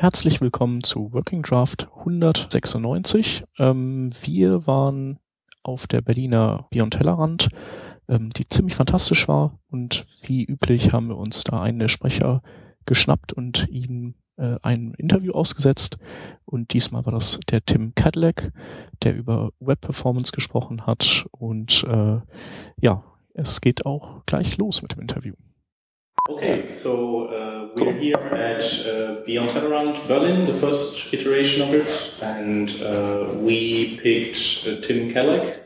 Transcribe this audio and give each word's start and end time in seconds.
Herzlich 0.00 0.40
willkommen 0.40 0.84
zu 0.84 1.12
Working 1.12 1.42
Draft 1.42 1.88
196. 1.98 3.42
Ähm, 3.58 4.10
wir 4.22 4.64
waren 4.64 5.18
auf 5.64 5.88
der 5.88 6.02
Berliner 6.02 6.68
Beyond 6.70 6.94
Tellerrand, 6.94 7.48
ähm, 8.08 8.30
die 8.30 8.46
ziemlich 8.46 8.76
fantastisch 8.76 9.26
war 9.26 9.58
und 9.72 10.06
wie 10.22 10.44
üblich 10.44 10.92
haben 10.92 11.08
wir 11.08 11.16
uns 11.16 11.42
da 11.42 11.60
einen 11.60 11.80
der 11.80 11.88
Sprecher 11.88 12.44
geschnappt 12.86 13.32
und 13.32 13.66
ihn 13.70 14.14
äh, 14.36 14.54
ein 14.62 14.94
Interview 14.98 15.32
ausgesetzt 15.32 15.98
und 16.44 16.74
diesmal 16.74 17.04
war 17.04 17.12
das 17.12 17.40
der 17.50 17.64
Tim 17.64 17.92
Cadillac, 17.96 18.52
der 19.02 19.16
über 19.16 19.50
Web 19.58 19.80
Performance 19.80 20.30
gesprochen 20.30 20.86
hat 20.86 21.26
und 21.32 21.82
äh, 21.88 22.20
ja, 22.80 23.02
es 23.34 23.60
geht 23.60 23.84
auch 23.84 24.24
gleich 24.26 24.58
los 24.58 24.80
mit 24.80 24.92
dem 24.92 25.00
Interview. 25.00 25.34
Okay, 26.26 26.68
so 26.68 27.26
uh, 27.28 27.68
we're 27.74 27.92
here 27.92 28.16
at 28.16 28.62
uh, 28.86 29.24
Beyond 29.24 29.50
Tellerrand 29.50 30.08
Berlin, 30.08 30.44
the 30.44 30.52
first 30.52 31.12
iteration 31.14 31.62
of 31.62 31.72
it, 31.72 32.12
and 32.22 32.70
uh, 32.82 33.34
we 33.38 33.96
picked 33.96 34.66
uh, 34.66 34.80
Tim 34.80 35.10
Kadlec 35.10 35.60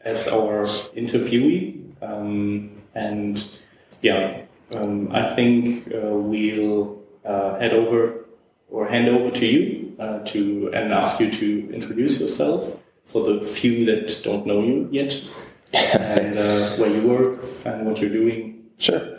as 0.00 0.26
our 0.28 0.64
interviewee. 0.96 1.92
Um, 2.00 2.82
and 2.94 3.58
yeah, 4.00 4.42
um, 4.74 5.10
I 5.12 5.34
think 5.34 5.88
uh, 5.88 6.16
we'll 6.16 7.02
uh, 7.24 7.58
head 7.58 7.74
over 7.74 8.24
or 8.70 8.88
hand 8.88 9.08
over 9.08 9.30
to 9.30 9.46
you 9.46 9.84
to 10.24 10.70
and 10.72 10.92
ask 10.92 11.20
you 11.20 11.30
to 11.30 11.70
introduce 11.72 12.20
yourself 12.20 12.78
for 13.04 13.22
the 13.24 13.44
few 13.44 13.84
that 13.86 14.22
don't 14.22 14.46
know 14.46 14.62
you 14.62 14.88
yet, 14.90 15.22
and 15.72 16.34
where 16.78 16.90
you 16.90 17.06
work 17.06 17.44
and 17.66 17.84
what 17.84 18.00
you're 18.00 18.10
doing 18.10 18.57
Sure. 18.78 19.18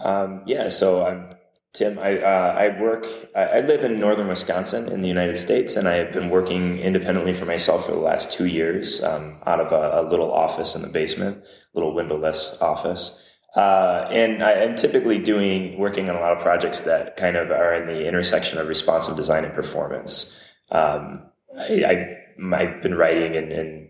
Um, 0.00 0.42
yeah. 0.46 0.68
So 0.68 1.04
I'm 1.04 1.34
Tim. 1.72 1.98
I 1.98 2.18
uh, 2.20 2.54
I 2.58 2.80
work. 2.80 3.06
I, 3.34 3.60
live 3.60 3.82
in 3.82 3.98
northern 3.98 4.28
Wisconsin 4.28 4.88
in 4.88 5.00
the 5.00 5.08
United 5.08 5.38
States, 5.38 5.76
and 5.76 5.88
I 5.88 5.94
have 5.94 6.12
been 6.12 6.28
working 6.30 6.78
independently 6.78 7.32
for 7.32 7.46
myself 7.46 7.86
for 7.86 7.92
the 7.92 7.98
last 7.98 8.32
two 8.32 8.46
years 8.46 9.02
um, 9.02 9.38
out 9.46 9.60
of 9.60 9.72
a, 9.72 10.00
a, 10.00 10.02
little 10.02 10.32
office 10.32 10.74
in 10.74 10.82
the 10.82 10.88
basement, 10.88 11.42
little 11.74 11.94
windowless 11.94 12.60
office. 12.60 13.24
Uh, 13.56 14.06
and 14.10 14.42
I 14.42 14.52
am 14.52 14.76
typically 14.76 15.18
doing 15.18 15.78
working 15.78 16.10
on 16.10 16.16
a 16.16 16.20
lot 16.20 16.36
of 16.36 16.42
projects 16.42 16.80
that 16.80 17.16
kind 17.16 17.36
of 17.36 17.50
are 17.50 17.74
in 17.74 17.86
the 17.86 18.06
intersection 18.06 18.58
of 18.58 18.68
responsive 18.68 19.16
design 19.16 19.44
and 19.44 19.54
performance. 19.54 20.38
Um, 20.70 21.30
I, 21.58 22.18
I, 22.40 22.56
have 22.64 22.82
been 22.82 22.94
writing 22.94 23.36
and, 23.36 23.50
and 23.50 23.88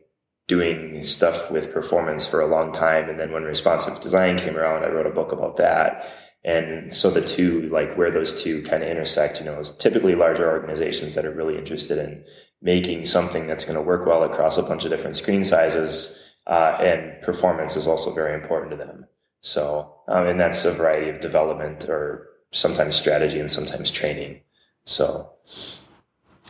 doing 0.49 1.03
stuff 1.03 1.51
with 1.51 1.73
performance 1.73 2.27
for 2.27 2.41
a 2.41 2.47
long 2.47 2.73
time. 2.73 3.09
And 3.09 3.21
then 3.21 3.31
when 3.31 3.45
responsive 3.45 4.01
design 4.01 4.39
came 4.39 4.57
around, 4.57 4.83
I 4.83 4.89
wrote 4.89 5.07
a 5.07 5.11
book 5.11 5.31
about 5.31 5.59
that. 5.59 6.11
And 6.43 6.93
so 6.93 7.11
the 7.11 7.21
two, 7.21 7.69
like 7.69 7.97
where 7.97 8.11
those 8.11 8.43
two 8.43 8.63
kind 8.63 8.83
of 8.83 8.89
intersect, 8.89 9.41
you 9.41 9.47
know, 9.47 9.61
is 9.61 9.73
typically 9.73 10.15
larger 10.15 10.51
organizations 10.51 11.15
that 11.15 11.27
are 11.27 11.35
really 11.35 11.59
interested 11.59 11.99
in 11.99 12.25
making 12.63 13.05
something 13.05 13.47
that's 13.47 13.65
going 13.65 13.77
to 13.77 13.83
work 13.83 14.07
well 14.07 14.25
across 14.25 14.57
a 14.57 14.63
bunch 14.63 14.85
of 14.85 14.91
different 14.91 15.17
screen 15.17 15.45
sizes. 15.45 16.35
Uh, 16.47 16.79
and 16.81 17.21
performance 17.23 17.77
is 17.77 17.87
also 17.87 18.15
very 18.15 18.35
important 18.35 18.71
to 18.71 18.77
them. 18.77 19.07
So, 19.43 19.95
um, 20.09 20.27
and 20.27 20.41
that's 20.41 20.65
a 20.65 20.73
variety 20.73 21.11
of 21.11 21.21
development 21.21 21.85
or 21.85 22.27
sometimes 22.53 22.97
strategy 22.97 23.39
and 23.39 23.51
sometimes 23.51 23.91
training. 23.91 24.41
So, 24.87 25.31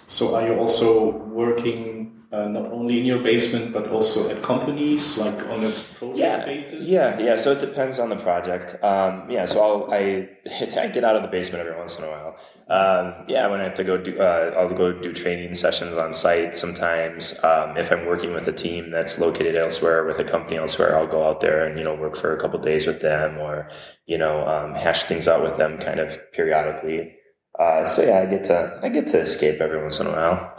so 0.06 0.36
are 0.36 0.46
you 0.46 0.54
also 0.54 1.10
working 1.10 2.17
uh, 2.30 2.46
not 2.46 2.66
only 2.70 3.00
in 3.00 3.06
your 3.06 3.22
basement 3.22 3.72
but 3.72 3.88
also 3.88 4.28
at 4.28 4.42
companies 4.42 5.16
like 5.16 5.42
on 5.48 5.64
a 5.64 5.70
project 5.70 6.18
yeah, 6.18 6.44
basis? 6.44 6.86
Yeah 6.86 7.18
yeah 7.18 7.36
so 7.36 7.52
it 7.52 7.60
depends 7.60 7.98
on 7.98 8.10
the 8.10 8.16
project. 8.16 8.82
Um, 8.84 9.30
yeah 9.30 9.46
so 9.46 9.60
I'll, 9.62 9.92
I, 9.92 10.28
I 10.78 10.88
get 10.88 11.04
out 11.04 11.16
of 11.16 11.22
the 11.22 11.28
basement 11.28 11.66
every 11.66 11.78
once 11.78 11.98
in 11.98 12.04
a 12.04 12.08
while. 12.08 12.36
Um, 12.68 13.24
yeah 13.28 13.46
when 13.46 13.60
I 13.60 13.64
have 13.64 13.74
to 13.76 13.84
go 13.84 13.96
do 13.96 14.18
uh, 14.18 14.54
I'll 14.58 14.68
go 14.68 14.92
do 14.92 15.12
training 15.14 15.54
sessions 15.54 15.96
on 15.96 16.12
site 16.12 16.54
sometimes. 16.54 17.42
Um, 17.42 17.78
if 17.78 17.90
I'm 17.90 18.04
working 18.04 18.34
with 18.34 18.46
a 18.46 18.52
team 18.52 18.90
that's 18.90 19.18
located 19.18 19.56
elsewhere 19.56 20.04
with 20.04 20.18
a 20.18 20.24
company 20.24 20.58
elsewhere 20.58 20.98
I'll 20.98 21.06
go 21.06 21.26
out 21.26 21.40
there 21.40 21.64
and 21.64 21.78
you 21.78 21.84
know 21.84 21.94
work 21.94 22.16
for 22.16 22.32
a 22.32 22.38
couple 22.38 22.58
days 22.58 22.86
with 22.86 23.00
them 23.00 23.38
or 23.38 23.69
you 24.04 24.19
know 24.19 24.47
um, 24.47 24.74
hash 24.74 25.04
things 25.04 25.28
out 25.28 25.42
with 25.42 25.56
them 25.56 25.78
kind 25.78 25.98
of 25.98 26.19
periodically. 26.32 27.14
Uh, 27.58 27.86
so 27.86 28.03
yeah 28.03 28.19
I 28.19 28.26
get 28.26 28.44
to 28.44 28.78
I 28.82 28.91
get 28.91 29.06
to 29.08 29.19
escape 29.19 29.62
every 29.62 29.80
once 29.80 29.98
in 29.98 30.08
a 30.08 30.12
while 30.12 30.54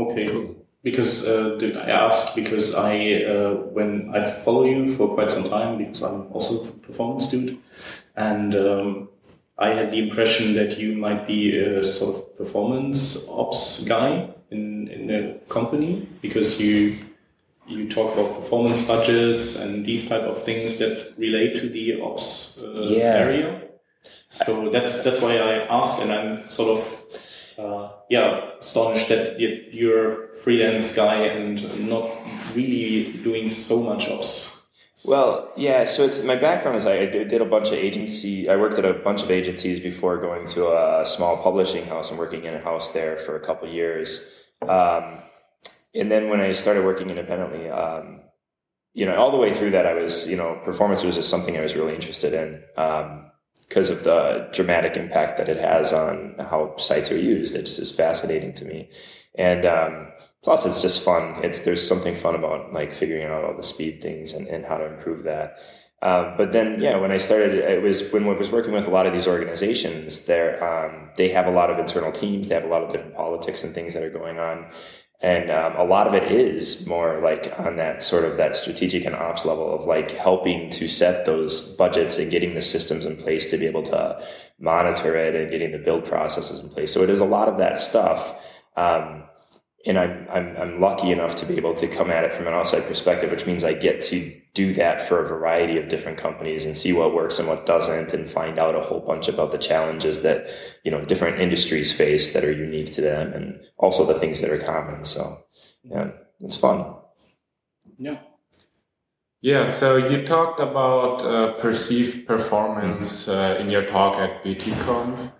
Okay. 0.00 0.28
Cool. 0.28 0.56
Because 0.82 1.28
uh, 1.28 1.58
I 1.86 1.90
ask 1.90 2.34
because 2.34 2.74
I 2.74 3.22
uh, 3.24 3.54
when 3.76 4.10
I 4.14 4.24
follow 4.24 4.64
you 4.64 4.88
for 4.88 5.14
quite 5.14 5.30
some 5.30 5.44
time 5.44 5.76
because 5.76 6.02
I'm 6.02 6.32
also 6.32 6.62
a 6.62 6.72
performance 6.78 7.28
dude, 7.28 7.58
and 8.16 8.54
um, 8.54 9.10
I 9.58 9.74
had 9.74 9.90
the 9.90 9.98
impression 9.98 10.54
that 10.54 10.78
you 10.78 10.96
might 10.96 11.26
be 11.26 11.54
a 11.54 11.84
sort 11.84 12.16
of 12.16 12.38
performance 12.38 13.28
ops 13.28 13.84
guy 13.84 14.30
in 14.50 14.88
in 14.88 15.10
a 15.10 15.34
company 15.52 16.08
because 16.22 16.58
you 16.58 16.96
you 17.66 17.86
talk 17.88 18.14
about 18.14 18.34
performance 18.34 18.80
budgets 18.80 19.56
and 19.56 19.84
these 19.84 20.08
type 20.08 20.22
of 20.22 20.42
things 20.42 20.76
that 20.78 21.12
relate 21.18 21.54
to 21.56 21.68
the 21.68 22.00
ops 22.00 22.58
uh, 22.58 22.86
yeah. 22.88 23.20
area. 23.20 23.62
So 24.30 24.70
that's 24.70 25.04
that's 25.04 25.20
why 25.20 25.36
I 25.36 25.66
asked, 25.66 26.00
and 26.00 26.12
I'm 26.12 26.48
sort 26.48 26.70
of 26.70 26.99
yeah, 28.10 28.50
astonished 28.58 29.08
that 29.08 29.38
you're 29.38 30.34
freelance 30.34 30.94
guy 30.94 31.14
and 31.14 31.88
not 31.88 32.10
really 32.54 33.12
doing 33.22 33.48
so 33.48 33.80
much 33.82 34.10
ops. 34.10 34.66
Well, 35.06 35.52
yeah. 35.56 35.84
So 35.84 36.04
it's 36.04 36.22
my 36.24 36.34
background 36.34 36.76
is 36.76 36.86
I 36.86 37.06
did 37.06 37.40
a 37.40 37.44
bunch 37.44 37.68
of 37.68 37.74
agency. 37.74 38.50
I 38.50 38.56
worked 38.56 38.78
at 38.78 38.84
a 38.84 38.92
bunch 38.92 39.22
of 39.22 39.30
agencies 39.30 39.80
before 39.80 40.20
going 40.20 40.46
to 40.48 40.66
a 40.72 41.06
small 41.06 41.38
publishing 41.38 41.86
house 41.86 42.10
and 42.10 42.18
working 42.18 42.44
in 42.44 42.54
a 42.54 42.60
house 42.60 42.90
there 42.90 43.16
for 43.16 43.36
a 43.36 43.40
couple 43.40 43.68
years. 43.68 44.28
Um, 44.68 45.22
and 45.94 46.10
then 46.10 46.28
when 46.28 46.40
I 46.40 46.50
started 46.52 46.84
working 46.84 47.08
independently, 47.10 47.70
um, 47.70 48.20
you 48.92 49.06
know, 49.06 49.14
all 49.14 49.30
the 49.30 49.36
way 49.38 49.54
through 49.54 49.70
that, 49.70 49.86
I 49.86 49.94
was, 49.94 50.28
you 50.28 50.36
know, 50.36 50.60
performance 50.64 51.04
was 51.04 51.14
just 51.14 51.30
something 51.30 51.56
I 51.56 51.62
was 51.62 51.76
really 51.76 51.94
interested 51.94 52.34
in. 52.34 52.62
Um, 52.76 53.29
because 53.70 53.88
of 53.88 54.02
the 54.02 54.48
dramatic 54.52 54.96
impact 54.96 55.36
that 55.36 55.48
it 55.48 55.56
has 55.56 55.92
on 55.92 56.34
how 56.40 56.76
sites 56.76 57.12
are 57.12 57.16
used. 57.16 57.54
It 57.54 57.66
just 57.66 57.78
is 57.78 57.92
fascinating 57.92 58.52
to 58.54 58.64
me. 58.64 58.90
And 59.36 59.64
um, 59.64 60.08
plus, 60.42 60.66
it's 60.66 60.82
just 60.82 61.04
fun. 61.04 61.38
It's 61.44 61.60
there's 61.60 61.86
something 61.86 62.16
fun 62.16 62.34
about 62.34 62.72
like 62.72 62.92
figuring 62.92 63.28
out 63.28 63.44
all 63.44 63.56
the 63.56 63.62
speed 63.62 64.02
things 64.02 64.32
and, 64.32 64.48
and 64.48 64.66
how 64.66 64.76
to 64.76 64.86
improve 64.86 65.22
that. 65.22 65.58
Um, 66.02 66.34
but 66.36 66.50
then, 66.50 66.80
yeah, 66.80 66.96
when 66.96 67.12
I 67.12 67.18
started, 67.18 67.54
it 67.54 67.80
was 67.80 68.10
when 68.10 68.26
I 68.26 68.32
was 68.32 68.50
working 68.50 68.72
with 68.72 68.88
a 68.88 68.90
lot 68.90 69.06
of 69.06 69.12
these 69.12 69.28
organizations. 69.28 70.24
There, 70.24 70.52
um, 70.64 71.10
they 71.16 71.28
have 71.28 71.46
a 71.46 71.52
lot 71.52 71.70
of 71.70 71.78
internal 71.78 72.10
teams. 72.10 72.48
They 72.48 72.56
have 72.56 72.64
a 72.64 72.68
lot 72.68 72.82
of 72.82 72.90
different 72.90 73.14
politics 73.14 73.62
and 73.62 73.72
things 73.72 73.94
that 73.94 74.02
are 74.02 74.10
going 74.10 74.40
on, 74.40 74.66
and 75.22 75.50
um, 75.50 75.76
a 75.76 75.84
lot 75.84 76.06
of 76.06 76.14
it 76.14 76.32
is 76.32 76.86
more 76.86 77.20
like 77.20 77.52
on 77.58 77.76
that 77.76 78.02
sort 78.02 78.24
of 78.24 78.38
that 78.38 78.56
strategic 78.56 79.04
and 79.04 79.14
ops 79.14 79.44
level 79.44 79.74
of 79.74 79.84
like 79.84 80.12
helping 80.12 80.70
to 80.70 80.88
set 80.88 81.26
those 81.26 81.76
budgets 81.76 82.18
and 82.18 82.30
getting 82.30 82.54
the 82.54 82.62
systems 82.62 83.04
in 83.04 83.16
place 83.16 83.50
to 83.50 83.58
be 83.58 83.66
able 83.66 83.82
to 83.82 84.22
monitor 84.58 85.14
it 85.16 85.34
and 85.34 85.50
getting 85.50 85.72
the 85.72 85.78
build 85.78 86.06
processes 86.06 86.60
in 86.60 86.70
place. 86.70 86.92
So 86.92 87.02
it 87.02 87.10
is 87.10 87.20
a 87.20 87.26
lot 87.26 87.48
of 87.48 87.58
that 87.58 87.78
stuff. 87.78 88.34
Um, 88.76 89.24
and 89.86 89.98
I'm, 89.98 90.26
I'm, 90.30 90.56
I'm 90.56 90.80
lucky 90.80 91.10
enough 91.10 91.36
to 91.36 91.46
be 91.46 91.56
able 91.56 91.74
to 91.74 91.88
come 91.88 92.10
at 92.10 92.24
it 92.24 92.34
from 92.34 92.46
an 92.46 92.52
outside 92.52 92.86
perspective, 92.86 93.30
which 93.30 93.46
means 93.46 93.64
I 93.64 93.72
get 93.72 94.02
to 94.02 94.40
do 94.52 94.74
that 94.74 95.00
for 95.00 95.24
a 95.24 95.28
variety 95.28 95.78
of 95.78 95.88
different 95.88 96.18
companies 96.18 96.64
and 96.64 96.76
see 96.76 96.92
what 96.92 97.14
works 97.14 97.38
and 97.38 97.48
what 97.48 97.64
doesn't 97.64 98.12
and 98.12 98.28
find 98.28 98.58
out 98.58 98.74
a 98.74 98.80
whole 98.82 99.00
bunch 99.00 99.28
about 99.28 99.52
the 99.52 99.58
challenges 99.58 100.22
that, 100.22 100.48
you 100.84 100.90
know, 100.90 101.04
different 101.04 101.40
industries 101.40 101.92
face 101.92 102.32
that 102.34 102.44
are 102.44 102.52
unique 102.52 102.92
to 102.92 103.00
them 103.00 103.32
and 103.32 103.60
also 103.78 104.04
the 104.04 104.18
things 104.18 104.40
that 104.40 104.50
are 104.50 104.58
common. 104.58 105.04
So 105.04 105.38
yeah, 105.84 106.10
it's 106.40 106.56
fun. 106.56 106.96
Yeah. 107.96 108.18
Yeah, 109.42 109.66
so 109.66 109.96
you 109.96 110.26
talked 110.26 110.60
about 110.60 111.24
uh, 111.24 111.52
perceived 111.54 112.26
performance 112.26 113.26
uh, 113.26 113.56
in 113.58 113.70
your 113.70 113.86
talk 113.86 114.18
at 114.18 114.44
BTConf. 114.44 115.32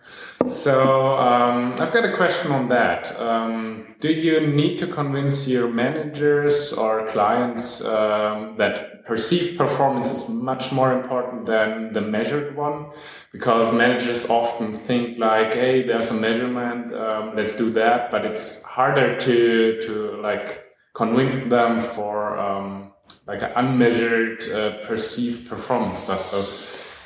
So 0.47 1.17
um, 1.19 1.75
I've 1.78 1.93
got 1.93 2.05
a 2.05 2.17
question 2.17 2.50
on 2.50 2.69
that. 2.69 3.19
Um, 3.20 3.94
do 4.00 4.12
you 4.12 4.47
need 4.47 4.79
to 4.79 4.87
convince 4.87 5.47
your 5.47 5.69
managers 5.69 6.73
or 6.73 7.06
clients 7.09 7.85
um, 7.85 8.56
that 8.56 9.05
perceived 9.05 9.59
performance 9.59 10.11
is 10.11 10.29
much 10.29 10.73
more 10.73 10.93
important 10.93 11.47
than 11.47 11.93
the 11.93 12.00
measured 12.00 12.56
one? 12.56 12.87
Because 13.32 13.73
managers 13.73 14.29
often 14.31 14.76
think 14.79 15.19
like, 15.19 15.53
"Hey, 15.53 15.87
there's 15.87 16.11
a 16.11 16.14
measurement, 16.14 16.94
um, 16.94 17.37
let's 17.37 17.56
do 17.56 17.70
that," 17.73 18.11
but 18.11 18.25
it's 18.25 18.62
harder 18.64 19.19
to 19.19 19.81
to 19.82 20.20
like 20.23 20.64
convince 20.94 21.44
them 21.44 21.81
for 21.82 22.38
um, 22.38 22.93
like 23.26 23.43
an 23.43 23.53
unmeasured 23.56 24.43
uh, 24.50 24.87
perceived 24.87 25.49
performance 25.49 26.00
stuff. 26.00 26.26
So 26.26 26.38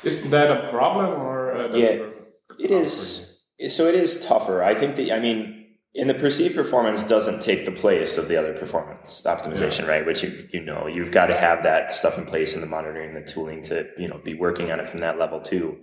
isn't 0.03 0.31
that 0.31 0.49
a 0.49 0.69
problem 0.69 1.21
or 1.21 1.51
uh, 1.53 1.75
yeah, 1.75 1.87
it, 1.87 2.13
it 2.59 2.71
is. 2.71 3.34
So 3.67 3.87
it 3.87 3.95
is 3.95 4.19
tougher. 4.19 4.63
I 4.63 4.75
think 4.75 4.95
that 4.97 5.11
I 5.11 5.19
mean. 5.19 5.61
In 5.97 6.09
the 6.09 6.13
perceived 6.13 6.55
performance 6.55 7.03
doesn't 7.03 7.41
take 7.41 7.63
the 7.63 7.71
place 7.71 8.17
of 8.17 8.27
the 8.27 8.35
other 8.35 8.51
performance 8.51 9.21
optimization, 9.25 9.83
yeah. 9.83 9.91
right? 9.91 10.05
Which 10.05 10.23
you 10.23 10.45
you 10.51 10.59
know 10.59 10.87
you've 10.87 11.13
got 11.13 11.27
to 11.27 11.37
have 11.37 11.63
that 11.63 11.93
stuff 11.93 12.17
in 12.17 12.25
place 12.25 12.53
in 12.53 12.59
the 12.59 12.67
monitoring, 12.67 13.13
the 13.13 13.21
tooling 13.21 13.61
to 13.63 13.87
you 13.97 14.09
know 14.09 14.17
be 14.17 14.33
working 14.33 14.73
on 14.73 14.81
it 14.81 14.89
from 14.89 14.99
that 14.99 15.17
level 15.17 15.39
too. 15.39 15.77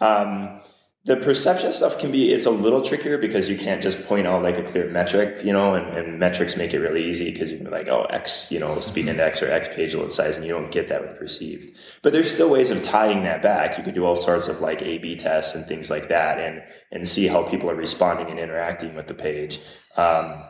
Um, 0.00 0.60
the 1.08 1.16
perception 1.16 1.72
stuff 1.72 1.98
can 1.98 2.12
be 2.12 2.32
it's 2.32 2.44
a 2.44 2.50
little 2.50 2.82
trickier 2.82 3.16
because 3.16 3.48
you 3.48 3.56
can't 3.56 3.82
just 3.82 4.06
point 4.06 4.26
out 4.26 4.42
like 4.42 4.58
a 4.58 4.62
clear 4.62 4.90
metric 4.90 5.42
you 5.42 5.54
know 5.54 5.74
and, 5.74 5.96
and 5.96 6.18
metrics 6.18 6.54
make 6.54 6.74
it 6.74 6.80
really 6.80 7.02
easy 7.08 7.32
because 7.32 7.50
you 7.50 7.56
can 7.56 7.64
be 7.64 7.72
like 7.72 7.88
oh 7.88 8.02
x 8.10 8.52
you 8.52 8.60
know 8.60 8.78
speed 8.78 9.08
index 9.08 9.42
or 9.42 9.50
x 9.50 9.68
page 9.68 9.94
load 9.94 10.12
size 10.12 10.36
and 10.36 10.44
you 10.44 10.52
don't 10.52 10.70
get 10.70 10.88
that 10.88 11.00
with 11.00 11.18
perceived. 11.18 11.74
But 12.02 12.12
there's 12.12 12.30
still 12.30 12.50
ways 12.50 12.68
of 12.70 12.82
tying 12.82 13.22
that 13.24 13.40
back. 13.40 13.78
You 13.78 13.84
could 13.84 13.94
do 13.94 14.04
all 14.04 14.16
sorts 14.16 14.48
of 14.48 14.60
like 14.60 14.82
a 14.82 14.98
b 14.98 15.16
tests 15.16 15.54
and 15.54 15.64
things 15.64 15.88
like 15.88 16.08
that 16.08 16.38
and 16.38 16.62
and 16.92 17.08
see 17.08 17.26
how 17.26 17.42
people 17.42 17.70
are 17.70 17.74
responding 17.74 18.28
and 18.28 18.38
interacting 18.38 18.94
with 18.94 19.06
the 19.06 19.14
page. 19.14 19.60
Um, 19.96 20.44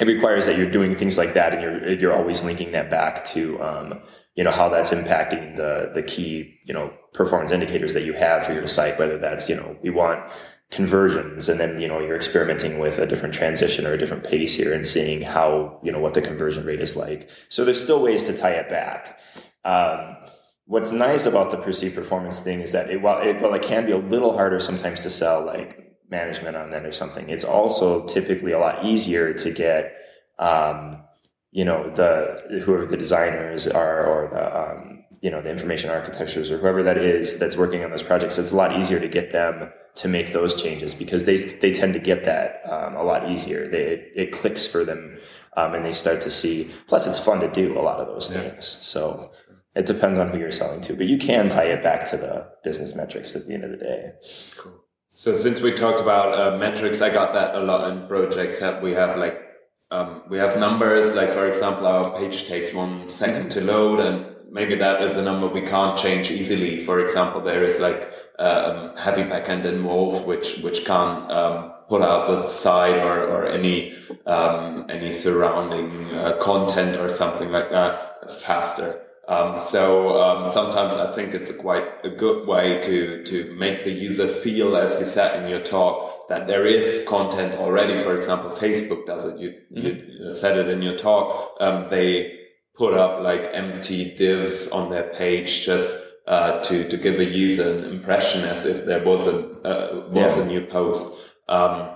it 0.00 0.08
requires 0.08 0.44
that 0.46 0.58
you're 0.58 0.72
doing 0.72 0.96
things 0.96 1.16
like 1.16 1.34
that 1.34 1.54
and 1.54 1.62
you're 1.62 1.92
you're 1.92 2.16
always 2.16 2.42
linking 2.42 2.72
that 2.72 2.90
back 2.90 3.24
to 3.26 3.62
um, 3.62 4.00
you 4.34 4.42
know 4.42 4.50
how 4.50 4.68
that's 4.68 4.90
impacting 4.90 5.54
the 5.54 5.92
the 5.94 6.02
key 6.02 6.58
you 6.64 6.74
know 6.74 6.92
performance 7.14 7.50
indicators 7.50 7.94
that 7.94 8.04
you 8.04 8.12
have 8.12 8.44
for 8.44 8.52
your 8.52 8.66
site 8.66 8.98
whether 8.98 9.16
that's 9.16 9.48
you 9.48 9.56
know 9.56 9.76
we 9.82 9.88
want 9.88 10.20
conversions 10.70 11.48
and 11.48 11.60
then 11.60 11.80
you 11.80 11.86
know 11.86 12.00
you're 12.00 12.16
experimenting 12.16 12.78
with 12.78 12.98
a 12.98 13.06
different 13.06 13.32
transition 13.32 13.86
or 13.86 13.92
a 13.92 13.98
different 13.98 14.24
pace 14.24 14.54
here 14.54 14.72
and 14.72 14.86
seeing 14.86 15.22
how 15.22 15.78
you 15.82 15.92
know 15.92 16.00
what 16.00 16.14
the 16.14 16.22
conversion 16.22 16.64
rate 16.64 16.80
is 16.80 16.96
like. 16.96 17.30
So 17.48 17.64
there's 17.64 17.80
still 17.80 18.02
ways 18.02 18.24
to 18.24 18.36
tie 18.36 18.52
it 18.52 18.68
back. 18.68 19.18
Um, 19.64 20.16
what's 20.66 20.90
nice 20.90 21.26
about 21.26 21.50
the 21.50 21.58
perceived 21.58 21.94
performance 21.94 22.40
thing 22.40 22.60
is 22.60 22.72
that 22.72 22.90
it 22.90 23.00
while 23.00 23.20
it, 23.22 23.40
while 23.40 23.54
it 23.54 23.62
can 23.62 23.86
be 23.86 23.92
a 23.92 23.98
little 23.98 24.32
harder 24.32 24.58
sometimes 24.58 25.00
to 25.00 25.10
sell 25.10 25.44
like 25.44 25.96
management 26.10 26.56
on 26.56 26.70
that 26.70 26.84
or 26.84 26.92
something 26.92 27.28
it's 27.28 27.44
also 27.44 28.06
typically 28.06 28.52
a 28.52 28.58
lot 28.58 28.84
easier 28.84 29.32
to 29.32 29.50
get 29.50 29.96
um, 30.38 31.02
you 31.50 31.64
know 31.64 31.90
the 31.94 32.60
whoever 32.64 32.86
the 32.86 32.96
designers 32.96 33.66
are 33.66 34.04
or 34.04 34.28
the 34.28 34.60
um, 34.60 34.93
you 35.24 35.30
know 35.30 35.40
the 35.42 35.50
information 35.50 35.90
architectures 35.90 36.50
or 36.50 36.58
whoever 36.58 36.82
that 36.82 36.98
is 36.98 37.38
that's 37.38 37.56
working 37.56 37.82
on 37.82 37.90
those 37.90 38.02
projects 38.10 38.38
it's 38.38 38.52
a 38.52 38.56
lot 38.56 38.78
easier 38.78 39.00
to 39.00 39.08
get 39.08 39.30
them 39.30 39.72
to 39.94 40.08
make 40.08 40.32
those 40.32 40.60
changes 40.60 40.92
because 40.92 41.24
they 41.24 41.36
they 41.36 41.72
tend 41.72 41.94
to 41.94 42.00
get 42.00 42.24
that 42.24 42.60
um, 42.70 42.96
a 42.96 43.02
lot 43.02 43.30
easier. 43.30 43.68
They 43.68 43.82
it, 43.82 44.12
it 44.14 44.32
clicks 44.32 44.66
for 44.66 44.84
them 44.84 45.16
um, 45.56 45.74
and 45.74 45.84
they 45.84 45.92
start 45.92 46.20
to 46.22 46.30
see 46.30 46.70
plus 46.88 47.06
it's 47.06 47.20
fun 47.20 47.40
to 47.40 47.50
do 47.50 47.78
a 47.78 47.82
lot 47.82 48.00
of 48.00 48.08
those 48.08 48.30
things. 48.30 48.66
So 48.66 49.30
it 49.74 49.86
depends 49.86 50.18
on 50.18 50.28
who 50.28 50.38
you're 50.38 50.50
selling 50.50 50.80
to 50.82 50.94
but 50.94 51.06
you 51.06 51.18
can 51.18 51.48
tie 51.48 51.64
it 51.64 51.82
back 51.82 52.04
to 52.10 52.16
the 52.16 52.48
business 52.64 52.94
metrics 52.94 53.36
at 53.36 53.46
the 53.46 53.54
end 53.54 53.64
of 53.64 53.70
the 53.70 53.76
day. 53.76 54.12
Cool. 54.56 54.84
So 55.08 55.32
since 55.32 55.60
we 55.60 55.72
talked 55.72 56.00
about 56.00 56.36
uh, 56.36 56.58
metrics 56.58 57.00
i 57.00 57.08
got 57.08 57.34
that 57.34 57.54
a 57.54 57.60
lot 57.60 57.88
in 57.90 58.08
projects 58.08 58.58
that 58.58 58.82
we 58.82 58.92
have 58.92 59.16
like 59.16 59.40
um, 59.92 60.22
we 60.28 60.38
have 60.38 60.58
numbers 60.58 61.14
like 61.14 61.30
for 61.30 61.46
example 61.46 61.86
our 61.86 62.18
page 62.18 62.48
takes 62.48 62.74
one 62.74 63.10
second 63.10 63.50
to 63.52 63.60
load 63.60 64.00
and 64.00 64.33
maybe 64.54 64.76
that 64.76 65.02
is 65.02 65.16
a 65.16 65.22
number 65.22 65.48
we 65.48 65.60
can't 65.60 65.98
change 65.98 66.30
easily 66.30 66.84
for 66.86 67.04
example 67.04 67.40
there 67.40 67.64
is 67.64 67.80
like 67.80 68.10
um, 68.38 68.96
heavy 68.96 69.22
backend 69.22 69.64
involved 69.64 70.26
which 70.26 70.58
which 70.58 70.84
can't 70.86 71.30
um, 71.30 71.72
pull 71.88 72.02
out 72.02 72.28
the 72.28 72.40
side 72.42 72.98
or, 73.10 73.18
or 73.32 73.46
any 73.46 73.94
um, 74.26 74.86
any 74.88 75.12
surrounding 75.12 75.90
uh, 76.14 76.36
content 76.40 76.96
or 76.96 77.08
something 77.10 77.50
like 77.50 77.70
that 77.70 78.32
faster 78.40 79.00
um, 79.26 79.58
so 79.58 80.20
um, 80.20 80.50
sometimes 80.52 80.94
I 80.94 81.14
think 81.14 81.34
it's 81.34 81.50
a 81.50 81.54
quite 81.54 81.86
a 82.04 82.10
good 82.10 82.46
way 82.46 82.80
to 82.82 83.24
to 83.24 83.54
make 83.54 83.84
the 83.84 83.90
user 83.90 84.28
feel, 84.28 84.76
as 84.76 85.00
you 85.00 85.06
said 85.06 85.42
in 85.42 85.48
your 85.48 85.62
talk, 85.62 86.28
that 86.28 86.46
there 86.46 86.66
is 86.66 87.06
content 87.08 87.54
already. 87.54 88.02
For 88.02 88.18
example, 88.18 88.50
Facebook 88.50 89.06
does 89.06 89.24
it. 89.24 89.38
You, 89.38 89.54
mm-hmm. 89.74 90.24
you 90.24 90.32
said 90.32 90.58
it 90.58 90.68
in 90.68 90.82
your 90.82 90.98
talk. 90.98 91.56
Um, 91.58 91.88
they 91.88 92.43
put 92.76 92.94
up 92.94 93.22
like 93.22 93.50
empty 93.52 94.14
divs 94.16 94.68
on 94.70 94.90
their 94.90 95.14
page 95.14 95.64
just 95.64 96.04
uh, 96.26 96.62
to 96.64 96.88
to 96.88 96.96
give 96.96 97.20
a 97.20 97.24
user 97.24 97.78
an 97.78 97.84
impression 97.84 98.44
as 98.44 98.66
if 98.66 98.86
there 98.86 99.04
was 99.04 99.26
a 99.26 99.38
uh, 99.62 100.06
was 100.08 100.36
yeah. 100.36 100.42
a 100.42 100.46
new 100.46 100.66
post. 100.66 101.16
Um, 101.48 101.90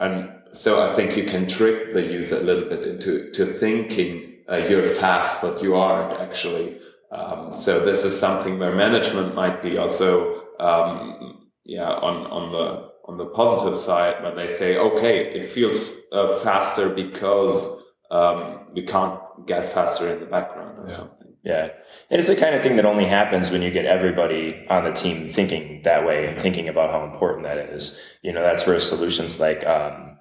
and 0.00 0.30
so 0.52 0.88
I 0.88 0.94
think 0.94 1.16
you 1.16 1.24
can 1.24 1.48
trick 1.48 1.92
the 1.92 2.02
user 2.02 2.38
a 2.38 2.42
little 2.42 2.68
bit 2.68 2.84
into 2.84 3.30
to 3.32 3.46
thinking 3.58 4.34
uh, 4.50 4.56
you're 4.56 4.88
fast, 4.88 5.42
but 5.42 5.62
you 5.62 5.76
aren't 5.76 6.20
actually. 6.20 6.78
Um, 7.10 7.52
so 7.52 7.84
this 7.84 8.04
is 8.04 8.18
something 8.18 8.58
where 8.58 8.74
management 8.74 9.34
might 9.34 9.62
be 9.62 9.78
also 9.78 10.42
um, 10.58 11.48
yeah 11.64 11.90
on 11.90 12.26
on 12.26 12.52
the 12.52 12.94
on 13.06 13.18
the 13.18 13.26
positive 13.26 13.78
side 13.78 14.22
when 14.22 14.36
they 14.36 14.48
say, 14.48 14.78
okay, 14.78 15.34
it 15.34 15.50
feels 15.50 15.90
uh, 16.12 16.38
faster 16.40 16.88
because 16.88 17.80
um, 18.10 18.60
we 18.72 18.82
can't 18.82 19.20
get 19.46 19.72
faster 19.72 20.08
in 20.12 20.20
the 20.20 20.26
background 20.26 20.78
or 20.78 20.84
yeah. 20.86 20.94
something. 20.94 21.34
Yeah. 21.42 21.68
And 22.10 22.18
it's 22.18 22.28
the 22.28 22.36
kind 22.36 22.54
of 22.54 22.62
thing 22.62 22.76
that 22.76 22.86
only 22.86 23.04
happens 23.04 23.50
when 23.50 23.60
you 23.60 23.70
get 23.70 23.84
everybody 23.84 24.66
on 24.70 24.84
the 24.84 24.92
team 24.92 25.28
thinking 25.28 25.82
that 25.82 26.06
way 26.06 26.26
and 26.26 26.40
thinking 26.40 26.68
about 26.68 26.90
how 26.90 27.04
important 27.04 27.44
that 27.44 27.58
is. 27.58 28.00
You 28.22 28.32
know, 28.32 28.42
that's 28.42 28.66
where 28.66 28.80
solutions 28.80 29.38
like, 29.38 29.64
um, 29.66 30.16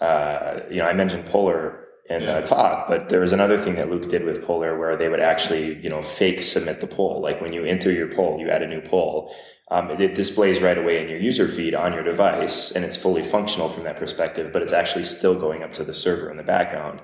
uh, 0.00 0.60
you 0.70 0.76
know, 0.76 0.86
I 0.86 0.92
mentioned 0.92 1.26
Polar 1.26 1.86
in 2.10 2.22
yeah. 2.22 2.38
a 2.38 2.46
talk, 2.46 2.88
but 2.88 3.08
there 3.08 3.20
was 3.20 3.32
another 3.32 3.56
thing 3.56 3.76
that 3.76 3.88
Luke 3.88 4.08
did 4.08 4.24
with 4.24 4.44
Polar 4.44 4.78
where 4.78 4.96
they 4.96 5.08
would 5.08 5.20
actually, 5.20 5.80
you 5.82 5.88
know, 5.88 6.02
fake 6.02 6.42
submit 6.42 6.80
the 6.80 6.86
poll. 6.86 7.22
Like 7.22 7.40
when 7.40 7.52
you 7.54 7.64
enter 7.64 7.90
your 7.90 8.08
poll, 8.08 8.38
you 8.38 8.50
add 8.50 8.62
a 8.62 8.68
new 8.68 8.82
poll 8.82 9.32
um, 9.70 9.88
it 9.90 10.16
displays 10.16 10.60
right 10.60 10.76
away 10.76 11.00
in 11.00 11.08
your 11.08 11.20
user 11.20 11.46
feed 11.46 11.74
on 11.74 11.92
your 11.92 12.02
device, 12.02 12.72
and 12.72 12.84
it's 12.84 12.96
fully 12.96 13.22
functional 13.22 13.68
from 13.68 13.84
that 13.84 13.96
perspective. 13.96 14.52
But 14.52 14.62
it's 14.62 14.72
actually 14.72 15.04
still 15.04 15.38
going 15.38 15.62
up 15.62 15.72
to 15.74 15.84
the 15.84 15.94
server 15.94 16.28
in 16.28 16.36
the 16.36 16.42
background, 16.42 17.00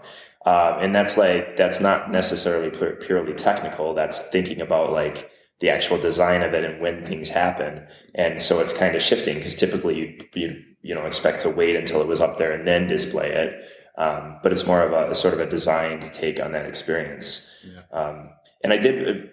um, 0.46 0.78
and 0.80 0.94
that's 0.94 1.16
like 1.16 1.56
that's 1.56 1.80
not 1.80 2.10
necessarily 2.10 2.70
purely 2.70 3.34
technical. 3.34 3.94
That's 3.94 4.28
thinking 4.28 4.60
about 4.60 4.92
like 4.92 5.30
the 5.60 5.70
actual 5.70 5.98
design 5.98 6.42
of 6.42 6.54
it 6.54 6.64
and 6.64 6.80
when 6.80 7.04
things 7.04 7.30
happen. 7.30 7.86
And 8.14 8.40
so 8.40 8.60
it's 8.60 8.72
kind 8.72 8.94
of 8.94 9.02
shifting 9.02 9.36
because 9.36 9.56
typically 9.56 9.96
you 9.96 10.18
you 10.34 10.62
you 10.82 10.94
know 10.94 11.04
expect 11.04 11.42
to 11.42 11.50
wait 11.50 11.74
until 11.74 12.00
it 12.00 12.06
was 12.06 12.20
up 12.20 12.38
there 12.38 12.52
and 12.52 12.66
then 12.66 12.86
display 12.86 13.32
it. 13.32 13.54
Um, 13.98 14.38
but 14.42 14.52
it's 14.52 14.66
more 14.66 14.82
of 14.82 14.92
a, 14.92 15.14
sort 15.14 15.34
of 15.34 15.40
a 15.40 15.46
designed 15.46 16.02
take 16.12 16.38
on 16.38 16.52
that 16.52 16.66
experience. 16.66 17.50
Yeah. 17.64 17.98
Um, 17.98 18.30
and 18.62 18.72
I 18.72 18.76
did 18.76 19.30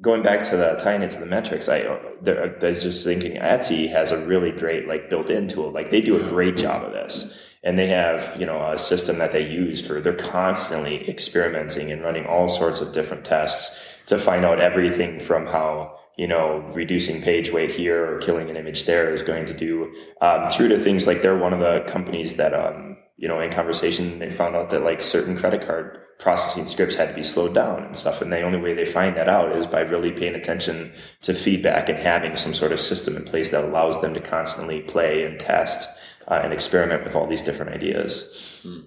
going 0.00 0.22
back 0.22 0.42
to 0.42 0.56
the 0.56 0.74
tying 0.74 1.02
it 1.02 1.10
to 1.12 1.20
the 1.20 1.26
metrics, 1.26 1.68
I, 1.68 1.78
I 1.78 2.52
was 2.60 2.82
just 2.82 3.04
thinking 3.04 3.36
Etsy 3.36 3.90
has 3.90 4.12
a 4.12 4.26
really 4.26 4.50
great 4.50 4.88
like 4.88 5.10
built-in 5.10 5.48
tool. 5.48 5.70
Like 5.70 5.90
they 5.90 6.00
do 6.00 6.22
a 6.22 6.28
great 6.28 6.56
job 6.56 6.84
of 6.84 6.92
this, 6.92 7.49
and 7.62 7.78
they 7.78 7.88
have 7.88 8.36
you 8.38 8.46
know 8.46 8.70
a 8.70 8.78
system 8.78 9.18
that 9.18 9.32
they 9.32 9.46
use 9.46 9.84
for. 9.86 10.00
They're 10.00 10.12
constantly 10.12 11.08
experimenting 11.08 11.92
and 11.92 12.02
running 12.02 12.26
all 12.26 12.48
sorts 12.48 12.80
of 12.80 12.92
different 12.92 13.24
tests 13.24 13.98
to 14.06 14.18
find 14.18 14.44
out 14.44 14.60
everything 14.60 15.20
from 15.20 15.46
how 15.46 15.98
you 16.16 16.26
know 16.26 16.68
reducing 16.74 17.22
page 17.22 17.52
weight 17.52 17.70
here 17.70 18.04
or 18.04 18.18
killing 18.18 18.50
an 18.50 18.56
image 18.56 18.84
there 18.84 19.12
is 19.12 19.22
going 19.22 19.46
to 19.46 19.54
do 19.54 19.92
um, 20.20 20.48
through 20.48 20.68
to 20.68 20.78
things 20.78 21.06
like 21.06 21.22
they're 21.22 21.38
one 21.38 21.52
of 21.52 21.60
the 21.60 21.80
companies 21.90 22.34
that 22.36 22.54
um, 22.54 22.96
you 23.16 23.28
know 23.28 23.40
in 23.40 23.50
conversation 23.50 24.18
they 24.18 24.30
found 24.30 24.56
out 24.56 24.70
that 24.70 24.82
like 24.82 25.02
certain 25.02 25.36
credit 25.36 25.66
card 25.66 25.98
processing 26.20 26.66
scripts 26.66 26.96
had 26.96 27.08
to 27.08 27.14
be 27.14 27.22
slowed 27.22 27.54
down 27.54 27.82
and 27.82 27.96
stuff. 27.96 28.20
And 28.20 28.30
the 28.30 28.42
only 28.42 28.60
way 28.60 28.74
they 28.74 28.84
find 28.84 29.16
that 29.16 29.28
out 29.28 29.56
is 29.56 29.66
by 29.66 29.80
really 29.80 30.12
paying 30.12 30.34
attention 30.34 30.92
to 31.22 31.32
feedback 31.32 31.88
and 31.88 31.98
having 31.98 32.36
some 32.36 32.52
sort 32.52 32.72
of 32.72 32.78
system 32.78 33.16
in 33.16 33.24
place 33.24 33.50
that 33.52 33.64
allows 33.64 34.02
them 34.02 34.12
to 34.12 34.20
constantly 34.20 34.82
play 34.82 35.24
and 35.24 35.40
test 35.40 35.88
uh, 36.30 36.40
and 36.42 36.52
experiment 36.52 37.04
with 37.04 37.14
all 37.16 37.26
these 37.26 37.42
different 37.42 37.72
ideas. 37.72 38.60
Hmm. 38.62 38.78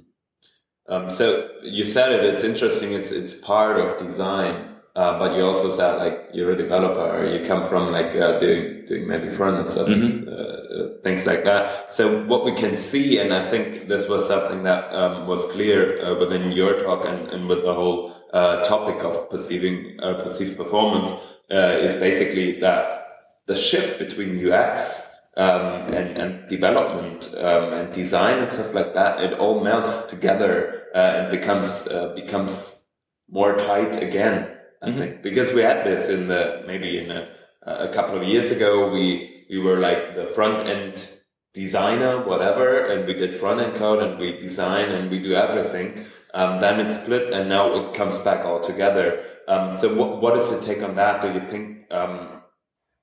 Um, 0.88 1.10
so 1.10 1.50
you 1.64 1.86
said 1.86 2.12
it. 2.12 2.26
It's 2.26 2.44
interesting. 2.44 2.94
It's 2.94 3.12
it's 3.12 3.34
part 3.36 3.80
of 3.80 4.06
design. 4.06 4.70
Uh, 4.96 5.18
but 5.18 5.36
you 5.36 5.44
also 5.44 5.76
said 5.76 5.96
like 5.96 6.30
you're 6.34 6.52
a 6.52 6.58
developer, 6.58 7.18
or 7.18 7.26
you 7.26 7.48
come 7.48 7.68
from 7.68 7.92
like 7.92 8.16
uh, 8.16 8.38
doing 8.38 8.86
doing 8.86 9.08
maybe 9.08 9.28
front 9.30 9.58
end 9.60 9.72
stuff, 9.72 9.88
mm-hmm. 9.88 10.30
uh, 10.30 10.32
uh, 10.34 11.02
things 11.02 11.26
like 11.26 11.44
that. 11.44 11.92
So 11.92 12.24
what 12.26 12.46
we 12.46 12.54
can 12.54 12.76
see, 12.76 13.18
and 13.18 13.34
I 13.34 13.50
think 13.50 13.88
this 13.88 14.08
was 14.08 14.28
something 14.28 14.62
that 14.64 14.94
um, 14.94 15.26
was 15.26 15.44
clear 15.52 16.06
uh, 16.06 16.20
within 16.20 16.52
your 16.52 16.84
talk 16.84 17.06
and, 17.06 17.28
and 17.32 17.48
with 17.48 17.64
the 17.64 17.74
whole 17.74 18.14
uh, 18.34 18.64
topic 18.66 19.04
of 19.04 19.32
perceiving 19.32 19.98
perceived 19.98 20.58
performance, 20.58 21.10
is 21.50 22.00
basically 22.00 22.60
that 22.60 23.08
the 23.48 23.56
shift 23.56 23.98
between 23.98 24.38
UX 24.48 25.13
um, 25.36 25.94
and, 25.94 26.18
and 26.18 26.48
development 26.48 27.34
um, 27.38 27.74
and 27.74 27.94
design 27.94 28.40
and 28.40 28.52
stuff 28.52 28.74
like 28.74 28.94
that, 28.94 29.22
it 29.24 29.34
all 29.34 29.64
melts 29.64 30.06
together 30.06 30.84
and 30.94 31.32
becomes 31.32 31.88
becomes 32.16 32.86
more 33.30 33.56
tight 33.58 34.02
again. 34.02 34.50
I 34.82 34.90
mm-hmm. 34.90 35.00
think 35.00 35.24
because 35.24 35.54
we 35.54 35.62
had 35.62 35.86
this 35.86 36.10
in 36.10 36.28
the 36.28 36.64
maybe 36.68 36.98
in 36.98 37.10
a, 37.10 37.30
a 37.66 37.94
couple 37.94 38.18
of 38.20 38.28
years 38.28 38.52
ago 38.52 38.90
we 38.90 39.46
we 39.50 39.60
were 39.60 39.80
like 39.80 40.16
the 40.16 40.28
front 40.36 40.68
end 40.68 41.10
designer 41.54 42.26
whatever 42.26 42.86
and 42.88 43.06
we 43.08 43.14
did 43.14 43.40
front 43.40 43.62
end 43.62 43.76
code 43.76 44.02
and 44.04 44.20
we 44.20 44.40
design 44.42 44.90
and 44.90 45.10
we 45.10 45.20
do 45.20 45.34
everything 45.34 46.06
um, 46.34 46.60
then 46.60 46.80
it 46.80 46.92
split 46.92 47.32
and 47.32 47.48
now 47.48 47.74
it 47.76 47.94
comes 47.94 48.18
back 48.20 48.44
all 48.44 48.60
together 48.60 49.24
um, 49.48 49.78
so 49.78 49.94
what, 49.94 50.22
what 50.22 50.38
is 50.38 50.50
your 50.50 50.62
take 50.62 50.82
on 50.82 50.96
that 50.96 51.22
do 51.22 51.32
you 51.32 51.42
think 51.52 51.92
um, 51.92 52.42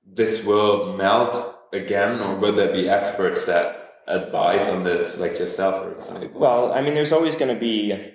this 0.05 0.43
will 0.45 0.97
melt 0.97 1.35
again 1.73 2.19
or 2.19 2.35
will 2.35 2.53
there 2.53 2.71
be 2.71 2.89
experts 2.89 3.45
that 3.45 3.95
advise 4.07 4.67
on 4.67 4.83
this 4.83 5.17
like 5.17 5.39
yourself 5.39 5.83
for 5.83 5.95
example? 5.95 6.39
Well 6.39 6.73
i 6.73 6.81
mean 6.81 6.93
there's 6.93 7.11
always 7.11 7.35
going 7.35 7.53
to 7.53 7.59
be 7.59 8.13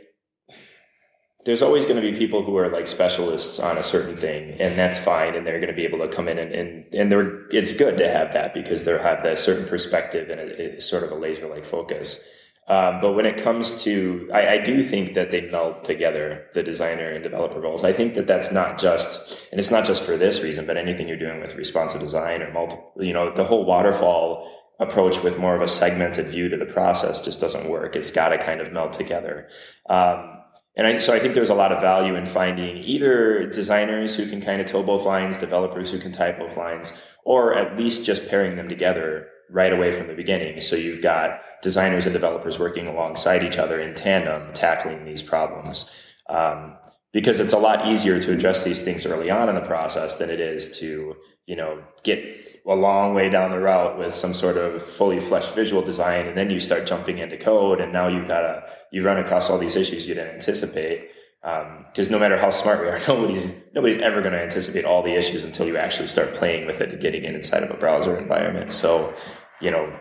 there's 1.44 1.62
always 1.62 1.84
going 1.86 1.96
to 1.96 2.02
be 2.02 2.18
people 2.18 2.42
who 2.42 2.56
are 2.56 2.68
like 2.68 2.88
specialists 2.88 3.60
on 3.60 3.78
a 3.78 3.82
certain 3.82 4.16
thing 4.16 4.60
and 4.60 4.76
that's 4.76 4.98
fine 4.98 5.34
and 5.34 5.46
they're 5.46 5.60
going 5.60 5.72
to 5.72 5.76
be 5.76 5.84
able 5.84 6.00
to 6.00 6.08
come 6.08 6.28
in 6.28 6.38
and 6.38 6.52
and, 6.52 6.94
and 6.94 7.10
they're 7.10 7.46
it's 7.48 7.72
good 7.72 7.96
to 7.98 8.10
have 8.10 8.32
that 8.32 8.52
because 8.52 8.84
they 8.84 8.98
have 8.98 9.22
that 9.22 9.38
certain 9.38 9.66
perspective 9.66 10.28
and 10.28 10.40
it's 10.40 10.88
sort 10.88 11.04
of 11.04 11.10
a 11.10 11.14
laser 11.14 11.48
like 11.48 11.64
focus 11.64 12.28
um, 12.68 13.00
but 13.00 13.12
when 13.12 13.26
it 13.26 13.36
comes 13.36 13.84
to 13.84 14.28
I, 14.32 14.48
I 14.48 14.58
do 14.58 14.82
think 14.82 15.14
that 15.14 15.30
they 15.30 15.42
meld 15.42 15.84
together 15.84 16.46
the 16.54 16.62
designer 16.62 17.10
and 17.10 17.22
developer 17.22 17.60
roles 17.60 17.84
i 17.84 17.92
think 17.92 18.14
that 18.14 18.26
that's 18.26 18.50
not 18.52 18.78
just 18.78 19.46
and 19.50 19.58
it's 19.58 19.70
not 19.70 19.84
just 19.84 20.02
for 20.02 20.16
this 20.16 20.42
reason 20.42 20.66
but 20.66 20.76
anything 20.76 21.08
you're 21.08 21.16
doing 21.16 21.40
with 21.40 21.56
responsive 21.56 22.00
design 22.00 22.42
or 22.42 22.52
multiple 22.52 22.92
you 22.98 23.12
know 23.12 23.34
the 23.34 23.44
whole 23.44 23.64
waterfall 23.64 24.50
approach 24.78 25.22
with 25.22 25.38
more 25.38 25.54
of 25.54 25.62
a 25.62 25.68
segmented 25.68 26.26
view 26.26 26.48
to 26.48 26.56
the 26.56 26.66
process 26.66 27.22
just 27.22 27.40
doesn't 27.40 27.68
work. 27.68 27.96
It's 27.96 28.10
got 28.10 28.30
to 28.30 28.38
kind 28.38 28.60
of 28.60 28.72
meld 28.72 28.92
together. 28.92 29.48
Um, 29.88 30.32
and 30.76 30.86
I, 30.86 30.98
so 30.98 31.14
I 31.14 31.18
think 31.18 31.32
there's 31.32 31.48
a 31.48 31.54
lot 31.54 31.72
of 31.72 31.80
value 31.80 32.16
in 32.16 32.26
finding 32.26 32.76
either 32.78 33.46
designers 33.46 34.14
who 34.14 34.28
can 34.28 34.42
kind 34.42 34.60
of 34.60 34.66
toe 34.66 34.82
both 34.82 35.06
lines, 35.06 35.38
developers 35.38 35.90
who 35.90 35.98
can 35.98 36.12
type 36.12 36.38
both 36.38 36.56
lines, 36.56 36.92
or 37.24 37.54
at 37.54 37.78
least 37.78 38.04
just 38.04 38.28
pairing 38.28 38.56
them 38.56 38.68
together 38.68 39.28
right 39.50 39.72
away 39.72 39.92
from 39.92 40.08
the 40.08 40.14
beginning. 40.14 40.60
So 40.60 40.76
you've 40.76 41.02
got 41.02 41.40
designers 41.62 42.06
and 42.06 42.12
developers 42.12 42.58
working 42.58 42.86
alongside 42.86 43.42
each 43.42 43.58
other 43.58 43.80
in 43.80 43.94
tandem, 43.94 44.52
tackling 44.52 45.04
these 45.04 45.22
problems. 45.22 45.90
Um, 46.28 46.76
because 47.12 47.40
it's 47.40 47.52
a 47.52 47.58
lot 47.58 47.86
easier 47.86 48.20
to 48.20 48.32
address 48.32 48.64
these 48.64 48.82
things 48.82 49.06
early 49.06 49.30
on 49.30 49.48
in 49.48 49.54
the 49.54 49.60
process 49.62 50.16
than 50.16 50.28
it 50.28 50.40
is 50.40 50.78
to, 50.80 51.16
you 51.46 51.56
know, 51.56 51.82
get 52.02 52.22
a 52.66 52.74
long 52.74 53.14
way 53.14 53.28
down 53.28 53.52
the 53.52 53.58
route 53.58 53.98
with 53.98 54.12
some 54.12 54.34
sort 54.34 54.56
of 54.56 54.82
fully 54.82 55.20
fleshed 55.20 55.54
visual 55.54 55.82
design 55.82 56.26
and 56.26 56.36
then 56.36 56.50
you 56.50 56.58
start 56.58 56.86
jumping 56.86 57.18
into 57.18 57.36
code 57.36 57.80
and 57.80 57.92
now 57.92 58.08
you've 58.08 58.26
got 58.26 58.40
to 58.40 58.64
you 58.90 59.04
run 59.04 59.18
across 59.18 59.48
all 59.48 59.58
these 59.58 59.76
issues 59.76 60.06
you 60.06 60.14
didn't 60.14 60.34
anticipate 60.34 61.08
because 61.40 62.08
um, 62.08 62.12
no 62.12 62.18
matter 62.18 62.36
how 62.36 62.50
smart 62.50 62.80
we 62.80 62.88
are 62.88 62.98
nobody's 63.08 63.54
nobody's 63.72 63.98
ever 63.98 64.20
going 64.20 64.32
to 64.32 64.42
anticipate 64.42 64.84
all 64.84 65.02
the 65.02 65.14
issues 65.14 65.44
until 65.44 65.66
you 65.66 65.76
actually 65.76 66.08
start 66.08 66.34
playing 66.34 66.66
with 66.66 66.80
it 66.80 66.90
and 66.90 67.00
getting 67.00 67.22
it 67.22 67.34
inside 67.36 67.62
of 67.62 67.70
a 67.70 67.74
browser 67.74 68.16
environment 68.18 68.72
so 68.72 69.14
you 69.60 69.70
know 69.70 69.98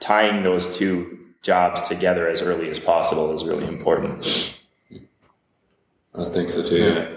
tying 0.00 0.42
those 0.42 0.76
two 0.76 1.18
jobs 1.42 1.82
together 1.82 2.28
as 2.28 2.42
early 2.42 2.68
as 2.70 2.78
possible 2.78 3.32
is 3.32 3.44
really 3.44 3.66
important 3.66 4.56
i 6.14 6.24
think 6.26 6.50
so 6.50 6.62
too 6.62 6.76
yeah. 6.76 7.16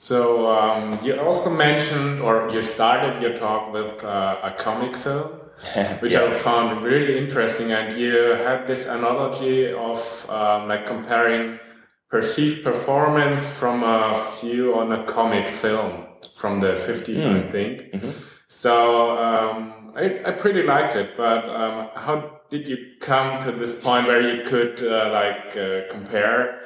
So 0.00 0.50
um, 0.50 0.98
you 1.02 1.20
also 1.20 1.50
mentioned, 1.50 2.22
or 2.22 2.48
you 2.50 2.62
started 2.62 3.20
your 3.20 3.36
talk 3.36 3.70
with 3.70 4.02
uh, 4.02 4.40
a 4.42 4.52
comic 4.58 4.96
film, 4.96 5.28
which 6.00 6.14
yeah. 6.14 6.24
I 6.24 6.34
found 6.36 6.82
really 6.82 7.18
interesting. 7.18 7.70
And 7.70 7.98
you 7.98 8.14
had 8.34 8.66
this 8.66 8.86
analogy 8.86 9.70
of 9.70 10.00
um, 10.30 10.68
like 10.68 10.86
comparing 10.86 11.60
perceived 12.08 12.64
performance 12.64 13.46
from 13.46 13.84
a 13.84 14.26
view 14.40 14.74
on 14.74 14.90
a 14.90 15.04
comic 15.04 15.46
film 15.48 16.06
from 16.34 16.60
the 16.60 16.72
50s, 16.72 17.18
mm. 17.18 17.36
I 17.36 17.52
think. 17.52 17.74
Mm 17.92 18.00
-hmm. 18.00 18.12
So 18.48 18.74
um, 19.28 19.79
I, 19.96 20.22
I, 20.26 20.32
pretty 20.32 20.62
liked 20.62 20.96
it, 20.96 21.16
but 21.16 21.48
um, 21.48 21.88
how 21.94 22.40
did 22.50 22.68
you 22.68 22.78
come 23.00 23.42
to 23.42 23.52
this 23.52 23.82
point 23.82 24.06
where 24.06 24.20
you 24.20 24.44
could 24.44 24.82
uh, 24.82 25.10
like 25.12 25.56
uh, 25.56 25.90
compare 25.90 26.60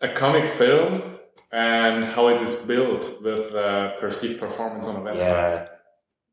a 0.00 0.08
comic 0.08 0.48
film 0.54 1.16
and 1.52 2.04
how 2.04 2.28
it 2.28 2.42
is 2.42 2.56
built 2.56 3.22
with 3.22 3.54
uh, 3.54 3.96
perceived 3.98 4.40
performance 4.40 4.86
on 4.86 4.96
a 4.96 5.00
website. 5.00 5.16
Yeah. 5.16 5.66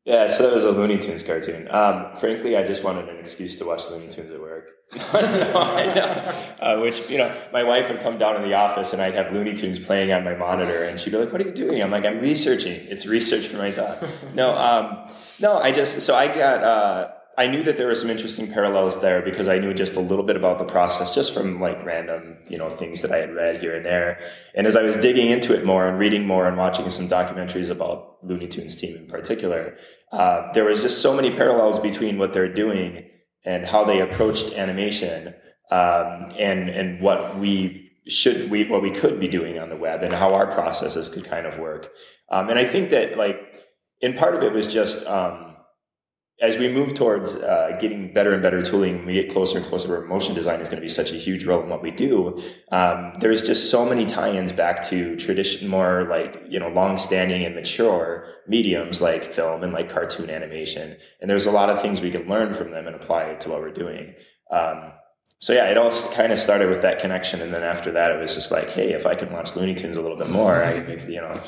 Yeah, 0.04 0.28
so 0.28 0.42
that 0.42 0.54
was 0.54 0.64
a 0.64 0.70
Looney 0.70 0.98
Tunes 0.98 1.22
cartoon. 1.22 1.66
Um, 1.70 2.14
frankly, 2.14 2.58
I 2.58 2.62
just 2.62 2.84
wanted 2.84 3.08
an 3.08 3.16
excuse 3.16 3.56
to 3.56 3.64
watch 3.64 3.88
Looney 3.90 4.08
Tunes 4.08 4.30
at 4.30 4.38
work. 4.38 4.70
uh, 5.14 6.78
which, 6.80 7.08
you 7.08 7.16
know, 7.16 7.34
my 7.54 7.62
wife 7.62 7.88
would 7.88 8.00
come 8.00 8.18
down 8.18 8.36
in 8.36 8.42
the 8.42 8.52
office 8.52 8.92
and 8.92 9.00
I'd 9.00 9.14
have 9.14 9.32
Looney 9.32 9.54
Tunes 9.54 9.78
playing 9.78 10.12
on 10.12 10.22
my 10.22 10.34
monitor 10.34 10.84
and 10.84 11.00
she'd 11.00 11.10
be 11.10 11.16
like, 11.16 11.32
What 11.32 11.40
are 11.40 11.46
you 11.46 11.54
doing? 11.54 11.82
I'm 11.82 11.90
like, 11.90 12.04
I'm 12.04 12.20
researching. 12.20 12.86
It's 12.86 13.06
research 13.06 13.46
for 13.46 13.56
my 13.56 13.70
talk. 13.70 14.04
no, 14.34 14.54
um, 14.54 15.10
no, 15.40 15.56
I 15.56 15.72
just, 15.72 16.02
so 16.02 16.14
I 16.14 16.26
got, 16.28 16.62
uh, 16.62 17.08
I 17.36 17.48
knew 17.48 17.62
that 17.64 17.76
there 17.76 17.88
were 17.88 17.94
some 17.94 18.10
interesting 18.10 18.50
parallels 18.50 19.00
there 19.00 19.20
because 19.20 19.48
I 19.48 19.58
knew 19.58 19.74
just 19.74 19.96
a 19.96 20.00
little 20.00 20.24
bit 20.24 20.36
about 20.36 20.58
the 20.58 20.64
process 20.64 21.14
just 21.14 21.34
from 21.34 21.60
like 21.60 21.84
random, 21.84 22.38
you 22.48 22.56
know, 22.58 22.70
things 22.70 23.02
that 23.02 23.10
I 23.10 23.18
had 23.18 23.34
read 23.34 23.60
here 23.60 23.74
and 23.74 23.84
there. 23.84 24.20
And 24.54 24.66
as 24.66 24.76
I 24.76 24.82
was 24.82 24.96
digging 24.96 25.30
into 25.30 25.54
it 25.54 25.64
more 25.64 25.88
and 25.88 25.98
reading 25.98 26.26
more 26.26 26.46
and 26.46 26.56
watching 26.56 26.88
some 26.90 27.08
documentaries 27.08 27.70
about 27.70 28.18
Looney 28.22 28.46
Tunes 28.46 28.80
team 28.80 28.96
in 28.96 29.06
particular, 29.06 29.76
uh, 30.12 30.52
there 30.52 30.64
was 30.64 30.82
just 30.82 31.02
so 31.02 31.14
many 31.14 31.30
parallels 31.30 31.80
between 31.80 32.18
what 32.18 32.32
they're 32.32 32.52
doing 32.52 33.10
and 33.44 33.66
how 33.66 33.84
they 33.84 34.00
approached 34.00 34.52
animation 34.54 35.34
um, 35.70 36.32
and 36.38 36.68
and 36.68 37.00
what 37.00 37.38
we 37.38 37.90
should 38.06 38.50
we 38.50 38.64
what 38.64 38.82
we 38.82 38.90
could 38.90 39.18
be 39.18 39.28
doing 39.28 39.58
on 39.58 39.70
the 39.70 39.76
web 39.76 40.02
and 40.02 40.12
how 40.12 40.34
our 40.34 40.46
processes 40.46 41.08
could 41.08 41.24
kind 41.24 41.46
of 41.46 41.58
work. 41.58 41.90
Um, 42.30 42.48
and 42.48 42.58
I 42.58 42.64
think 42.64 42.90
that 42.90 43.18
like, 43.18 43.40
in 44.00 44.14
part 44.14 44.36
of 44.36 44.42
it 44.42 44.52
was 44.52 44.72
just. 44.72 45.04
Um, 45.06 45.53
as 46.40 46.58
we 46.58 46.68
move 46.68 46.94
towards 46.94 47.36
uh, 47.36 47.76
getting 47.80 48.12
better 48.12 48.32
and 48.32 48.42
better 48.42 48.62
tooling, 48.62 49.06
we 49.06 49.14
get 49.14 49.30
closer 49.30 49.58
and 49.58 49.66
closer 49.66 49.88
where 49.88 50.00
motion 50.02 50.34
design 50.34 50.60
is 50.60 50.68
going 50.68 50.80
to 50.80 50.82
be 50.82 50.88
such 50.88 51.12
a 51.12 51.16
huge 51.16 51.44
role 51.44 51.62
in 51.62 51.68
what 51.68 51.80
we 51.80 51.92
do. 51.92 52.42
Um, 52.72 53.14
there's 53.20 53.40
just 53.40 53.70
so 53.70 53.86
many 53.86 54.04
tie-ins 54.04 54.50
back 54.50 54.82
to 54.88 55.16
tradition, 55.16 55.68
more 55.68 56.06
like 56.10 56.42
you 56.48 56.58
know, 56.58 56.68
long-standing 56.68 57.44
and 57.44 57.54
mature 57.54 58.26
mediums 58.48 59.00
like 59.00 59.24
film 59.24 59.62
and 59.62 59.72
like 59.72 59.88
cartoon 59.88 60.28
animation. 60.28 60.96
And 61.20 61.30
there's 61.30 61.46
a 61.46 61.52
lot 61.52 61.70
of 61.70 61.80
things 61.80 62.00
we 62.00 62.10
can 62.10 62.28
learn 62.28 62.52
from 62.52 62.72
them 62.72 62.88
and 62.88 62.96
apply 62.96 63.24
it 63.24 63.40
to 63.42 63.50
what 63.50 63.60
we're 63.60 63.70
doing. 63.70 64.14
Um, 64.50 64.92
so 65.38 65.52
yeah, 65.52 65.66
it 65.66 65.78
all 65.78 65.92
kind 66.14 66.32
of 66.32 66.38
started 66.38 66.68
with 66.68 66.82
that 66.82 66.98
connection, 66.98 67.42
and 67.42 67.52
then 67.52 67.62
after 67.62 67.92
that, 67.92 68.10
it 68.10 68.20
was 68.20 68.34
just 68.34 68.50
like, 68.50 68.70
hey, 68.70 68.92
if 68.92 69.06
I 69.06 69.14
can 69.14 69.30
watch 69.32 69.54
Looney 69.54 69.74
Tunes 69.74 69.96
a 69.96 70.00
little 70.00 70.16
bit 70.16 70.30
more, 70.30 70.64
I 70.64 70.72
can 70.72 70.86
make 70.86 71.06
you 71.06 71.20
know 71.20 71.40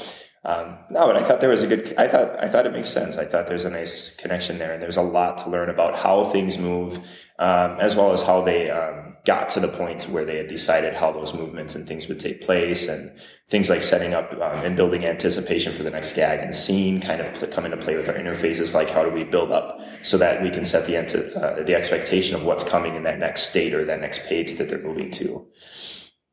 um, 0.47 0.79
no, 0.91 1.09
but 1.09 1.17
I 1.17 1.25
thought 1.25 1.41
there 1.41 1.51
was 1.51 1.65
a 1.65 1.67
good. 1.67 1.93
I 1.99 2.07
thought 2.07 2.39
I 2.39 2.49
thought 2.49 2.67
it 2.67 2.73
makes 2.73 2.89
sense. 2.89 3.17
I 3.17 3.25
thought 3.25 3.49
there's 3.49 3.65
a 3.65 3.71
nice 3.71 4.15
connection 4.15 4.59
there, 4.59 4.73
and 4.73 4.81
there's 4.81 4.97
a 4.97 5.03
lot 5.03 5.39
to 5.39 5.51
learn 5.51 5.69
about 5.69 5.97
how 5.97 6.25
things 6.25 6.57
move, 6.57 6.99
um, 7.41 7.81
as 7.81 7.97
well 7.97 8.13
as 8.13 8.23
how 8.23 8.43
they 8.43 8.71
um, 8.71 9.17
got 9.25 9.49
to 9.51 9.61
the 9.61 9.67
point 9.67 10.05
where 10.05 10.25
they 10.25 10.37
had 10.37 10.47
decided 10.47 10.95
how 10.95 11.11
those 11.11 11.35
movements 11.35 11.75
and 11.75 11.89
things 11.89 12.07
would 12.07 12.21
take 12.21 12.43
place, 12.43 12.87
and 12.87 13.11
things 13.49 13.69
like 13.69 13.83
setting 13.83 14.15
up 14.15 14.33
um, 14.35 14.65
and 14.65 14.77
building 14.77 15.05
anticipation 15.05 15.73
for 15.73 15.83
the 15.83 15.91
next 15.91 16.15
gag 16.15 16.39
and 16.39 16.55
scene 16.55 17.01
kind 17.01 17.21
of 17.21 17.35
pl- 17.35 17.49
come 17.49 17.65
into 17.65 17.77
play 17.77 17.97
with 17.97 18.09
our 18.09 18.15
interfaces. 18.15 18.73
Like 18.73 18.91
how 18.91 19.05
do 19.05 19.11
we 19.11 19.25
build 19.25 19.51
up 19.51 19.81
so 20.03 20.17
that 20.19 20.45
we 20.45 20.51
can 20.51 20.65
set 20.65 20.87
the 20.87 20.97
ante- 20.97 21.35
uh, 21.35 21.65
the 21.65 21.75
expectation 21.75 22.37
of 22.37 22.45
what's 22.45 22.63
coming 22.63 22.95
in 22.95 23.03
that 23.03 23.19
next 23.19 23.51
state 23.51 23.75
or 23.75 23.85
that 23.85 24.01
next 24.01 24.29
page 24.29 24.59
that 24.59 24.69
they're 24.69 24.79
moving 24.79 25.11
to. 25.11 25.49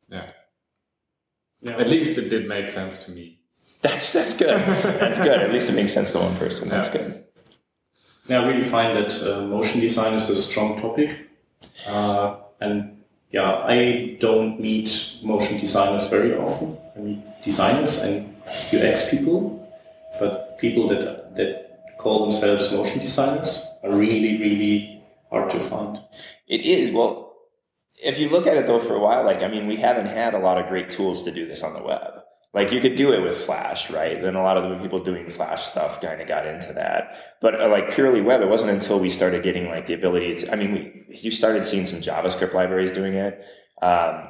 Yeah. 0.07 0.29
Yeah. 1.61 1.77
At 1.77 1.89
least 1.89 2.15
it 2.19 2.29
did 2.29 2.47
make 2.47 2.67
sense 2.67 3.03
to 3.05 3.11
me. 3.11 3.39
That's 3.83 4.13
that's 4.13 4.33
good. 4.33 4.57
That's 5.01 5.19
good. 5.19 5.41
At 5.41 5.51
least 5.51 5.69
it 5.69 5.75
makes 5.75 5.93
sense 5.93 6.13
to 6.13 6.19
one 6.19 6.35
person. 6.37 6.69
That's 6.69 6.87
yeah. 6.87 6.97
good. 6.97 7.25
Yeah, 8.27 8.39
I 8.39 8.47
really 8.47 8.63
find 8.63 8.95
that 8.97 9.11
uh, 9.21 9.41
motion 9.41 9.81
design 9.81 10.13
is 10.13 10.29
a 10.29 10.37
strong 10.37 10.79
topic, 10.79 11.29
uh, 11.85 12.37
and 12.61 13.03
yeah, 13.29 13.51
I 13.67 14.15
don't 14.21 14.61
meet 14.61 15.17
motion 15.21 15.59
designers 15.59 16.07
very 16.07 16.33
often. 16.33 16.77
I 16.95 16.99
meet 16.99 17.19
designers 17.43 17.97
and 17.97 18.33
UX 18.73 19.09
people, 19.09 19.69
but 20.17 20.57
people 20.59 20.87
that 20.87 21.35
that 21.35 21.97
call 21.97 22.21
themselves 22.21 22.71
motion 22.71 23.01
designers 23.01 23.59
are 23.83 23.91
really 23.91 24.39
really 24.39 25.03
hard 25.29 25.49
to 25.49 25.59
find. 25.59 25.99
It 26.47 26.61
is 26.61 26.89
well. 26.91 27.33
If 28.01 28.17
you 28.17 28.29
look 28.29 28.47
at 28.47 28.55
it 28.55 28.65
though, 28.65 28.79
for 28.79 28.95
a 28.95 28.99
while, 28.99 29.25
like 29.25 29.43
I 29.43 29.49
mean, 29.49 29.67
we 29.67 29.75
haven't 29.75 30.07
had 30.07 30.33
a 30.33 30.39
lot 30.39 30.57
of 30.57 30.67
great 30.67 30.89
tools 30.89 31.21
to 31.23 31.31
do 31.31 31.45
this 31.45 31.61
on 31.61 31.73
the 31.73 31.83
web 31.83 32.22
like 32.53 32.71
you 32.71 32.79
could 32.79 32.95
do 32.95 33.11
it 33.13 33.21
with 33.21 33.35
flash 33.35 33.89
right? 33.89 34.21
Then 34.21 34.35
a 34.35 34.43
lot 34.43 34.57
of 34.57 34.69
the 34.69 34.75
people 34.77 34.99
doing 34.99 35.29
flash 35.29 35.63
stuff 35.63 35.99
kind 35.99 36.21
of 36.21 36.27
got 36.27 36.45
into 36.45 36.73
that. 36.73 37.37
But 37.41 37.59
uh, 37.59 37.69
like 37.73 37.91
purely 37.91 38.21
web 38.21 38.41
it 38.41 38.47
wasn't 38.47 38.71
until 38.71 38.99
we 38.99 39.09
started 39.09 39.43
getting 39.43 39.67
like 39.67 39.85
the 39.87 39.93
ability 39.93 40.35
to 40.35 40.51
i 40.51 40.55
mean 40.55 40.71
we, 40.71 41.17
you 41.21 41.31
started 41.31 41.65
seeing 41.65 41.85
some 41.85 41.99
javascript 41.99 42.53
libraries 42.53 42.91
doing 42.91 43.13
it 43.13 43.43
um, 43.81 44.29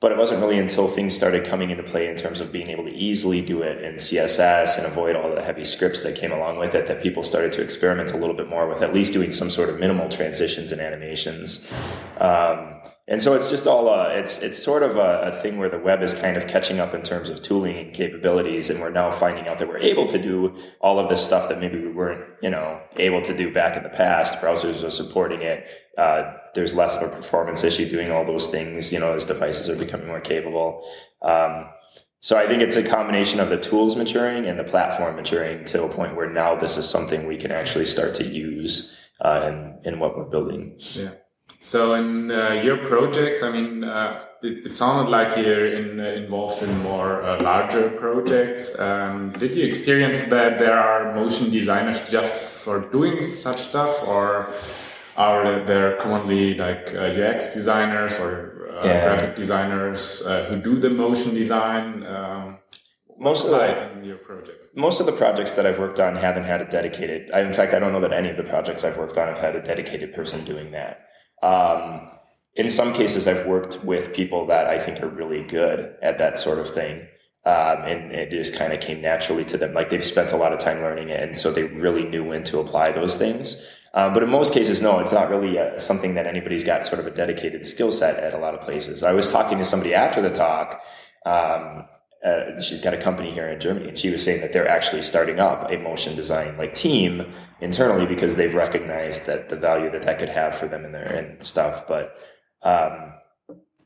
but 0.00 0.12
it 0.12 0.18
wasn't 0.18 0.40
really 0.40 0.58
until 0.58 0.86
things 0.86 1.16
started 1.16 1.46
coming 1.46 1.70
into 1.70 1.82
play 1.82 2.08
in 2.08 2.16
terms 2.16 2.40
of 2.40 2.52
being 2.52 2.68
able 2.68 2.84
to 2.84 2.94
easily 2.94 3.40
do 3.40 3.62
it 3.62 3.82
in 3.82 3.94
css 3.94 4.76
and 4.76 4.86
avoid 4.86 5.16
all 5.16 5.34
the 5.34 5.42
heavy 5.42 5.64
scripts 5.64 6.02
that 6.02 6.14
came 6.14 6.32
along 6.32 6.58
with 6.58 6.74
it 6.74 6.86
that 6.86 7.02
people 7.02 7.22
started 7.22 7.52
to 7.52 7.62
experiment 7.62 8.12
a 8.12 8.16
little 8.16 8.36
bit 8.36 8.48
more 8.48 8.68
with 8.68 8.82
at 8.82 8.92
least 8.92 9.12
doing 9.12 9.32
some 9.32 9.50
sort 9.50 9.68
of 9.68 9.78
minimal 9.78 10.08
transitions 10.08 10.72
and 10.72 10.80
animations. 10.80 11.70
Um, 12.18 12.82
and 13.06 13.20
so 13.20 13.34
it's 13.34 13.50
just 13.50 13.66
all 13.66 13.88
uh, 13.90 14.08
it's 14.08 14.38
it's 14.38 14.62
sort 14.62 14.82
of 14.82 14.96
a, 14.96 15.30
a, 15.30 15.32
thing 15.32 15.58
where 15.58 15.68
the 15.68 15.78
web 15.78 16.02
is 16.02 16.14
kind 16.14 16.38
of 16.38 16.46
catching 16.46 16.80
up 16.80 16.94
in 16.94 17.02
terms 17.02 17.28
of 17.28 17.42
tooling 17.42 17.76
and 17.76 17.94
capabilities, 17.94 18.70
and 18.70 18.80
we're 18.80 18.90
now 18.90 19.10
finding 19.10 19.46
out 19.46 19.58
that 19.58 19.68
we're 19.68 19.78
able 19.78 20.06
to 20.08 20.18
do 20.18 20.56
all 20.80 20.98
of 20.98 21.10
this 21.10 21.22
stuff 21.22 21.50
that 21.50 21.60
maybe 21.60 21.78
we 21.78 21.92
weren't, 21.92 22.24
you 22.40 22.48
know, 22.48 22.80
able 22.96 23.20
to 23.20 23.36
do 23.36 23.52
back 23.52 23.76
in 23.76 23.82
the 23.82 23.90
past. 23.90 24.40
Browsers 24.40 24.82
are 24.82 24.90
supporting 24.90 25.42
it. 25.42 25.68
Uh, 25.98 26.32
there's 26.54 26.74
less 26.74 26.96
of 26.96 27.02
a 27.02 27.14
performance 27.14 27.62
issue 27.62 27.88
doing 27.90 28.10
all 28.10 28.24
those 28.24 28.48
things, 28.48 28.90
you 28.90 28.98
know, 28.98 29.12
as 29.12 29.26
devices 29.26 29.68
are 29.68 29.76
becoming 29.76 30.06
more 30.06 30.20
capable. 30.20 30.82
Um, 31.20 31.68
so 32.20 32.38
I 32.38 32.46
think 32.46 32.62
it's 32.62 32.76
a 32.76 32.82
combination 32.82 33.38
of 33.38 33.50
the 33.50 33.58
tools 33.58 33.96
maturing 33.96 34.46
and 34.46 34.58
the 34.58 34.64
platform 34.64 35.16
maturing 35.16 35.66
to 35.66 35.84
a 35.84 35.90
point 35.90 36.16
where 36.16 36.30
now 36.30 36.56
this 36.56 36.78
is 36.78 36.88
something 36.88 37.26
we 37.26 37.36
can 37.36 37.52
actually 37.52 37.84
start 37.84 38.14
to 38.14 38.24
use 38.24 38.98
uh, 39.20 39.42
in 39.44 39.92
in 39.92 40.00
what 40.00 40.16
we're 40.16 40.24
building. 40.24 40.78
Yeah. 40.78 41.10
So 41.64 41.94
in 41.94 42.30
uh, 42.30 42.60
your 42.62 42.76
projects, 42.76 43.42
I 43.42 43.50
mean, 43.50 43.84
uh, 43.84 44.20
it, 44.42 44.66
it, 44.66 44.72
sounded 44.74 45.10
like 45.10 45.34
you're 45.34 45.66
in, 45.66 45.98
uh, 45.98 46.02
involved 46.22 46.62
in 46.62 46.82
more 46.82 47.22
uh, 47.22 47.40
larger 47.40 47.88
projects. 47.88 48.78
Um, 48.78 49.32
did 49.38 49.56
you 49.56 49.64
experience 49.64 50.24
that 50.24 50.58
there 50.58 50.78
are 50.78 51.14
motion 51.14 51.50
designers 51.50 52.06
just 52.10 52.36
for 52.36 52.80
doing 52.92 53.22
such 53.22 53.62
stuff, 53.62 54.06
or 54.06 54.52
are 55.16 55.64
there 55.64 55.96
commonly 55.96 56.52
like 56.52 56.94
uh, 56.94 56.98
UX 57.22 57.54
designers 57.54 58.18
or 58.18 58.68
uh, 58.70 58.86
yeah. 58.86 59.04
graphic 59.06 59.34
designers 59.34 60.20
who 60.48 60.60
do 60.60 60.78
the 60.78 60.90
motion 60.90 61.32
design? 61.32 62.04
Um, 62.04 62.58
most 63.18 63.46
of 63.46 63.52
the, 63.52 63.90
in 63.92 64.04
your 64.04 64.18
project? 64.18 64.76
Most 64.76 65.00
of 65.00 65.06
the 65.06 65.12
projects 65.12 65.54
that 65.54 65.64
I've 65.64 65.78
worked 65.78 65.98
on 65.98 66.16
haven't 66.16 66.44
had 66.44 66.60
a 66.60 66.66
dedicated. 66.66 67.30
I, 67.32 67.40
in 67.40 67.54
fact, 67.54 67.72
I 67.72 67.78
don't 67.78 67.92
know 67.92 68.02
that 68.02 68.12
any 68.12 68.28
of 68.28 68.36
the 68.36 68.44
projects 68.44 68.84
I've 68.84 68.98
worked 68.98 69.16
on 69.16 69.28
have 69.28 69.38
had 69.38 69.56
a 69.56 69.62
dedicated 69.62 70.12
person 70.12 70.44
doing 70.44 70.70
that. 70.72 71.03
Um, 71.44 72.08
in 72.54 72.70
some 72.70 72.94
cases, 72.94 73.26
I've 73.26 73.46
worked 73.46 73.84
with 73.84 74.14
people 74.14 74.46
that 74.46 74.66
I 74.66 74.78
think 74.78 75.02
are 75.02 75.08
really 75.08 75.42
good 75.42 75.94
at 76.00 76.18
that 76.18 76.38
sort 76.38 76.58
of 76.58 76.70
thing. 76.70 77.06
Um, 77.46 77.82
and 77.82 78.12
it 78.12 78.30
just 78.30 78.56
kind 78.56 78.72
of 78.72 78.80
came 78.80 79.02
naturally 79.02 79.44
to 79.46 79.58
them. 79.58 79.74
Like 79.74 79.90
they've 79.90 80.04
spent 80.04 80.32
a 80.32 80.36
lot 80.36 80.54
of 80.54 80.58
time 80.58 80.80
learning 80.80 81.10
it, 81.10 81.22
and 81.22 81.36
so 81.36 81.52
they 81.52 81.64
really 81.64 82.04
knew 82.04 82.24
when 82.24 82.42
to 82.44 82.58
apply 82.58 82.92
those 82.92 83.16
things. 83.16 83.62
Um, 83.92 84.14
but 84.14 84.22
in 84.22 84.30
most 84.30 84.54
cases, 84.54 84.80
no, 84.80 84.98
it's 85.00 85.12
not 85.12 85.28
really 85.28 85.58
uh, 85.58 85.78
something 85.78 86.14
that 86.14 86.26
anybody's 86.26 86.64
got 86.64 86.86
sort 86.86 87.00
of 87.00 87.06
a 87.06 87.10
dedicated 87.10 87.66
skill 87.66 87.92
set 87.92 88.18
at 88.18 88.32
a 88.32 88.38
lot 88.38 88.54
of 88.54 88.62
places. 88.62 89.02
I 89.02 89.12
was 89.12 89.30
talking 89.30 89.58
to 89.58 89.64
somebody 89.64 89.94
after 89.94 90.22
the 90.22 90.30
talk. 90.30 90.80
Um, 91.26 91.84
uh, 92.24 92.60
she's 92.60 92.80
got 92.80 92.94
a 92.94 92.96
company 92.96 93.30
here 93.30 93.46
in 93.48 93.60
Germany, 93.60 93.88
and 93.88 93.98
she 93.98 94.10
was 94.10 94.24
saying 94.24 94.40
that 94.40 94.52
they're 94.52 94.68
actually 94.68 95.02
starting 95.02 95.38
up 95.38 95.70
a 95.70 95.76
motion 95.76 96.16
design 96.16 96.56
like 96.56 96.74
team 96.74 97.30
internally 97.60 98.06
because 98.06 98.36
they've 98.36 98.54
recognized 98.54 99.26
that 99.26 99.50
the 99.50 99.56
value 99.56 99.90
that 99.90 100.02
that 100.02 100.18
could 100.18 100.30
have 100.30 100.56
for 100.56 100.66
them 100.66 100.84
and 100.84 100.94
their 100.94 101.02
and 101.02 101.42
stuff. 101.42 101.86
But 101.86 102.16
um, 102.62 103.12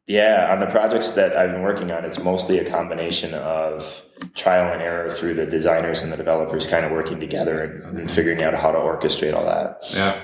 yeah, 0.07 0.51
on 0.53 0.61
the 0.61 0.67
projects 0.67 1.11
that 1.13 1.37
I've 1.37 1.51
been 1.51 1.63
working 1.63 1.91
on, 1.91 2.05
it's 2.05 2.19
mostly 2.19 2.59
a 2.59 2.71
combination 2.71 3.35
of 3.35 4.03
trial 4.35 4.73
and 4.73 4.81
error 4.81 5.11
through 5.11 5.35
the 5.35 5.45
designers 5.45 6.03
and 6.03 6.13
the 6.13 6.17
developers 6.17 6.67
kind 6.67 6.87
of 6.87 6.93
working 6.93 7.21
together 7.21 7.63
and, 7.63 7.99
and 7.99 8.11
figuring 8.11 8.43
out 8.43 8.55
how 8.55 8.71
to 8.71 8.79
orchestrate 8.79 9.35
all 9.35 9.45
that. 9.45 9.79
Yeah. 9.93 10.19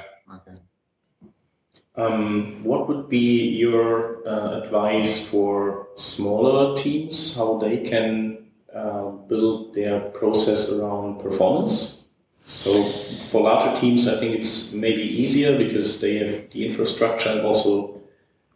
Um, 1.96 2.64
what 2.64 2.88
would 2.88 3.08
be 3.08 3.48
your 3.48 4.26
uh, 4.26 4.60
advice 4.60 5.28
for 5.28 5.88
smaller 5.94 6.76
teams, 6.76 7.36
how 7.36 7.58
they 7.58 7.78
can 7.78 8.46
uh, 8.74 9.10
build 9.10 9.74
their 9.74 10.00
process 10.00 10.72
around 10.72 11.20
performance? 11.20 12.06
So 12.46 12.82
for 12.82 13.42
larger 13.42 13.80
teams, 13.80 14.08
I 14.08 14.18
think 14.18 14.34
it's 14.34 14.72
maybe 14.72 15.02
easier 15.02 15.56
because 15.56 16.00
they 16.00 16.16
have 16.18 16.50
the 16.50 16.66
infrastructure 16.66 17.30
and 17.30 17.40
also 17.40 18.02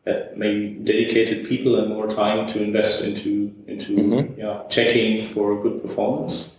uh, 0.07 0.25
maybe 0.37 0.75
dedicated 0.75 1.49
people 1.49 1.77
and 1.77 1.89
more 1.89 2.09
time 2.09 2.47
to 2.49 2.63
invest 2.63 3.05
into 3.05 3.55
into 3.67 3.97
mm-hmm. 3.97 4.41
yeah, 4.41 4.63
checking 4.69 5.23
for 5.23 5.63
good 5.63 5.81
performance. 5.81 6.59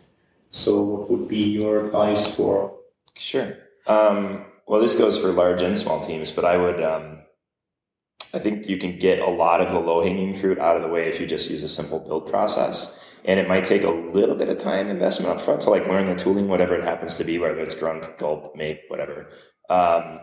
So 0.51 0.81
what 0.83 1.09
would 1.09 1.27
be 1.27 1.49
your 1.49 1.85
advice 1.85 2.35
for? 2.35 2.73
Sure. 3.15 3.57
Um, 3.85 4.45
well, 4.69 4.79
this 4.79 4.95
goes 4.95 5.17
for 5.17 5.31
large 5.31 5.63
and 5.63 5.75
small 5.75 5.99
teams, 5.99 6.29
but 6.29 6.45
I 6.45 6.55
would, 6.55 6.79
um, 6.79 7.23
I 8.35 8.37
think 8.37 8.69
you 8.69 8.77
can 8.77 8.99
get 8.99 9.17
a 9.17 9.27
lot 9.27 9.61
of 9.61 9.71
the 9.71 9.79
low 9.79 10.03
hanging 10.03 10.35
fruit 10.35 10.59
out 10.59 10.75
of 10.75 10.83
the 10.83 10.87
way 10.87 11.07
if 11.07 11.19
you 11.19 11.25
just 11.25 11.49
use 11.49 11.63
a 11.63 11.67
simple 11.67 11.99
build 11.99 12.29
process. 12.29 13.03
And 13.25 13.39
it 13.39 13.47
might 13.47 13.65
take 13.65 13.83
a 13.83 13.89
little 13.89 14.35
bit 14.35 14.47
of 14.47 14.59
time 14.59 14.87
investment 14.87 15.33
up 15.33 15.41
front 15.41 15.61
to 15.61 15.71
like 15.71 15.87
learn 15.87 16.05
the 16.05 16.13
tooling, 16.13 16.47
whatever 16.47 16.75
it 16.75 16.83
happens 16.83 17.15
to 17.15 17.23
be, 17.23 17.39
whether 17.39 17.59
it's 17.59 17.73
grunt, 17.73 18.15
gulp, 18.19 18.55
make, 18.55 18.81
whatever. 18.89 19.31
Um, 19.71 20.19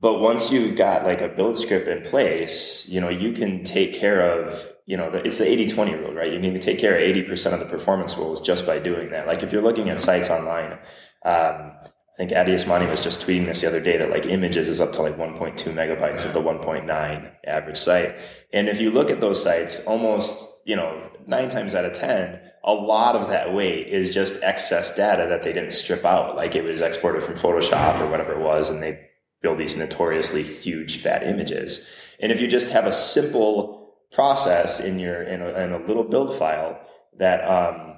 but 0.00 0.18
once 0.18 0.50
you've 0.50 0.76
got 0.76 1.04
like 1.04 1.20
a 1.20 1.28
build 1.28 1.56
script 1.56 1.86
in 1.86 2.02
place, 2.02 2.88
you 2.88 3.00
know, 3.00 3.08
you 3.08 3.32
can 3.34 3.62
take 3.62 3.94
care 3.94 4.20
of, 4.20 4.72
you 4.86 4.96
know, 4.96 5.10
it's 5.12 5.38
the 5.38 5.48
80 5.48 5.68
20 5.68 5.94
rule, 5.94 6.12
right? 6.12 6.32
You 6.32 6.40
need 6.40 6.54
to 6.54 6.58
take 6.58 6.80
care 6.80 6.96
of 6.96 7.02
80% 7.02 7.52
of 7.52 7.60
the 7.60 7.66
performance 7.66 8.16
rules 8.16 8.40
just 8.40 8.66
by 8.66 8.80
doing 8.80 9.10
that. 9.10 9.28
Like 9.28 9.44
if 9.44 9.52
you're 9.52 9.62
looking 9.62 9.90
at 9.90 10.00
sites 10.00 10.28
online, 10.28 10.80
um, 11.24 11.70
I 12.16 12.20
think 12.20 12.32
Addy 12.32 12.52
Osmani 12.52 12.88
was 12.88 13.02
just 13.02 13.20
tweeting 13.20 13.44
this 13.44 13.60
the 13.60 13.66
other 13.66 13.80
day 13.80 13.98
that 13.98 14.08
like 14.08 14.24
images 14.24 14.68
is 14.68 14.80
up 14.80 14.94
to 14.94 15.02
like 15.02 15.18
1.2 15.18 15.54
megabytes 15.74 16.24
of 16.24 16.32
the 16.32 16.40
1.9 16.40 17.32
average 17.46 17.76
site. 17.76 18.16
And 18.54 18.70
if 18.70 18.80
you 18.80 18.90
look 18.90 19.10
at 19.10 19.20
those 19.20 19.42
sites, 19.42 19.84
almost, 19.84 20.62
you 20.64 20.76
know, 20.76 21.10
nine 21.26 21.50
times 21.50 21.74
out 21.74 21.84
of 21.84 21.92
10, 21.92 22.40
a 22.64 22.72
lot 22.72 23.16
of 23.16 23.28
that 23.28 23.52
weight 23.52 23.88
is 23.88 24.14
just 24.14 24.42
excess 24.42 24.96
data 24.96 25.26
that 25.28 25.42
they 25.42 25.52
didn't 25.52 25.74
strip 25.74 26.06
out. 26.06 26.36
Like 26.36 26.54
it 26.54 26.64
was 26.64 26.80
exported 26.80 27.22
from 27.22 27.34
Photoshop 27.34 28.00
or 28.00 28.08
whatever 28.08 28.32
it 28.32 28.40
was. 28.40 28.70
And 28.70 28.82
they 28.82 29.08
build 29.42 29.58
these 29.58 29.76
notoriously 29.76 30.42
huge 30.42 31.02
fat 31.02 31.22
images. 31.22 31.86
And 32.18 32.32
if 32.32 32.40
you 32.40 32.48
just 32.48 32.70
have 32.70 32.86
a 32.86 32.94
simple 32.94 33.94
process 34.10 34.80
in 34.80 34.98
your, 34.98 35.22
in 35.22 35.42
a, 35.42 35.48
in 35.50 35.72
a 35.72 35.84
little 35.84 36.04
build 36.04 36.34
file 36.38 36.80
that, 37.18 37.46
um, 37.46 37.95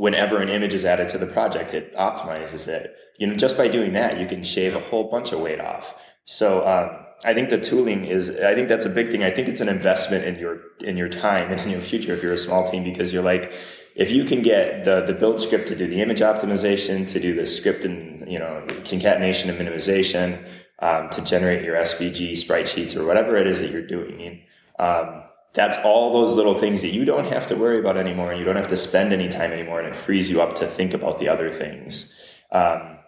whenever 0.00 0.40
an 0.40 0.48
image 0.48 0.72
is 0.72 0.86
added 0.86 1.10
to 1.10 1.18
the 1.18 1.26
project, 1.26 1.74
it 1.74 1.94
optimizes 1.94 2.66
it. 2.66 2.96
You 3.18 3.26
know, 3.26 3.36
just 3.36 3.58
by 3.58 3.68
doing 3.68 3.92
that, 3.92 4.18
you 4.18 4.26
can 4.26 4.42
shave 4.42 4.74
a 4.74 4.80
whole 4.80 5.10
bunch 5.10 5.30
of 5.30 5.42
weight 5.42 5.60
off. 5.60 5.94
So 6.24 6.66
um, 6.66 7.04
I 7.22 7.34
think 7.34 7.50
the 7.50 7.60
tooling 7.60 8.06
is. 8.06 8.30
I 8.30 8.54
think 8.54 8.68
that's 8.68 8.86
a 8.86 8.88
big 8.88 9.10
thing. 9.10 9.22
I 9.22 9.30
think 9.30 9.46
it's 9.48 9.60
an 9.60 9.68
investment 9.68 10.24
in 10.24 10.38
your 10.38 10.60
in 10.80 10.96
your 10.96 11.10
time 11.10 11.52
and 11.52 11.60
in 11.60 11.68
your 11.68 11.82
future 11.82 12.14
if 12.14 12.22
you're 12.22 12.32
a 12.32 12.38
small 12.38 12.64
team 12.66 12.82
because 12.82 13.12
you're 13.12 13.22
like, 13.22 13.52
if 13.94 14.10
you 14.10 14.24
can 14.24 14.40
get 14.40 14.84
the 14.84 15.02
the 15.02 15.12
build 15.12 15.38
script 15.38 15.68
to 15.68 15.76
do 15.76 15.86
the 15.86 16.00
image 16.00 16.20
optimization, 16.20 17.06
to 17.08 17.20
do 17.20 17.34
the 17.34 17.44
script 17.44 17.84
and 17.84 18.26
you 18.26 18.38
know 18.38 18.64
concatenation 18.86 19.50
and 19.50 19.58
minimization, 19.58 20.48
um, 20.78 21.10
to 21.10 21.22
generate 21.22 21.62
your 21.62 21.76
SVG 21.76 22.38
sprite 22.38 22.68
sheets 22.68 22.96
or 22.96 23.04
whatever 23.04 23.36
it 23.36 23.46
is 23.46 23.60
that 23.60 23.70
you're 23.70 23.86
doing. 23.86 24.44
Um, 24.78 25.24
that's 25.52 25.76
all 25.78 26.12
those 26.12 26.34
little 26.34 26.54
things 26.54 26.82
that 26.82 26.92
you 26.92 27.04
don't 27.04 27.26
have 27.26 27.46
to 27.48 27.56
worry 27.56 27.78
about 27.78 27.96
anymore 27.96 28.30
and 28.30 28.38
you 28.38 28.44
don't 28.44 28.56
have 28.56 28.68
to 28.68 28.76
spend 28.76 29.12
any 29.12 29.28
time 29.28 29.52
anymore 29.52 29.80
and 29.80 29.88
it 29.88 29.96
frees 29.96 30.30
you 30.30 30.40
up 30.40 30.54
to 30.56 30.66
think 30.66 30.94
about 30.94 31.18
the 31.18 31.28
other 31.28 31.50
things. 31.50 32.14
Um, 32.52 32.98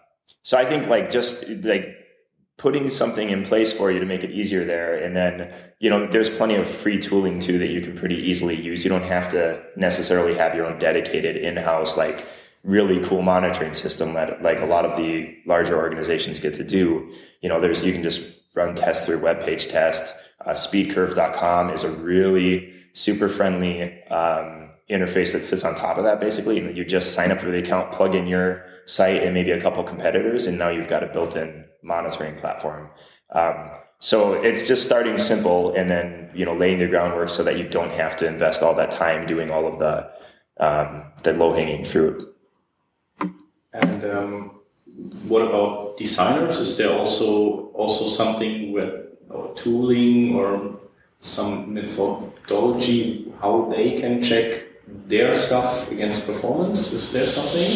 so 0.41 0.57
i 0.57 0.65
think 0.65 0.87
like 0.87 1.09
just 1.09 1.49
like 1.63 1.95
putting 2.57 2.87
something 2.89 3.29
in 3.29 3.43
place 3.43 3.73
for 3.73 3.91
you 3.91 3.99
to 3.99 4.05
make 4.05 4.23
it 4.23 4.29
easier 4.29 4.63
there 4.63 4.95
and 4.95 5.15
then 5.15 5.51
you 5.79 5.89
know 5.89 6.07
there's 6.07 6.29
plenty 6.29 6.55
of 6.55 6.67
free 6.67 6.99
tooling 6.99 7.39
too 7.39 7.57
that 7.57 7.69
you 7.69 7.81
can 7.81 7.97
pretty 7.97 8.15
easily 8.15 8.55
use. 8.55 8.85
You 8.85 8.89
don't 8.89 9.03
have 9.03 9.29
to 9.31 9.61
necessarily 9.75 10.35
have 10.35 10.55
your 10.55 10.65
own 10.65 10.77
dedicated 10.79 11.35
in-house 11.35 11.97
like 11.97 12.25
really 12.63 13.01
cool 13.01 13.21
monitoring 13.21 13.73
system 13.73 14.13
that 14.13 14.41
like 14.41 14.61
a 14.61 14.65
lot 14.65 14.85
of 14.85 14.95
the 14.95 15.35
larger 15.45 15.75
organizations 15.75 16.39
get 16.39 16.53
to 16.53 16.63
do. 16.63 17.11
You 17.41 17.49
know 17.49 17.59
there's 17.59 17.83
you 17.83 17.91
can 17.91 18.03
just 18.03 18.23
run 18.55 18.75
tests 18.75 19.05
through 19.05 19.19
web 19.19 19.43
page 19.43 19.67
test 19.67 20.13
uh, 20.45 20.51
speedcurve.com 20.51 21.69
is 21.69 21.83
a 21.83 21.91
really 21.91 22.73
super 22.93 23.27
friendly 23.27 24.03
um, 24.05 24.69
interface 24.89 25.33
that 25.33 25.43
sits 25.43 25.63
on 25.63 25.75
top 25.75 25.97
of 25.97 26.03
that 26.03 26.19
basically. 26.19 26.59
And 26.59 26.75
you 26.77 26.85
just 26.85 27.13
sign 27.13 27.31
up 27.31 27.39
for 27.39 27.49
the 27.49 27.59
account, 27.59 27.91
plug 27.91 28.15
in 28.15 28.27
your 28.27 28.65
site 28.85 29.23
and 29.23 29.33
maybe 29.33 29.51
a 29.51 29.61
couple 29.61 29.83
competitors, 29.83 30.45
and 30.45 30.57
now 30.57 30.69
you've 30.69 30.87
got 30.87 31.03
a 31.03 31.07
built 31.07 31.35
in 31.35 31.65
monitoring 31.81 32.35
platform. 32.35 32.89
Um, 33.31 33.71
so 33.99 34.33
it's 34.33 34.67
just 34.67 34.83
starting 34.83 35.17
simple 35.17 35.73
and 35.73 35.89
then, 35.89 36.29
you 36.35 36.45
know, 36.45 36.53
laying 36.53 36.79
the 36.79 36.87
groundwork 36.87 37.29
so 37.29 37.43
that 37.43 37.57
you 37.57 37.67
don't 37.67 37.91
have 37.93 38.17
to 38.17 38.27
invest 38.27 38.61
all 38.61 38.75
that 38.75 38.91
time 38.91 39.25
doing 39.25 39.49
all 39.49 39.65
of 39.65 39.79
the, 39.79 40.09
um, 40.59 41.05
the 41.23 41.33
low 41.33 41.53
hanging 41.53 41.85
fruit. 41.85 42.21
And 43.71 44.03
um, 44.03 44.59
what 45.27 45.41
about 45.41 45.97
designers? 45.97 46.57
Is 46.57 46.77
there 46.77 46.91
also 46.91 47.67
also 47.73 48.07
something 48.07 48.71
where 48.71 49.05
or 49.33 49.53
tooling 49.55 50.35
or 50.35 50.79
some 51.19 51.73
methodology 51.73 53.33
how 53.41 53.65
they 53.69 53.99
can 53.99 54.21
check 54.21 54.63
their 55.07 55.35
stuff 55.35 55.91
against 55.91 56.25
performance? 56.25 56.91
Is 56.91 57.11
there 57.11 57.27
something? 57.27 57.69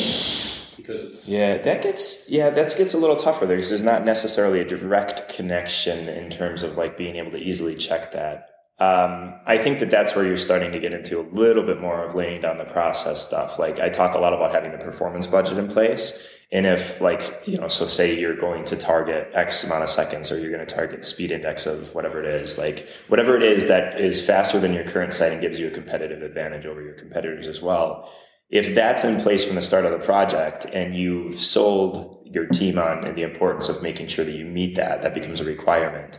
Because 0.78 1.04
it's 1.04 1.28
yeah, 1.28 1.58
that 1.58 1.82
gets 1.82 2.30
yeah, 2.30 2.50
that 2.50 2.76
gets 2.78 2.93
a 2.93 2.98
little 2.98 3.15
tougher 3.15 3.46
there 3.46 3.58
because 3.58 3.70
there's 3.70 3.84
not 3.84 4.06
necessarily 4.06 4.60
a 4.62 4.65
direct 4.65 5.28
connection 5.30 6.08
in 6.08 6.30
terms 6.30 6.63
of 6.63 6.78
like 6.78 6.98
being 6.98 7.15
able 7.15 7.32
to 7.32 7.38
easily 7.38 7.76
check 7.76 8.12
that. 8.13 8.50
Um, 8.80 9.34
I 9.46 9.58
think 9.58 9.80
that 9.80 9.89
that's 9.89 10.15
where 10.15 10.24
you're 10.24 10.38
starting 10.38 10.72
to 10.72 10.80
get 10.80 10.93
into 10.93 11.20
a 11.20 11.26
little 11.32 11.63
bit 11.63 11.82
more 11.82 12.04
of 12.04 12.13
laying 12.13 12.41
down 12.41 12.60
the 12.60 12.65
process 12.65 13.26
stuff. 13.26 13.58
Like 13.58 13.80
I 13.80 13.89
talk 13.89 14.13
a 14.13 14.20
lot 14.20 14.34
about 14.34 14.54
having 14.54 14.72
the 14.72 14.78
performance 14.78 15.26
budget 15.26 15.58
in 15.58 15.67
place 15.67 16.37
and 16.51 16.65
if 16.65 17.01
like, 17.01 17.23
you 17.45 17.57
know, 17.57 17.67
so 17.67 17.88
say 17.88 18.17
you're 18.17 18.36
going 18.36 18.63
to 18.65 18.77
target 18.77 19.29
X 19.33 19.65
amount 19.65 19.83
of 19.83 19.89
seconds 19.89 20.31
or 20.31 20.39
you're 20.39 20.51
going 20.51 20.65
to 20.65 20.75
target 20.75 21.03
speed 21.03 21.31
index 21.31 21.65
of 21.65 21.93
whatever 21.93 22.23
it 22.23 22.41
is, 22.41 22.57
like 22.57 22.88
whatever 23.10 23.36
it 23.36 23.43
is 23.43 23.67
that 23.67 23.99
is 23.99 24.25
faster 24.25 24.60
than 24.60 24.73
your 24.73 24.86
current 24.86 25.13
site 25.13 25.33
and 25.33 25.41
gives 25.41 25.60
you 25.60 25.67
a 25.67 25.71
competitive 25.71 26.21
advantage 26.21 26.65
over 26.65 26.81
your 26.81 26.93
competitors 26.93 27.47
as 27.47 27.62
well. 27.62 28.10
If 28.49 28.73
that's 28.73 29.03
in 29.03 29.19
place 29.19 29.43
from 29.43 29.55
the 29.55 29.62
start 29.62 29.83
of 29.83 29.91
the 29.91 30.05
project 30.05 30.65
and 30.65 30.95
you've 30.95 31.38
sold 31.38 32.25
your 32.25 32.45
team 32.45 32.77
on 32.77 33.03
and 33.03 33.17
the 33.17 33.23
importance 33.23 33.67
of 33.67 33.83
making 33.83 34.07
sure 34.07 34.23
that 34.23 34.36
you 34.36 34.45
meet 34.45 34.75
that, 34.75 35.01
that 35.01 35.13
becomes 35.13 35.41
a 35.41 35.45
requirement. 35.45 36.17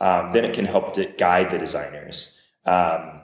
Um, 0.00 0.32
then 0.32 0.44
it 0.44 0.54
can 0.54 0.66
help 0.66 0.92
to 0.92 1.06
guide 1.06 1.50
the 1.50 1.58
designers. 1.58 2.38
Um, 2.64 3.22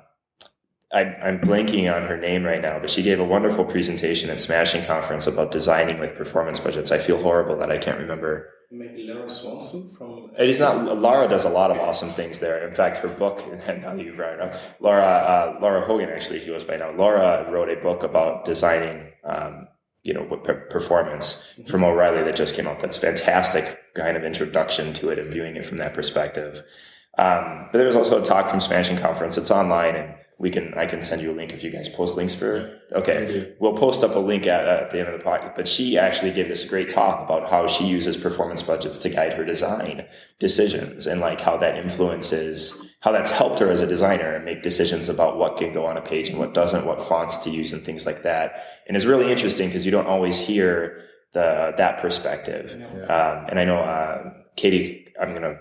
I, 0.92 1.03
I'm 1.03 1.38
blanking 1.38 1.94
on 1.94 2.03
her 2.03 2.16
name 2.16 2.44
right 2.44 2.61
now, 2.61 2.81
but 2.81 2.90
she 2.90 3.03
gave 3.03 3.20
a 3.20 3.24
wonderful 3.24 3.64
presentation 3.64 4.29
at 4.29 4.40
Smashing 4.40 4.85
Conference 4.85 5.26
about 5.26 5.53
designing 5.53 6.00
with 6.00 6.16
performance 6.16 6.59
budgets. 6.59 6.90
I 6.90 6.98
feel 6.98 7.22
horrible 7.22 7.57
that 7.59 7.70
I 7.70 7.79
can't 7.79 7.98
remember 7.98 8.50
maybe 8.70 9.05
Lara 9.05 9.29
Swanson 9.29 9.88
from. 9.88 10.31
It 10.38 10.48
is 10.48 10.61
not. 10.61 10.98
Lara 10.98 11.29
does 11.29 11.44
a 11.44 11.48
lot 11.48 11.70
of 11.70 11.79
awesome 11.79 12.11
things 12.11 12.38
there. 12.38 12.66
In 12.66 12.74
fact, 12.74 12.98
her 12.98 13.09
book. 13.09 13.44
Now 13.81 13.94
that 13.94 14.05
you've 14.05 14.16
brought 14.16 14.35
it 14.35 14.40
up, 14.40 14.55
Lara 14.81 15.03
uh, 15.03 15.59
Lara 15.61 15.83
Hogan 15.83 16.09
actually, 16.09 16.40
she 16.40 16.50
was 16.50 16.64
by 16.64 16.76
now. 16.76 16.92
Lara 16.92 17.50
wrote 17.50 17.68
a 17.68 17.76
book 17.76 18.03
about 18.03 18.44
designing. 18.44 19.12
Um, 19.24 19.68
you 20.03 20.14
know, 20.14 20.24
performance 20.70 21.53
from 21.68 21.85
O'Reilly 21.85 22.22
that 22.22 22.35
just 22.35 22.55
came 22.55 22.66
out. 22.66 22.81
That's 22.81 22.96
fantastic 22.96 23.79
kind 23.92 24.16
of 24.16 24.24
introduction 24.24 24.94
to 24.94 25.11
it 25.11 25.18
and 25.18 25.31
viewing 25.31 25.57
it 25.57 25.66
from 25.66 25.76
that 25.76 25.92
perspective. 25.92 26.62
Um, 27.18 27.68
but 27.70 27.76
there 27.76 27.87
was 27.87 27.96
also 27.96 28.18
a 28.18 28.24
talk 28.24 28.48
from 28.48 28.61
Smashing 28.61 28.96
Conference. 28.96 29.37
It's 29.37 29.50
online 29.50 29.96
and 29.96 30.14
we 30.40 30.50
can 30.50 30.72
I 30.74 30.87
can 30.87 31.03
send 31.03 31.20
you 31.20 31.31
a 31.31 31.37
link 31.37 31.53
if 31.53 31.62
you 31.62 31.70
guys 31.70 31.88
post 31.88 32.16
links 32.16 32.35
for 32.35 32.81
okay. 32.92 33.53
We'll 33.61 33.74
post 33.74 34.03
up 34.03 34.14
a 34.16 34.18
link 34.18 34.46
at, 34.46 34.66
at 34.66 34.90
the 34.90 34.98
end 34.98 35.09
of 35.09 35.18
the 35.18 35.24
podcast 35.24 35.55
but 35.55 35.68
she 35.68 35.98
actually 35.98 36.33
gave 36.33 36.48
this 36.48 36.64
great 36.64 36.88
talk 36.88 37.22
about 37.22 37.50
how 37.50 37.66
she 37.66 37.87
uses 37.87 38.16
performance 38.16 38.62
budgets 38.62 38.96
to 38.98 39.11
guide 39.11 39.35
her 39.35 39.44
design 39.44 40.07
decisions 40.38 41.07
and 41.07 41.20
like 41.20 41.42
how 41.42 41.59
that 41.59 41.76
influences 41.76 42.90
how 43.00 43.12
that's 43.12 43.31
helped 43.31 43.59
her 43.59 43.70
as 43.70 43.81
a 43.81 43.87
designer 43.87 44.35
and 44.35 44.44
make 44.44 44.62
decisions 44.62 45.09
about 45.09 45.37
what 45.38 45.57
can 45.57 45.72
go 45.72 45.87
on 45.87 45.96
a 45.96 46.03
page 46.03 46.29
and 46.29 46.38
what 46.38 46.55
doesn't 46.55 46.87
what 46.87 47.03
fonts 47.03 47.38
to 47.38 47.50
use 47.50 47.72
and 47.72 47.83
things 47.83 48.05
like 48.05 48.22
that. 48.22 48.64
And 48.87 48.96
it's 48.96 49.07
really 49.07 49.31
interesting 49.31 49.68
because 49.68 49.85
you 49.85 49.90
don't 49.90 50.07
always 50.07 50.38
hear 50.38 51.03
the 51.33 51.72
that 51.76 52.00
perspective. 52.00 52.76
Yeah. 52.79 53.03
um, 53.05 53.46
and 53.48 53.59
I 53.59 53.64
know 53.64 53.79
uh, 53.79 54.33
Katie 54.57 55.09
I'm 55.20 55.33
gonna 55.33 55.59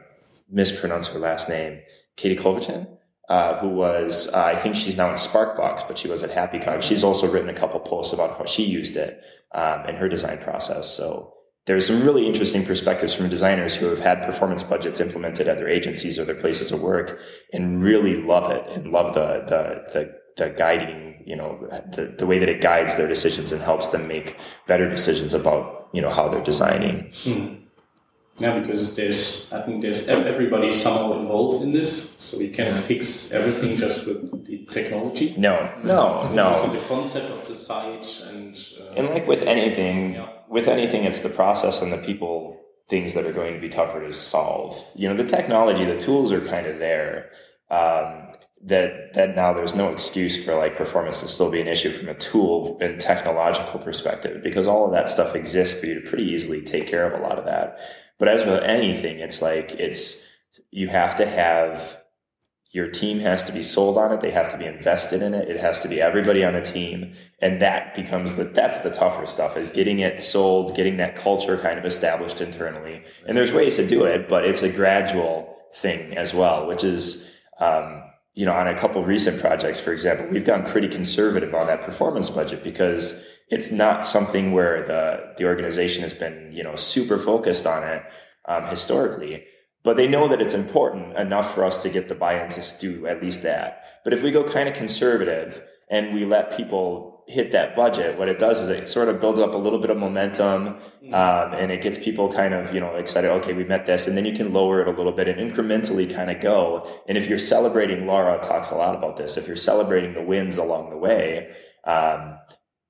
mispronounce 0.50 1.08
her 1.08 1.20
last 1.20 1.48
name. 1.48 1.82
Katie 2.18 2.36
Kovachen 2.36 2.99
uh, 3.30 3.60
who 3.60 3.70
was, 3.70 4.34
uh, 4.34 4.44
I 4.44 4.56
think 4.56 4.76
she's 4.76 4.98
now 4.98 5.10
in 5.10 5.16
Sparkbox, 5.16 5.88
but 5.88 5.98
she 5.98 6.08
was 6.08 6.24
at 6.24 6.32
HappyCog. 6.32 6.82
She's 6.82 7.04
also 7.04 7.32
written 7.32 7.50
a 7.50 7.54
couple 7.54 7.80
posts 7.80 8.12
about 8.12 8.38
how 8.38 8.46
she 8.46 8.66
used 8.66 8.96
it 8.98 9.24
um, 9.54 9.86
in 9.86 9.96
her 9.96 10.10
design 10.10 10.40
process. 10.40 10.90
So 10.90 11.34
there's 11.68 11.86
some 11.86 12.02
really 12.02 12.26
interesting 12.26 12.66
perspectives 12.66 13.14
from 13.14 13.30
designers 13.30 13.76
who 13.76 13.86
have 13.86 14.00
had 14.00 14.24
performance 14.24 14.64
budgets 14.64 15.00
implemented 15.00 15.48
at 15.48 15.58
their 15.58 15.68
agencies 15.70 16.18
or 16.18 16.26
their 16.26 16.34
places 16.34 16.72
of 16.72 16.82
work 16.82 17.20
and 17.54 17.84
really 17.84 18.16
love 18.16 18.50
it 18.50 18.66
and 18.70 18.92
love 18.92 19.14
the 19.14 19.46
the 19.48 19.84
the, 19.94 20.16
the 20.38 20.50
guiding, 20.50 21.22
you 21.28 21.36
know, 21.36 21.68
the, 21.94 22.16
the 22.18 22.26
way 22.26 22.40
that 22.40 22.50
it 22.50 22.62
guides 22.62 22.96
their 22.96 23.08
decisions 23.08 23.52
and 23.52 23.62
helps 23.62 23.90
them 23.90 24.08
make 24.08 24.38
better 24.66 24.90
decisions 24.90 25.36
about, 25.36 25.90
you 25.94 26.02
know, 26.02 26.12
how 26.12 26.28
they're 26.30 26.44
designing. 26.44 27.12
Hmm. 27.24 27.56
Yeah, 28.40 28.60
because 28.60 28.96
there's, 28.96 29.52
I 29.52 29.62
think 29.62 29.82
there's 29.82 30.08
everybody 30.08 30.72
somehow 30.72 31.20
involved 31.20 31.64
in 31.64 31.72
this, 31.72 32.16
so 32.18 32.38
we 32.38 32.50
cannot 32.50 32.78
yeah. 32.78 32.88
fix 32.92 33.32
everything 33.34 33.78
just 33.78 34.06
with 34.06 34.46
the 34.46 34.66
technology. 34.66 35.36
No, 35.38 35.72
no, 35.84 36.22
so 36.24 36.34
no. 36.34 36.74
the 36.74 36.86
concept 36.88 37.30
of 37.30 37.48
the 37.48 37.56
site 37.56 38.22
and 38.30 38.58
uh, 38.80 38.94
and 38.96 39.10
like 39.10 39.28
with 39.28 39.44
anything, 39.44 40.14
yeah. 40.14 40.30
with 40.48 40.68
anything, 40.68 41.04
it's 41.04 41.22
the 41.22 41.30
process 41.30 41.82
and 41.82 41.92
the 41.92 41.98
people 41.98 42.60
things 42.88 43.14
that 43.14 43.26
are 43.26 43.32
going 43.32 43.54
to 43.54 43.60
be 43.60 43.70
tougher 43.70 44.06
to 44.06 44.12
solve. 44.14 44.84
You 44.96 45.10
know, 45.10 45.16
the 45.16 45.24
technology, 45.24 45.86
the 45.86 45.98
tools 45.98 46.32
are 46.32 46.42
kind 46.42 46.66
of 46.66 46.80
there. 46.80 47.30
Um, 47.70 48.29
that 48.62 49.14
that 49.14 49.36
now 49.36 49.54
there's 49.54 49.76
no 49.76 49.92
excuse 49.92 50.44
for 50.44 50.56
like 50.56 50.76
performance 50.76 51.22
to 51.22 51.28
still 51.28 51.50
be 51.50 51.62
an 51.62 51.68
issue 51.68 51.92
from 51.92 52.10
a 52.10 52.14
tool 52.14 52.78
and 52.82 53.00
technological 53.00 53.80
perspective 53.80 54.44
because 54.44 54.68
all 54.68 54.86
of 54.86 54.92
that 54.92 55.08
stuff 55.08 55.36
exists 55.36 55.80
for 55.80 55.86
you 55.86 56.00
to 56.00 56.10
pretty 56.10 56.26
easily 56.26 56.62
take 56.62 56.88
care 56.88 57.10
of 57.10 57.20
a 57.20 57.24
lot 57.24 57.40
of 57.40 57.46
that. 57.46 57.80
But 58.18 58.28
as 58.28 58.46
with 58.46 58.62
anything, 58.64 59.20
it's 59.20 59.42
like 59.42 59.72
it's 59.72 60.26
you 60.72 60.90
have 60.90 61.16
to 61.18 61.26
have 61.26 62.00
your 62.72 62.88
team 62.88 63.20
has 63.20 63.42
to 63.44 63.52
be 63.52 63.64
sold 63.64 63.98
on 63.98 64.12
it. 64.12 64.22
They 64.22 64.30
have 64.30 64.50
to 64.50 64.58
be 64.58 64.66
invested 64.66 65.24
in 65.24 65.34
it. 65.34 65.50
It 65.50 65.60
has 65.60 65.80
to 65.80 65.88
be 65.88 66.00
everybody 66.00 66.44
on 66.44 66.54
the 66.54 66.62
team. 66.62 67.14
And 67.42 67.60
that 67.62 67.96
becomes 67.96 68.36
the, 68.36 68.44
that's 68.44 68.80
the 68.80 68.92
tougher 68.92 69.26
stuff 69.26 69.58
is 69.58 69.72
getting 69.72 70.00
it 70.00 70.22
sold, 70.22 70.76
getting 70.76 70.98
that 70.98 71.16
culture 71.16 71.58
kind 71.58 71.80
of 71.80 71.86
established 71.86 72.42
internally. 72.42 73.04
And 73.28 73.36
there's 73.36 73.52
ways 73.52 73.78
to 73.78 73.88
do 73.88 74.04
it, 74.04 74.30
but 74.30 74.46
it's 74.46 74.62
a 74.62 74.72
gradual 74.72 75.58
thing 75.74 76.16
as 76.16 76.34
well, 76.34 76.68
which 76.68 76.84
is, 76.84 77.36
um, 77.60 78.04
you 78.40 78.46
know, 78.46 78.54
on 78.54 78.70
a 78.70 78.74
couple 78.74 79.04
recent 79.04 79.42
projects, 79.42 79.82
for 79.82 79.92
example, 79.92 80.26
we've 80.32 80.46
gone 80.46 80.66
pretty 80.66 80.88
conservative 80.88 81.54
on 81.54 81.68
that 81.68 81.82
performance 81.82 82.30
budget 82.30 82.64
because 82.64 83.28
it's 83.50 83.70
not 83.70 84.06
something 84.06 84.54
where 84.54 84.88
the 84.88 85.34
the 85.38 85.44
organization 85.44 86.04
has 86.04 86.14
been 86.14 86.50
you 86.54 86.64
know 86.64 86.78
super 86.78 87.18
focused 87.18 87.68
on 87.68 87.84
it 87.84 88.02
um, 88.48 88.64
historically. 88.68 89.44
But 89.84 89.98
they 89.98 90.08
know 90.08 90.30
that 90.30 90.40
it's 90.40 90.54
important 90.54 91.18
enough 91.18 91.54
for 91.54 91.66
us 91.66 91.84
to 91.84 91.90
get 91.90 92.08
the 92.08 92.16
buy-in 92.16 92.50
to 92.52 92.62
do 92.80 93.06
at 93.08 93.22
least 93.22 93.44
that. 93.44 93.84
But 94.06 94.14
if 94.14 94.24
we 94.24 94.32
go 94.32 94.46
kind 94.46 94.70
of 94.70 94.74
conservative 94.74 95.62
and 95.90 96.14
we 96.14 96.24
let 96.24 96.56
people 96.56 97.19
hit 97.30 97.52
that 97.52 97.76
budget 97.76 98.18
what 98.18 98.28
it 98.28 98.40
does 98.40 98.60
is 98.60 98.70
it 98.70 98.88
sort 98.88 99.08
of 99.08 99.22
builds 99.22 99.40
up 99.40 99.54
a 99.54 99.58
little 99.58 99.80
bit 99.80 99.90
of 99.90 99.98
momentum 99.98 100.76
mm. 101.04 101.14
um, 101.14 101.54
and 101.54 101.72
it 101.72 101.82
gets 101.82 101.98
people 101.98 102.32
kind 102.32 102.54
of 102.54 102.74
you 102.74 102.80
know 102.80 102.96
excited 102.96 103.30
okay 103.30 103.54
we 103.54 103.64
met 103.64 103.86
this 103.86 104.08
and 104.08 104.18
then 104.18 104.26
you 104.26 104.34
can 104.34 104.52
lower 104.52 104.82
it 104.82 104.88
a 104.88 104.92
little 104.92 105.12
bit 105.12 105.28
and 105.28 105.40
incrementally 105.40 106.12
kind 106.14 106.32
of 106.32 106.42
go 106.42 106.90
and 107.08 107.18
if 107.18 107.30
you're 107.30 107.38
celebrating 107.38 108.08
lara 108.08 108.40
talks 108.42 108.72
a 108.72 108.76
lot 108.76 108.96
about 108.96 109.16
this 109.16 109.38
if 109.38 109.48
you're 109.48 109.56
celebrating 109.56 110.14
the 110.14 110.22
wins 110.22 110.58
along 110.58 110.90
the 110.90 110.98
way 110.98 111.54
um, 111.86 112.38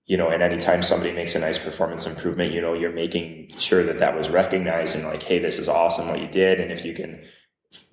you 0.10 0.18
know, 0.18 0.30
and 0.30 0.42
anytime 0.42 0.82
somebody 0.82 1.12
makes 1.12 1.36
a 1.36 1.40
nice 1.40 1.60
performance 1.60 2.08
improvement, 2.08 2.52
you 2.52 2.60
know, 2.60 2.74
you're 2.74 2.92
making 2.92 3.48
sure 3.56 3.84
that 3.84 4.00
that 4.00 4.18
was 4.18 4.28
recognized 4.28 4.96
and 4.96 5.06
like, 5.06 5.22
hey, 5.22 5.38
this 5.38 5.60
is 5.60 5.70
awesome 5.70 6.08
what 6.08 6.20
you 6.20 6.28
did. 6.28 6.60
And 6.60 6.72
if 6.72 6.84
you 6.84 6.96
can 6.96 7.24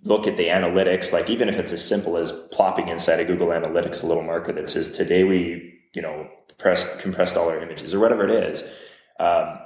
look 0.02 0.26
at 0.26 0.38
the 0.38 0.46
analytics, 0.46 1.12
like 1.12 1.28
even 1.28 1.50
if 1.50 1.56
it's 1.56 1.72
as 1.72 1.86
simple 1.86 2.16
as 2.16 2.32
plopping 2.52 2.88
inside 2.88 3.20
of 3.20 3.26
Google 3.26 3.48
Analytics 3.48 4.02
a 4.02 4.06
little 4.06 4.22
marker 4.22 4.50
that 4.54 4.70
says 4.70 4.92
today 4.92 5.24
we, 5.24 5.75
you 5.96 6.02
know, 6.02 6.28
pressed 6.58 7.00
compressed 7.00 7.36
all 7.36 7.48
our 7.48 7.60
images 7.60 7.92
or 7.92 7.98
whatever 7.98 8.28
it 8.28 8.30
is, 8.30 8.62
um, 9.18 9.58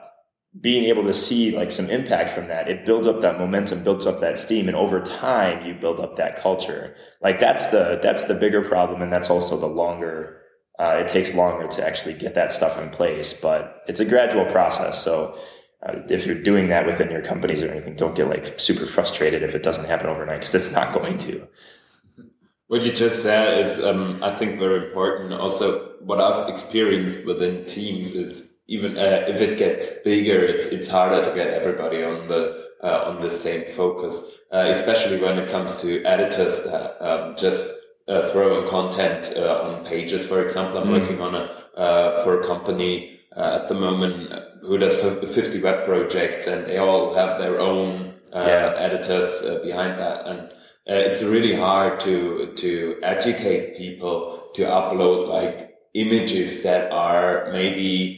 being 0.59 0.85
able 0.85 1.05
to 1.05 1.13
see 1.13 1.55
like 1.55 1.71
some 1.73 1.91
impact 1.91 2.31
from 2.31 2.49
that, 2.49 2.69
it 2.69 2.85
builds 2.85 3.07
up 3.07 3.21
that 3.21 3.39
momentum, 3.39 3.85
builds 3.85 4.07
up 4.07 4.21
that 4.21 4.39
steam, 4.39 4.69
and 4.69 4.77
over 4.77 5.01
time 5.01 5.67
you 5.67 5.75
build 5.75 6.01
up 6.01 6.17
that 6.17 6.37
culture. 6.37 6.97
Like 7.21 7.39
that's 7.39 7.69
the 7.69 8.01
that's 8.03 8.25
the 8.25 8.35
bigger 8.35 8.63
problem, 8.63 9.03
and 9.03 9.13
that's 9.13 9.31
also 9.31 9.59
the 9.59 9.67
longer 9.67 10.41
uh, 10.81 10.97
it 10.99 11.09
takes 11.09 11.35
longer 11.35 11.69
to 11.69 11.87
actually 11.87 12.15
get 12.15 12.35
that 12.35 12.53
stuff 12.53 12.81
in 12.81 12.89
place, 12.89 13.35
but 13.35 13.83
it's 13.87 14.01
a 14.01 14.05
gradual 14.05 14.47
process. 14.47 15.05
So 15.05 15.39
uh, 15.87 15.97
if 16.09 16.27
you're 16.27 16.43
doing 16.43 16.71
that 16.71 16.87
within 16.87 17.11
your 17.11 17.21
companies 17.23 17.63
or 17.63 17.71
anything, 17.71 17.97
don't 17.97 18.17
get 18.17 18.29
like 18.29 18.59
super 18.59 18.87
frustrated 18.87 19.43
if 19.43 19.55
it 19.55 19.63
doesn't 19.63 19.85
happen 19.85 20.09
overnight 20.09 20.41
because 20.41 20.55
it's 20.55 20.73
not 20.73 20.95
going 20.99 21.19
to. 21.19 21.47
What 22.71 22.83
you 22.83 22.93
just 22.93 23.25
said 23.25 23.59
is, 23.59 23.83
um, 23.83 24.23
I 24.23 24.31
think, 24.31 24.61
very 24.61 24.87
important. 24.87 25.33
Also, 25.33 25.97
what 26.03 26.21
I've 26.21 26.49
experienced 26.49 27.27
within 27.27 27.65
teams 27.67 28.13
is 28.13 28.59
even 28.69 28.97
uh, 28.97 29.25
if 29.27 29.41
it 29.41 29.59
gets 29.59 29.99
bigger, 30.03 30.39
it's 30.45 30.67
it's 30.67 30.89
harder 30.89 31.25
to 31.29 31.35
get 31.35 31.49
everybody 31.49 32.05
on 32.05 32.29
the 32.29 32.69
uh, 32.81 33.07
on 33.09 33.23
the 33.23 33.29
same 33.29 33.65
focus, 33.75 34.15
uh, 34.53 34.67
especially 34.69 35.21
when 35.21 35.37
it 35.37 35.51
comes 35.51 35.81
to 35.81 36.05
editors 36.05 36.63
that 36.63 37.05
um, 37.05 37.35
just 37.37 37.69
uh, 38.07 38.31
throwing 38.31 38.69
content 38.69 39.37
uh, 39.37 39.65
on 39.65 39.85
pages. 39.85 40.25
For 40.29 40.41
example, 40.41 40.79
I'm 40.79 40.91
mm. 40.91 41.01
working 41.01 41.21
on 41.21 41.35
a 41.35 41.45
uh, 41.77 42.23
for 42.23 42.41
a 42.41 42.47
company 42.47 43.19
uh, 43.37 43.59
at 43.63 43.67
the 43.67 43.75
moment 43.75 44.33
who 44.63 44.79
does 44.79 44.95
50 44.95 45.61
web 45.61 45.87
projects, 45.87 46.47
and 46.47 46.67
they 46.67 46.79
all 46.79 47.15
have 47.15 47.41
their 47.41 47.59
own 47.59 48.15
uh, 48.33 48.45
yeah. 48.47 48.75
editors 48.77 49.43
uh, 49.43 49.59
behind 49.65 49.99
that, 49.99 50.25
and 50.29 50.53
it's 50.87 51.23
really 51.23 51.55
hard 51.55 52.01
to 52.01 52.55
to 52.57 52.99
educate 53.03 53.77
people 53.77 54.51
to 54.55 54.63
upload 54.63 55.29
like 55.29 55.75
images 55.95 56.63
that 56.63 56.91
are 56.91 57.51
maybe 57.53 58.17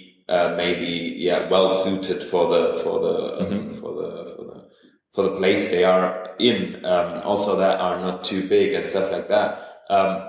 maybe 0.57 1.14
yeah 1.18 1.48
well 1.51 1.75
suited 1.75 2.22
for 2.22 2.48
the 2.48 2.81
for 2.83 3.01
the 3.01 3.44
mm-hmm. 3.44 3.53
um, 3.53 3.81
for 3.81 3.92
the 3.94 4.35
for 4.37 4.44
the 4.44 4.68
for 5.12 5.22
the 5.25 5.37
place 5.37 5.68
they 5.68 5.85
are 5.85 6.35
in 6.38 6.85
um, 6.85 7.20
also 7.25 7.57
that 7.57 7.79
are 7.81 8.01
not 8.01 8.25
too 8.25 8.48
big 8.48 8.72
and 8.72 8.87
stuff 8.87 9.11
like 9.12 9.29
that 9.29 9.83
um, 9.90 10.29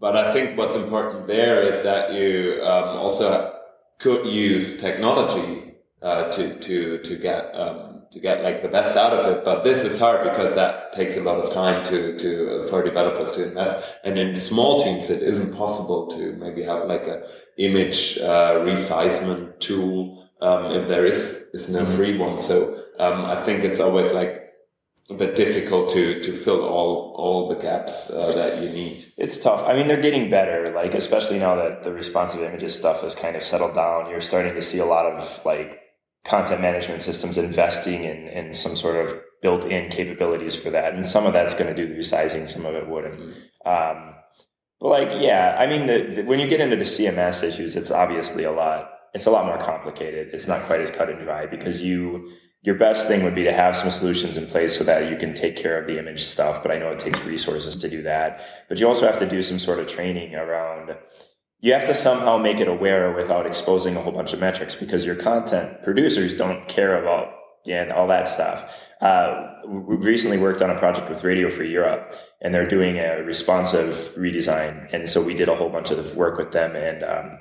but 0.00 0.16
I 0.16 0.32
think 0.32 0.56
what's 0.56 0.74
important 0.74 1.26
there 1.26 1.62
is 1.62 1.82
that 1.82 2.14
you 2.14 2.60
um, 2.62 2.96
also 2.96 3.54
could 3.98 4.26
use 4.26 4.80
technology 4.80 5.74
uh, 6.02 6.32
to 6.32 6.58
to 6.58 6.98
to 6.98 7.16
get 7.16 7.54
um, 7.54 7.89
to 8.12 8.18
get 8.18 8.42
like 8.42 8.62
the 8.62 8.68
best 8.68 8.96
out 8.96 9.12
of 9.12 9.24
it. 9.26 9.44
But 9.44 9.62
this 9.62 9.84
is 9.84 9.98
hard 9.98 10.24
because 10.24 10.54
that 10.54 10.92
takes 10.92 11.16
a 11.16 11.22
lot 11.22 11.38
of 11.38 11.52
time 11.52 11.84
to 11.86 12.18
to 12.18 12.66
for 12.68 12.82
developers 12.82 13.32
to 13.32 13.48
invest. 13.48 13.84
And 14.04 14.18
in 14.18 14.36
small 14.40 14.82
teams, 14.82 15.10
it 15.10 15.22
isn't 15.22 15.54
possible 15.54 16.08
to 16.08 16.32
maybe 16.32 16.62
have 16.62 16.86
like 16.86 17.06
a 17.06 17.22
image 17.58 18.18
uh, 18.18 18.54
resizement 18.64 19.60
tool 19.60 20.28
um, 20.40 20.72
if 20.72 20.88
there 20.88 21.04
is 21.04 21.48
is 21.52 21.70
no 21.70 21.84
mm-hmm. 21.84 21.96
free 21.96 22.18
one. 22.18 22.38
So 22.38 22.82
um, 22.98 23.24
I 23.24 23.42
think 23.44 23.64
it's 23.64 23.80
always 23.80 24.12
like 24.12 24.40
a 25.08 25.14
bit 25.14 25.36
difficult 25.36 25.90
to 25.90 26.22
to 26.22 26.36
fill 26.36 26.62
all 26.64 27.14
all 27.16 27.48
the 27.48 27.56
gaps 27.56 28.10
uh, 28.10 28.32
that 28.32 28.62
you 28.62 28.70
need. 28.70 29.12
It's 29.16 29.38
tough. 29.38 29.62
I 29.64 29.74
mean, 29.74 29.86
they're 29.86 30.02
getting 30.02 30.30
better. 30.30 30.72
Like 30.74 30.94
especially 30.94 31.38
now 31.38 31.54
that 31.56 31.84
the 31.84 31.92
responsive 31.92 32.42
images 32.42 32.74
stuff 32.74 33.02
has 33.02 33.14
kind 33.14 33.36
of 33.36 33.42
settled 33.42 33.74
down, 33.74 34.10
you're 34.10 34.20
starting 34.20 34.54
to 34.54 34.62
see 34.62 34.78
a 34.78 34.86
lot 34.86 35.06
of 35.06 35.44
like 35.44 35.80
content 36.24 36.60
management 36.60 37.02
systems 37.02 37.38
investing 37.38 38.04
in 38.04 38.28
in 38.28 38.52
some 38.52 38.76
sort 38.76 39.04
of 39.04 39.20
built-in 39.42 39.90
capabilities 39.90 40.54
for 40.54 40.70
that, 40.70 40.94
and 40.94 41.06
some 41.06 41.26
of 41.26 41.32
that's 41.32 41.54
going 41.54 41.74
to 41.74 41.74
do 41.74 41.88
the 41.88 41.98
resizing, 41.98 42.48
some 42.48 42.66
of 42.66 42.74
it 42.74 42.88
wouldn't. 42.88 43.18
Mm-hmm. 43.18 43.68
Um, 43.68 44.14
but 44.80 44.88
like, 44.88 45.22
yeah, 45.22 45.56
I 45.58 45.66
mean, 45.66 45.86
the, 45.86 46.14
the, 46.16 46.22
when 46.22 46.40
you 46.40 46.48
get 46.48 46.60
into 46.60 46.76
the 46.76 46.84
CMS 46.84 47.42
issues, 47.42 47.76
it's 47.76 47.90
obviously 47.90 48.44
a 48.44 48.52
lot. 48.52 48.90
It's 49.12 49.26
a 49.26 49.30
lot 49.30 49.44
more 49.44 49.58
complicated. 49.58 50.28
It's 50.32 50.46
not 50.46 50.62
quite 50.62 50.80
as 50.80 50.90
cut 50.90 51.10
and 51.10 51.20
dry 51.20 51.46
because 51.46 51.82
you 51.82 52.30
your 52.62 52.74
best 52.74 53.08
thing 53.08 53.24
would 53.24 53.34
be 53.34 53.44
to 53.44 53.52
have 53.52 53.74
some 53.74 53.90
solutions 53.90 54.36
in 54.36 54.46
place 54.46 54.76
so 54.76 54.84
that 54.84 55.10
you 55.10 55.16
can 55.16 55.32
take 55.32 55.56
care 55.56 55.80
of 55.80 55.86
the 55.86 55.98
image 55.98 56.22
stuff. 56.22 56.62
But 56.62 56.70
I 56.70 56.78
know 56.78 56.90
it 56.90 56.98
takes 56.98 57.24
resources 57.24 57.76
to 57.78 57.88
do 57.88 58.02
that. 58.02 58.44
But 58.68 58.78
you 58.78 58.86
also 58.86 59.06
have 59.06 59.18
to 59.18 59.28
do 59.28 59.42
some 59.42 59.58
sort 59.58 59.78
of 59.78 59.86
training 59.86 60.34
around. 60.34 60.96
You 61.60 61.74
have 61.74 61.84
to 61.86 61.94
somehow 61.94 62.38
make 62.38 62.58
it 62.58 62.68
aware 62.68 63.12
without 63.12 63.46
exposing 63.46 63.96
a 63.96 64.02
whole 64.02 64.12
bunch 64.12 64.32
of 64.32 64.40
metrics 64.40 64.74
because 64.74 65.04
your 65.04 65.14
content 65.14 65.82
producers 65.82 66.32
don't 66.34 66.66
care 66.68 67.00
about 67.02 67.34
and 67.68 67.92
all 67.92 68.06
that 68.08 68.28
stuff. 68.28 68.86
Uh, 69.00 69.54
we 69.66 69.96
recently 69.96 70.38
worked 70.38 70.62
on 70.62 70.70
a 70.70 70.78
project 70.78 71.08
with 71.10 71.24
Radio 71.24 71.50
Free 71.50 71.70
Europe, 71.70 72.14
and 72.40 72.54
they're 72.54 72.64
doing 72.64 72.98
a 72.98 73.22
responsive 73.22 74.14
redesign. 74.16 74.92
And 74.92 75.08
so 75.08 75.22
we 75.22 75.34
did 75.34 75.48
a 75.48 75.56
whole 75.56 75.70
bunch 75.70 75.90
of 75.90 76.16
work 76.16 76.38
with 76.38 76.52
them, 76.52 76.74
and 76.76 77.02
um, 77.02 77.38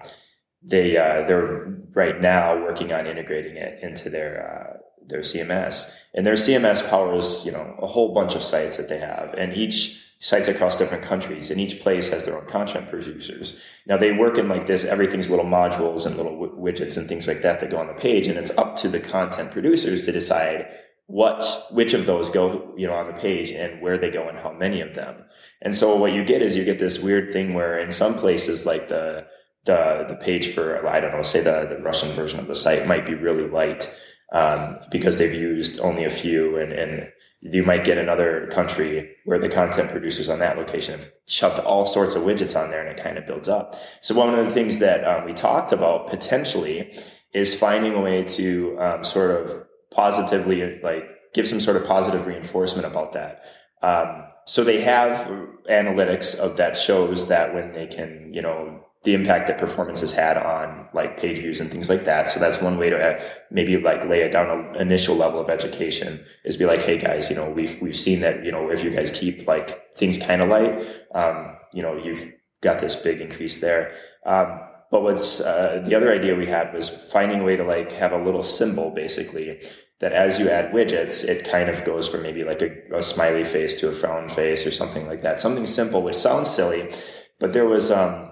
they 0.61 0.97
uh, 0.97 1.25
they're 1.25 1.73
right 1.95 2.19
now 2.19 2.61
working 2.61 2.91
on 2.91 3.07
integrating 3.07 3.55
it 3.55 3.79
into 3.81 4.09
their 4.09 4.73
uh, 4.73 4.77
their 5.07 5.21
CMS. 5.21 5.93
And 6.13 6.25
their 6.25 6.33
CMS 6.33 6.87
powers, 6.89 7.45
you 7.45 7.51
know, 7.51 7.75
a 7.81 7.87
whole 7.87 8.13
bunch 8.13 8.35
of 8.35 8.43
sites 8.43 8.77
that 8.77 8.89
they 8.89 8.99
have, 8.99 9.33
and 9.37 9.53
each 9.53 10.08
sites 10.19 10.49
across 10.49 10.75
different 10.75 11.03
countries, 11.03 11.49
and 11.49 11.59
each 11.59 11.79
place 11.79 12.09
has 12.09 12.25
their 12.25 12.37
own 12.37 12.45
content 12.45 12.89
producers. 12.89 13.61
Now 13.85 13.97
they 13.97 14.11
work 14.11 14.37
in 14.37 14.49
like 14.49 14.67
this, 14.67 14.83
everything's 14.83 15.29
little 15.29 15.45
modules 15.45 16.05
and 16.05 16.17
little 16.17 16.39
w- 16.39 16.55
widgets 16.57 16.97
and 16.97 17.07
things 17.07 17.27
like 17.27 17.41
that 17.41 17.61
that 17.61 17.69
go 17.69 17.77
on 17.77 17.87
the 17.87 17.93
page, 17.93 18.27
and 18.27 18.37
it's 18.37 18.55
up 18.57 18.75
to 18.77 18.89
the 18.89 18.99
content 18.99 19.51
producers 19.51 20.03
to 20.03 20.11
decide 20.11 20.67
what 21.07 21.65
which 21.71 21.95
of 21.95 22.05
those 22.05 22.29
go 22.29 22.71
you 22.77 22.85
know 22.85 22.93
on 22.93 23.07
the 23.07 23.19
page 23.19 23.49
and 23.49 23.81
where 23.81 23.97
they 23.97 24.11
go 24.11 24.29
and 24.29 24.37
how 24.37 24.51
many 24.51 24.79
of 24.79 24.93
them. 24.93 25.15
And 25.61 25.75
so 25.75 25.95
what 25.95 26.13
you 26.13 26.23
get 26.23 26.43
is 26.43 26.55
you 26.55 26.63
get 26.63 26.77
this 26.77 26.99
weird 26.99 27.33
thing 27.33 27.55
where 27.55 27.79
in 27.79 27.91
some 27.91 28.13
places 28.13 28.65
like 28.65 28.89
the 28.89 29.25
the 29.65 30.05
the 30.07 30.15
page 30.15 30.53
for 30.53 30.87
I 30.87 30.99
don't 30.99 31.11
know, 31.11 31.23
say 31.23 31.41
the 31.41 31.65
the 31.67 31.81
Russian 31.81 32.11
version 32.11 32.39
of 32.39 32.47
the 32.47 32.55
site 32.55 32.85
might 32.85 33.05
be 33.05 33.15
really 33.15 33.47
light 33.47 33.91
um, 34.33 34.77
because 34.91 35.17
they've 35.17 35.33
used 35.33 35.79
only 35.79 36.03
a 36.03 36.09
few 36.09 36.57
and, 36.57 36.71
and 36.71 37.11
you 37.41 37.63
might 37.63 37.85
get 37.85 37.97
another 37.97 38.47
country 38.47 39.15
where 39.23 39.39
the 39.39 39.47
content 39.47 39.89
producers 39.91 40.27
on 40.27 40.39
that 40.39 40.57
location 40.57 40.99
have 40.99 41.09
shoved 41.25 41.59
all 41.59 41.85
sorts 41.85 42.15
of 42.15 42.23
widgets 42.23 42.59
on 42.59 42.69
there 42.69 42.85
and 42.85 42.97
it 42.97 43.01
kind 43.01 43.17
of 43.17 43.25
builds 43.25 43.47
up. 43.47 43.75
So 44.01 44.13
one 44.13 44.33
of 44.33 44.45
the 44.45 44.51
things 44.51 44.79
that 44.79 45.05
um, 45.05 45.25
we 45.25 45.33
talked 45.33 45.71
about 45.71 46.09
potentially 46.09 46.93
is 47.33 47.57
finding 47.57 47.93
a 47.93 48.01
way 48.01 48.23
to 48.23 48.77
um, 48.79 49.03
sort 49.03 49.31
of 49.31 49.65
positively 49.91 50.79
like 50.81 51.05
give 51.33 51.47
some 51.47 51.61
sort 51.61 51.77
of 51.77 51.85
positive 51.85 52.27
reinforcement 52.27 52.85
about 52.85 53.13
that. 53.13 53.43
Um, 53.81 54.25
so 54.45 54.63
they 54.63 54.81
have 54.81 55.27
analytics 55.69 56.35
of 56.35 56.57
that 56.57 56.75
shows 56.75 57.27
that 57.27 57.53
when 57.53 57.71
they 57.71 57.87
can, 57.87 58.31
you 58.33 58.41
know, 58.41 58.83
the 59.03 59.13
impact 59.13 59.47
that 59.47 59.57
performance 59.57 60.01
has 60.01 60.11
had 60.11 60.37
on 60.37 60.87
like 60.93 61.17
page 61.17 61.39
views 61.39 61.61
and 61.61 61.71
things 61.71 61.89
like 61.89 62.03
that. 62.03 62.29
So 62.29 62.39
that's 62.39 62.61
one 62.61 62.77
way 62.77 62.89
to 62.89 62.97
uh, 62.97 63.23
maybe 63.49 63.77
like 63.77 64.03
lay 64.05 64.21
it 64.21 64.31
down 64.31 64.49
an 64.49 64.75
initial 64.75 65.15
level 65.15 65.39
of 65.39 65.49
education 65.49 66.23
is 66.43 66.57
be 66.57 66.65
like, 66.65 66.81
Hey 66.81 66.97
guys, 66.97 67.29
you 67.29 67.35
know, 67.35 67.49
we've, 67.49 67.81
we've 67.81 67.97
seen 67.97 68.19
that, 68.21 68.43
you 68.43 68.51
know, 68.51 68.69
if 68.69 68.83
you 68.83 68.89
guys 68.89 69.11
keep 69.11 69.47
like 69.47 69.95
things 69.95 70.17
kind 70.17 70.41
of 70.41 70.49
light, 70.49 70.85
um, 71.15 71.55
you 71.73 71.81
know, 71.81 71.95
you've 71.95 72.33
got 72.61 72.79
this 72.79 72.95
big 72.95 73.21
increase 73.21 73.61
there. 73.61 73.93
Um, 74.25 74.59
but 74.91 75.03
what's, 75.03 75.39
uh, 75.39 75.81
the 75.85 75.95
other 75.95 76.11
idea 76.11 76.35
we 76.35 76.47
had 76.47 76.73
was 76.73 76.89
finding 76.89 77.39
a 77.39 77.43
way 77.43 77.55
to 77.55 77.63
like 77.63 77.91
have 77.91 78.11
a 78.11 78.21
little 78.21 78.43
symbol 78.43 78.91
basically 78.91 79.61
that 79.99 80.11
as 80.11 80.39
you 80.39 80.49
add 80.49 80.73
widgets, 80.73 81.23
it 81.23 81.49
kind 81.49 81.69
of 81.69 81.85
goes 81.85 82.07
from 82.07 82.23
maybe 82.23 82.43
like 82.43 82.61
a, 82.61 82.97
a 82.97 83.03
smiley 83.03 83.45
face 83.45 83.75
to 83.75 83.87
a 83.87 83.93
frown 83.93 84.27
face 84.27 84.67
or 84.67 84.71
something 84.71 85.07
like 85.07 85.21
that. 85.21 85.39
Something 85.39 85.65
simple, 85.65 86.01
which 86.01 86.15
sounds 86.15 86.49
silly, 86.49 86.93
but 87.39 87.53
there 87.53 87.65
was, 87.65 87.91
um, 87.91 88.28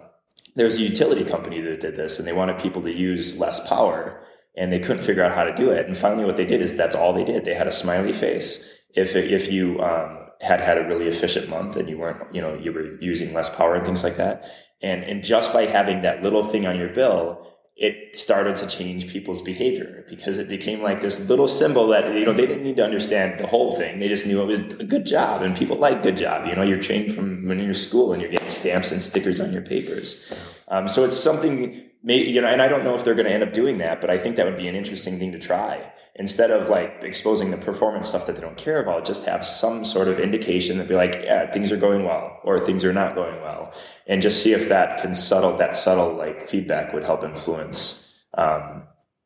there 0.58 0.66
was 0.66 0.78
a 0.78 0.82
utility 0.82 1.24
company 1.24 1.62
that 1.62 1.80
did 1.80 1.96
this 1.96 2.18
and 2.18 2.28
they 2.28 2.34
wanted 2.34 2.60
people 2.60 2.82
to 2.82 2.92
use 2.92 3.40
less 3.40 3.66
power 3.68 4.20
and 4.58 4.74
they 4.74 4.80
couldn't 4.80 5.04
figure 5.04 5.24
out 5.24 5.36
how 5.36 5.44
to 5.44 5.56
do 5.56 5.70
it. 5.70 5.86
And 5.86 5.96
finally, 5.96 6.26
what 6.26 6.36
they 6.36 6.46
did 6.46 6.62
is 6.62 6.76
that's 6.76 6.96
all 6.96 7.14
they 7.14 7.24
did. 7.24 7.46
They 7.46 7.54
had 7.54 7.68
a 7.68 7.72
smiley 7.72 8.12
face. 8.12 8.68
If, 8.96 9.16
if 9.16 9.52
you, 9.52 9.80
um, 9.82 10.28
had 10.42 10.60
had 10.60 10.78
a 10.78 10.88
really 10.88 11.08
efficient 11.08 11.48
month 11.50 11.76
and 11.76 11.88
you 11.88 11.98
weren't, 11.98 12.34
you 12.34 12.42
know, 12.42 12.56
you 12.56 12.72
were 12.72 13.00
using 13.02 13.34
less 13.34 13.56
power 13.56 13.76
and 13.76 13.86
things 13.86 14.04
like 14.04 14.18
that. 14.18 14.44
And, 14.82 15.04
and 15.04 15.24
just 15.24 15.54
by 15.54 15.68
having 15.68 16.02
that 16.02 16.22
little 16.24 16.44
thing 16.44 16.66
on 16.66 16.78
your 16.78 16.90
bill, 16.90 17.57
it 17.78 18.16
started 18.16 18.56
to 18.56 18.66
change 18.66 19.08
people's 19.08 19.42
behavior 19.44 20.04
because 20.10 20.40
it 20.40 20.48
became 20.48 20.82
like 20.82 21.00
this 21.00 21.30
little 21.30 21.48
symbol 21.48 21.88
that 21.88 22.12
you 22.16 22.26
know 22.26 22.34
they 22.34 22.48
didn't 22.48 22.64
need 22.64 22.78
to 22.78 22.84
understand 22.84 23.40
the 23.40 23.46
whole 23.46 23.78
thing. 23.78 24.00
They 24.00 24.08
just 24.08 24.26
knew 24.26 24.42
it 24.42 24.46
was 24.46 24.60
a 24.60 24.84
good 24.84 25.06
job 25.06 25.44
and 25.44 25.56
people 25.56 25.78
like 25.78 26.02
good 26.02 26.18
job 26.18 26.48
you 26.48 26.56
know 26.56 26.64
you're 26.64 26.82
trained 26.82 27.14
from 27.14 27.46
when 27.46 27.60
you're 27.60 27.70
in 27.70 27.76
school 27.76 28.14
and 28.14 28.22
you're 28.22 28.32
getting 28.32 28.50
stamps 28.50 28.92
and 28.92 29.02
stickers 29.02 29.40
on 29.40 29.54
your 29.54 29.62
papers. 29.62 30.34
Um, 30.70 30.88
so 30.88 31.06
it's 31.06 31.18
something 31.18 31.87
maybe 32.08 32.32
you 32.32 32.42
know 32.42 32.48
and 32.48 32.62
i 32.62 32.68
don't 32.68 32.84
know 32.86 32.96
if 32.96 33.04
they're 33.04 33.20
going 33.22 33.28
to 33.28 33.32
end 33.32 33.44
up 33.44 33.54
doing 33.54 33.78
that 33.78 34.00
but 34.02 34.10
i 34.10 34.18
think 34.18 34.38
that 34.38 34.46
would 34.46 34.58
be 34.58 34.68
an 34.68 34.76
interesting 34.76 35.20
thing 35.20 35.32
to 35.32 35.40
try. 35.40 35.92
Instead 36.20 36.50
of 36.50 36.68
like 36.68 37.04
exposing 37.04 37.52
the 37.52 37.58
performance 37.58 38.08
stuff 38.10 38.26
that 38.26 38.36
they 38.36 38.42
don't 38.42 38.58
care 38.58 38.82
about 38.82 39.06
just 39.06 39.26
have 39.26 39.46
some 39.46 39.86
sort 39.86 40.08
of 40.08 40.20
indication 40.20 40.80
that 40.80 40.88
be 40.88 40.96
like 40.96 41.14
yeah 41.24 41.52
things 41.52 41.72
are 41.72 41.78
going 41.78 42.04
well 42.04 42.40
or 42.44 42.60
things 42.60 42.84
are 42.84 42.94
not 42.94 43.14
going 43.14 43.40
well 43.44 43.72
and 44.08 44.20
just 44.24 44.42
see 44.42 44.52
if 44.52 44.68
that 44.68 45.00
can 45.00 45.14
subtle 45.14 45.56
that 45.58 45.78
subtle 45.78 46.12
like 46.14 46.48
feedback 46.48 46.92
would 46.92 47.04
help 47.04 47.24
influence 47.24 48.16
um, 48.34 48.82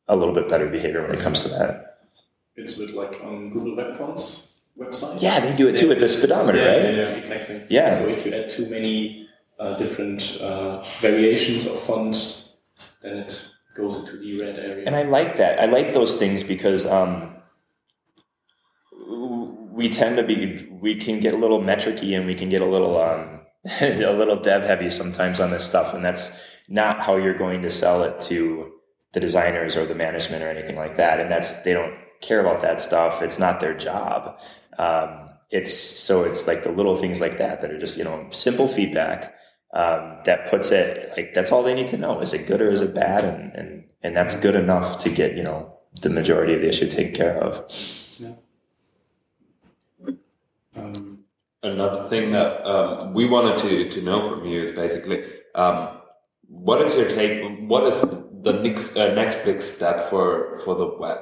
a 0.06 0.14
little 0.14 0.34
bit 0.34 0.50
better 0.50 0.68
behavior 0.68 1.00
when 1.02 1.14
it 1.16 1.20
comes 1.20 1.42
to 1.44 1.48
that. 1.48 1.98
It's 2.56 2.76
a 2.76 2.80
bit 2.80 2.94
like 2.94 3.14
on 3.24 3.48
google 3.48 3.74
web 3.74 3.94
fonts 3.94 4.60
website? 4.78 5.22
Yeah 5.22 5.40
they 5.40 5.56
do 5.56 5.68
it 5.68 5.78
too 5.78 5.88
with 5.88 6.00
the 6.00 6.10
speedometer 6.10 6.58
yeah, 6.58 6.76
right? 6.76 6.94
yeah, 6.94 7.08
exactly. 7.22 7.62
Yeah. 7.70 7.94
So 7.94 8.08
if 8.08 8.26
you 8.26 8.34
add 8.34 8.50
too 8.50 8.68
many 8.68 9.28
uh, 9.58 9.78
different 9.78 10.38
uh, 10.42 10.82
variations 11.00 11.64
of 11.64 11.78
fonts 11.78 12.51
then 13.02 13.18
it 13.18 13.50
goes 13.74 13.96
into 13.96 14.16
the 14.16 14.40
red 14.40 14.58
area. 14.58 14.84
And 14.86 14.94
I 14.94 15.02
like 15.02 15.36
that. 15.36 15.60
I 15.60 15.66
like 15.66 15.92
those 15.94 16.14
things 16.16 16.42
because 16.42 16.86
um, 16.86 17.36
we 19.72 19.88
tend 19.88 20.16
to 20.16 20.22
be 20.22 20.68
we 20.70 20.96
can 20.96 21.20
get 21.20 21.34
a 21.34 21.36
little 21.36 21.60
metricy 21.60 22.16
and 22.16 22.26
we 22.26 22.34
can 22.34 22.48
get 22.48 22.62
a 22.62 22.66
little 22.66 23.00
um, 23.00 23.40
a 23.80 24.12
little 24.12 24.36
dev 24.36 24.64
heavy 24.64 24.90
sometimes 24.90 25.40
on 25.40 25.50
this 25.50 25.64
stuff, 25.64 25.94
and 25.94 26.04
that's 26.04 26.40
not 26.68 27.00
how 27.00 27.16
you're 27.16 27.36
going 27.36 27.62
to 27.62 27.70
sell 27.70 28.02
it 28.02 28.20
to 28.20 28.72
the 29.12 29.20
designers 29.20 29.76
or 29.76 29.84
the 29.84 29.94
management 29.94 30.42
or 30.42 30.48
anything 30.48 30.76
like 30.76 30.96
that. 30.96 31.20
And 31.20 31.30
that's 31.30 31.62
they 31.62 31.72
don't 31.72 31.94
care 32.20 32.40
about 32.40 32.62
that 32.62 32.80
stuff. 32.80 33.22
It's 33.22 33.38
not 33.38 33.60
their 33.60 33.74
job. 33.74 34.38
Um, 34.78 35.30
it's 35.50 35.72
so 35.72 36.24
it's 36.24 36.46
like 36.46 36.64
the 36.64 36.72
little 36.72 36.96
things 36.96 37.20
like 37.20 37.38
that 37.38 37.60
that 37.60 37.70
are 37.70 37.78
just 37.78 37.98
you 37.98 38.04
know 38.04 38.26
simple 38.30 38.68
feedback 38.68 39.34
um, 39.72 40.18
that 40.24 40.50
puts 40.50 40.70
it 40.70 41.12
like 41.16 41.34
that's 41.34 41.50
all 41.50 41.62
they 41.62 41.74
need 41.74 41.86
to 41.88 41.96
know. 41.96 42.20
Is 42.20 42.34
it 42.34 42.46
good 42.46 42.60
or 42.60 42.70
is 42.70 42.82
it 42.82 42.94
bad? 42.94 43.24
And 43.24 43.52
and 43.54 43.84
and 44.02 44.16
that's 44.16 44.34
good 44.34 44.54
enough 44.54 44.98
to 44.98 45.10
get 45.10 45.36
you 45.36 45.42
know 45.42 45.74
the 46.00 46.10
majority 46.10 46.54
of 46.54 46.60
the 46.60 46.68
issue 46.68 46.88
taken 46.88 47.14
care 47.14 47.42
of. 47.42 47.64
Yeah. 48.18 48.32
Um, 50.76 51.12
Another 51.64 52.08
thing 52.08 52.32
that 52.32 52.66
um, 52.66 53.14
we 53.14 53.24
wanted 53.24 53.56
to, 53.58 53.88
to 53.90 54.02
know 54.02 54.28
from 54.28 54.44
you 54.44 54.60
is 54.62 54.72
basically 54.72 55.22
um, 55.54 55.96
what 56.48 56.82
is 56.82 56.96
your 56.96 57.06
take? 57.06 57.60
What 57.68 57.84
is 57.84 58.00
the 58.00 58.52
next 58.52 58.96
uh, 58.96 59.14
next 59.14 59.44
big 59.44 59.62
step 59.62 60.10
for 60.10 60.58
for 60.64 60.74
the 60.74 60.86
web, 60.98 61.18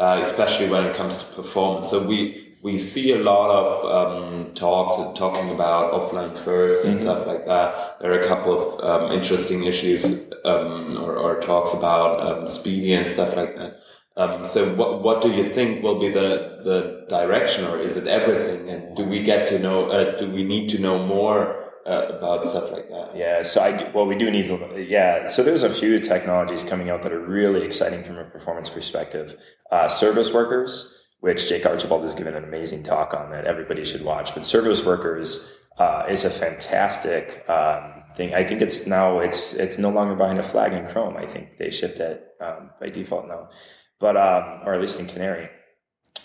uh, 0.00 0.18
especially 0.20 0.68
when 0.68 0.84
it 0.84 0.96
comes 0.96 1.18
to 1.18 1.24
performance? 1.36 1.90
So 1.90 2.04
we 2.04 2.43
we 2.64 2.78
see 2.78 3.12
a 3.12 3.18
lot 3.18 3.50
of 3.50 3.66
um, 3.98 4.54
talks 4.54 4.96
talking 5.18 5.50
about 5.50 5.92
offline 5.92 6.34
1st 6.44 6.84
and 6.86 6.94
mm-hmm. 6.94 7.02
stuff 7.02 7.26
like 7.26 7.44
that. 7.44 8.00
There 8.00 8.10
are 8.10 8.20
a 8.20 8.26
couple 8.26 8.52
of 8.56 8.82
um, 8.82 9.12
interesting 9.12 9.64
issues 9.64 10.32
um, 10.46 10.96
or, 10.96 11.14
or, 11.14 11.40
talks 11.42 11.74
about 11.74 12.20
um, 12.26 12.44
SPDY 12.46 12.98
and 12.98 13.06
stuff 13.06 13.36
like 13.36 13.54
that. 13.56 13.80
Um, 14.16 14.46
so 14.46 14.74
what 14.74 15.02
what 15.02 15.20
do 15.20 15.30
you 15.30 15.52
think 15.52 15.82
will 15.82 16.00
be 16.00 16.08
the 16.08 16.62
the 16.64 17.04
direction, 17.08 17.66
or 17.66 17.78
is 17.78 17.96
it 17.96 18.06
everything? 18.06 18.70
And 18.70 18.96
do 18.96 19.04
we 19.04 19.22
get 19.22 19.48
to 19.48 19.58
know? 19.58 19.90
Uh, 19.90 20.18
do 20.18 20.30
we 20.30 20.42
need 20.42 20.70
to 20.70 20.78
know 20.78 21.04
more? 21.04 21.62
Uh, 21.86 22.06
about 22.16 22.46
stuff 22.46 22.72
like 22.72 22.88
that. 22.88 23.14
Yeah, 23.14 23.42
so 23.42 23.60
I 23.60 23.90
well, 23.90 24.06
we 24.06 24.16
do 24.16 24.30
need 24.30 24.46
to. 24.46 24.86
Yeah, 24.88 25.26
so 25.26 25.42
there's 25.42 25.62
a 25.62 25.68
few 25.68 26.00
technologies 26.00 26.64
coming 26.64 26.88
out 26.88 27.02
that 27.02 27.12
are 27.12 27.20
really 27.20 27.60
exciting 27.60 28.02
from 28.02 28.16
a 28.16 28.24
performance 28.24 28.70
perspective. 28.70 29.36
Uh, 29.70 29.86
service 29.86 30.32
workers, 30.32 31.03
which 31.24 31.48
Jake 31.48 31.64
Archibald 31.64 32.02
has 32.02 32.12
given 32.12 32.34
an 32.34 32.44
amazing 32.44 32.82
talk 32.82 33.14
on 33.14 33.30
that 33.30 33.46
everybody 33.46 33.82
should 33.86 34.04
watch. 34.04 34.34
But 34.34 34.44
service 34.44 34.84
workers 34.84 35.54
uh, 35.78 36.04
is 36.06 36.22
a 36.26 36.28
fantastic 36.28 37.48
um, 37.48 38.02
thing. 38.14 38.34
I 38.34 38.44
think 38.44 38.60
it's 38.60 38.86
now 38.86 39.20
it's 39.20 39.54
it's 39.54 39.78
no 39.78 39.88
longer 39.88 40.14
behind 40.14 40.38
a 40.38 40.42
flag 40.42 40.74
in 40.74 40.86
Chrome. 40.86 41.16
I 41.16 41.24
think 41.24 41.56
they 41.56 41.70
shipped 41.70 41.98
it 41.98 42.22
um, 42.42 42.72
by 42.78 42.90
default 42.90 43.26
now, 43.26 43.48
but 44.00 44.18
um, 44.18 44.60
or 44.66 44.74
at 44.74 44.82
least 44.82 45.00
in 45.00 45.06
Canary. 45.06 45.48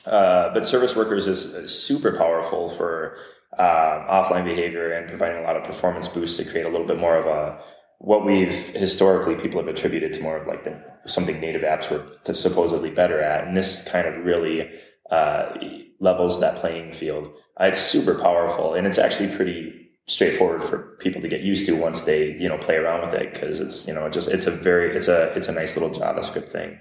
Uh, 0.06 0.54
but 0.54 0.68
service 0.68 0.98
workers 0.98 1.28
is, 1.28 1.74
super 1.74 2.18
powerful 2.18 2.68
for 2.68 3.16
um, 3.58 4.04
offline 4.18 4.44
behavior 4.44 4.92
and 4.92 5.08
providing 5.08 5.38
a 5.38 5.44
lot 5.44 5.56
of 5.56 5.64
performance 5.64 6.10
boosts 6.10 6.36
to 6.36 6.44
create 6.44 6.66
a 6.66 6.70
little 6.70 6.88
bit 6.88 7.00
more 7.00 7.16
of 7.16 7.26
a 7.26 7.58
what 8.00 8.26
we've 8.26 8.70
historically 8.76 9.36
people 9.36 9.62
have 9.62 9.70
attributed 9.70 10.14
to 10.14 10.22
more 10.22 10.36
of 10.36 10.46
like 10.46 10.66
the 10.66 10.78
something 11.06 11.40
native 11.40 11.62
apps 11.62 11.90
were 11.90 12.06
supposedly 12.34 12.90
better 12.90 13.22
at, 13.22 13.48
and 13.48 13.56
this 13.56 13.82
kind 13.90 14.06
of 14.06 14.26
really 14.26 14.70
uh, 15.12 15.58
levels 16.00 16.40
that 16.40 16.58
playing 16.58 16.94
field. 16.94 17.32
Uh, 17.60 17.66
it's 17.66 17.80
super 17.80 18.16
powerful, 18.16 18.74
and 18.74 18.88
it's 18.88 18.98
actually 18.98 19.36
pretty 19.36 19.90
straightforward 20.08 20.64
for 20.64 20.98
people 21.00 21.22
to 21.22 21.28
get 21.28 21.42
used 21.42 21.68
to 21.68 21.76
once 21.76 22.02
they 22.02 22.32
you 22.38 22.50
know 22.50 22.58
play 22.58 22.76
around 22.76 23.02
with 23.02 23.14
it 23.14 23.32
because 23.32 23.60
it's 23.60 23.88
you 23.88 23.94
know 23.94 24.10
just 24.10 24.28
it's 24.28 24.48
a 24.48 24.52
very 24.52 24.96
it's 24.96 25.08
a 25.08 25.32
it's 25.34 25.48
a 25.48 25.52
nice 25.52 25.78
little 25.78 25.96
JavaScript 25.98 26.52
thing. 26.52 26.80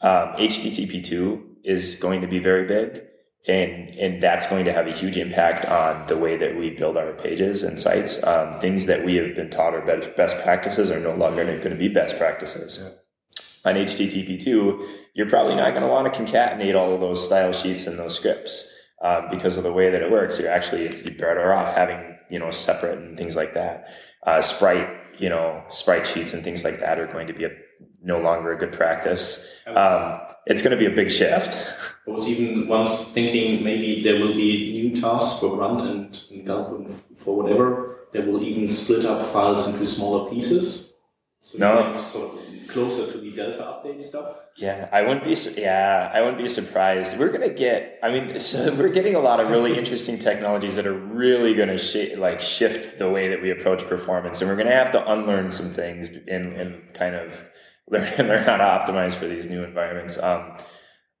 Um, 0.00 0.34
HTTP 0.36 1.04
two 1.04 1.56
is 1.64 1.96
going 1.96 2.20
to 2.20 2.26
be 2.26 2.38
very 2.38 2.66
big. 2.66 3.02
And, 3.48 3.90
and 3.90 4.20
that's 4.20 4.48
going 4.48 4.64
to 4.64 4.72
have 4.72 4.88
a 4.88 4.92
huge 4.92 5.16
impact 5.16 5.66
on 5.66 6.08
the 6.08 6.16
way 6.16 6.36
that 6.36 6.56
we 6.56 6.70
build 6.70 6.96
our 6.96 7.12
pages 7.12 7.62
and 7.62 7.78
sites. 7.78 8.20
Um, 8.24 8.58
things 8.58 8.86
that 8.86 9.04
we 9.04 9.14
have 9.16 9.36
been 9.36 9.50
taught 9.50 9.72
are 9.72 9.82
best 10.16 10.42
practices 10.42 10.90
are 10.90 10.98
no 10.98 11.14
longer 11.14 11.44
going 11.44 11.70
to 11.70 11.76
be 11.76 11.86
best 11.86 12.18
practices. 12.18 12.80
Yeah. 12.82 13.70
On 13.70 13.76
HTTP2, 13.76 14.88
you're 15.16 15.28
probably 15.28 15.54
not 15.54 15.70
going 15.70 15.82
to 15.82 15.88
want 15.88 16.12
to 16.12 16.20
concatenate 16.20 16.74
all 16.74 16.92
of 16.92 17.00
those 17.00 17.24
style 17.24 17.52
sheets 17.52 17.86
and 17.86 17.98
those 17.98 18.14
scripts 18.14 18.70
um, 19.02 19.28
because 19.30 19.56
of 19.56 19.62
the 19.62 19.72
way 19.72 19.90
that 19.90 20.02
it 20.02 20.10
works. 20.10 20.38
You're 20.38 20.50
actually 20.50 20.82
you're 20.82 21.14
better 21.14 21.54
off 21.54 21.74
having 21.74 22.18
you 22.30 22.38
know 22.38 22.50
separate 22.50 22.98
and 22.98 23.16
things 23.16 23.34
like 23.34 23.54
that. 23.54 23.88
Uh, 24.26 24.42
Sprite, 24.42 24.90
you 25.18 25.30
know, 25.30 25.64
Sprite 25.68 26.06
sheets 26.06 26.34
and 26.34 26.44
things 26.44 26.64
like 26.64 26.80
that 26.80 26.98
are 26.98 27.06
going 27.06 27.26
to 27.28 27.32
be 27.32 27.44
a, 27.44 27.50
no 28.02 28.20
longer 28.20 28.52
a 28.52 28.58
good 28.58 28.74
practice. 28.74 29.56
Um, 29.66 30.20
it's 30.44 30.62
going 30.62 30.76
to 30.76 30.78
be 30.78 30.92
a 30.92 30.94
big 30.94 31.10
shift. 31.10 31.66
I 32.06 32.10
was 32.10 32.28
even 32.28 32.68
once 32.68 33.10
thinking 33.12 33.64
maybe 33.64 34.02
there 34.02 34.20
will 34.20 34.34
be 34.34 34.72
new 34.72 35.00
tasks 35.00 35.40
for 35.40 35.56
Grunt 35.56 35.80
and, 35.80 36.20
and 36.30 36.46
Gulp 36.46 36.78
and 36.78 36.90
for 37.16 37.36
whatever. 37.36 38.06
They 38.12 38.20
will 38.20 38.42
even 38.42 38.68
split 38.68 39.06
up 39.06 39.22
files 39.22 39.66
into 39.66 39.86
smaller 39.86 40.30
pieces. 40.30 40.95
So 41.40 41.58
no. 41.58 41.94
sort 41.94 42.38
of 42.38 42.68
closer 42.68 43.10
to 43.10 43.18
the 43.18 43.30
Delta 43.30 43.58
update 43.58 44.02
stuff. 44.02 44.46
Yeah, 44.56 44.88
I 44.92 45.02
wouldn't 45.02 45.24
be. 45.24 45.36
Yeah, 45.56 46.10
I 46.12 46.20
wouldn't 46.20 46.38
be 46.38 46.48
surprised. 46.48 47.18
We're 47.18 47.30
gonna 47.30 47.50
get. 47.50 47.98
I 48.02 48.10
mean, 48.10 48.40
so 48.50 48.74
we're 48.74 48.88
getting 48.88 49.14
a 49.14 49.20
lot 49.20 49.40
of 49.40 49.50
really 49.50 49.78
interesting 49.78 50.18
technologies 50.18 50.76
that 50.76 50.86
are 50.86 50.98
really 50.98 51.54
gonna 51.54 51.78
sh- 51.78 52.16
like 52.16 52.40
shift 52.40 52.98
the 52.98 53.10
way 53.10 53.28
that 53.28 53.42
we 53.42 53.50
approach 53.50 53.86
performance, 53.86 54.40
and 54.40 54.50
we're 54.50 54.56
gonna 54.56 54.72
have 54.72 54.90
to 54.92 55.12
unlearn 55.12 55.50
some 55.50 55.70
things 55.70 56.08
and 56.08 56.52
and 56.54 56.94
kind 56.94 57.14
of 57.14 57.48
learn 57.88 58.12
learn 58.18 58.42
how 58.42 58.56
to 58.56 58.64
optimize 58.64 59.14
for 59.14 59.26
these 59.26 59.46
new 59.46 59.62
environments. 59.62 60.18
Um, 60.18 60.56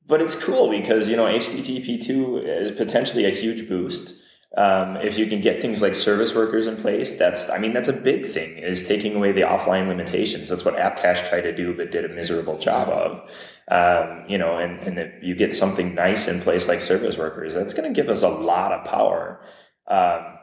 but 0.06 0.22
it's 0.22 0.34
cool 0.34 0.70
because 0.70 1.08
you 1.08 1.16
know 1.16 1.26
HTTP 1.26 2.04
two 2.04 2.38
is 2.38 2.72
potentially 2.72 3.24
a 3.24 3.30
huge 3.30 3.68
boost. 3.68 4.22
Um, 4.56 4.96
if 4.96 5.18
you 5.18 5.26
can 5.26 5.42
get 5.42 5.60
things 5.60 5.82
like 5.82 5.94
service 5.94 6.34
workers 6.34 6.66
in 6.66 6.76
place, 6.76 7.18
that's, 7.18 7.50
I 7.50 7.58
mean, 7.58 7.74
that's 7.74 7.88
a 7.88 7.92
big 7.92 8.26
thing 8.26 8.56
is 8.56 8.88
taking 8.88 9.14
away 9.14 9.32
the 9.32 9.42
offline 9.42 9.86
limitations. 9.86 10.48
That's 10.48 10.64
what 10.64 10.76
AppCache 10.76 11.28
tried 11.28 11.42
to 11.42 11.54
do, 11.54 11.74
but 11.76 11.92
did 11.92 12.06
a 12.06 12.08
miserable 12.08 12.58
job 12.58 12.88
of. 12.88 13.30
Um, 13.68 14.24
you 14.28 14.38
know, 14.38 14.56
and, 14.56 14.80
and 14.80 14.98
if 14.98 15.22
you 15.22 15.34
get 15.34 15.52
something 15.52 15.94
nice 15.94 16.26
in 16.26 16.40
place 16.40 16.68
like 16.68 16.80
service 16.80 17.18
workers, 17.18 17.52
that's 17.52 17.74
going 17.74 17.92
to 17.92 17.94
give 17.94 18.08
us 18.08 18.22
a 18.22 18.28
lot 18.28 18.72
of 18.72 18.86
power. 18.86 19.42
Um, 19.88 20.38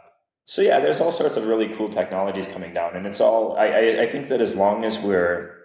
so 0.45 0.61
yeah, 0.61 0.79
there's 0.79 1.01
all 1.01 1.11
sorts 1.11 1.35
of 1.35 1.47
really 1.47 1.69
cool 1.69 1.89
technologies 1.89 2.47
coming 2.47 2.73
down 2.73 2.95
and 2.95 3.07
it's 3.07 3.21
all, 3.21 3.55
I, 3.57 3.65
I, 3.65 4.01
I 4.01 4.05
think 4.05 4.27
that 4.27 4.41
as 4.41 4.55
long 4.55 4.83
as 4.83 4.99
we're, 4.99 5.55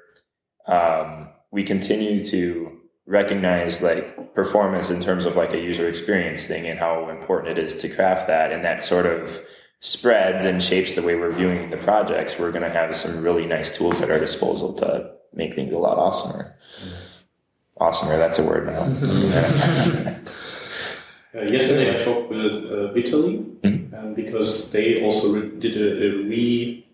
um, 0.67 1.29
we 1.51 1.65
continue 1.65 2.25
to 2.25 2.78
recognize 3.09 3.83
like 3.83 4.33
performance 4.35 4.90
in 4.90 5.01
terms 5.01 5.25
of 5.25 5.35
like 5.35 5.55
a 5.55 5.59
user 5.59 5.88
experience 5.88 6.47
thing 6.47 6.66
and 6.66 6.79
how 6.79 7.09
important 7.09 7.57
it 7.57 7.64
is 7.64 7.75
to 7.75 7.88
craft 7.88 8.27
that 8.27 8.53
and 8.53 8.62
that 8.62 8.85
sort 8.85 9.07
of 9.07 9.40
spreads 9.81 10.44
and 10.44 10.62
shapes 10.62 10.94
the 10.94 11.01
way 11.01 11.16
we're 11.16 11.33
viewing 11.33 11.71
the 11.71 11.79
projects 11.79 12.38
we're 12.38 12.53
going 12.53 12.62
to 12.62 12.68
have 12.68 12.94
some 12.94 13.23
really 13.23 13.47
nice 13.47 13.75
tools 13.75 14.03
at 14.03 14.11
our 14.11 14.18
disposal 14.18 14.75
to 14.75 15.11
make 15.33 15.55
things 15.55 15.73
a 15.73 15.79
lot 15.79 15.97
awesomer 15.97 16.53
awesomer 17.81 18.18
that's 18.18 18.38
a 18.38 18.44
word 18.44 18.66
now 18.66 18.83
uh, 21.35 21.40
yesterday 21.44 21.94
i 21.94 21.99
talked 22.05 22.29
with 22.29 22.66
uh, 22.66 22.92
Vitaly 22.92 23.42
mm-hmm. 23.62 23.94
um, 23.94 24.12
because 24.12 24.71
they 24.71 25.03
also 25.03 25.33
re- 25.33 25.49
did 25.59 25.79
a, 25.79 26.05
a, 26.05 26.11
re 26.25 26.85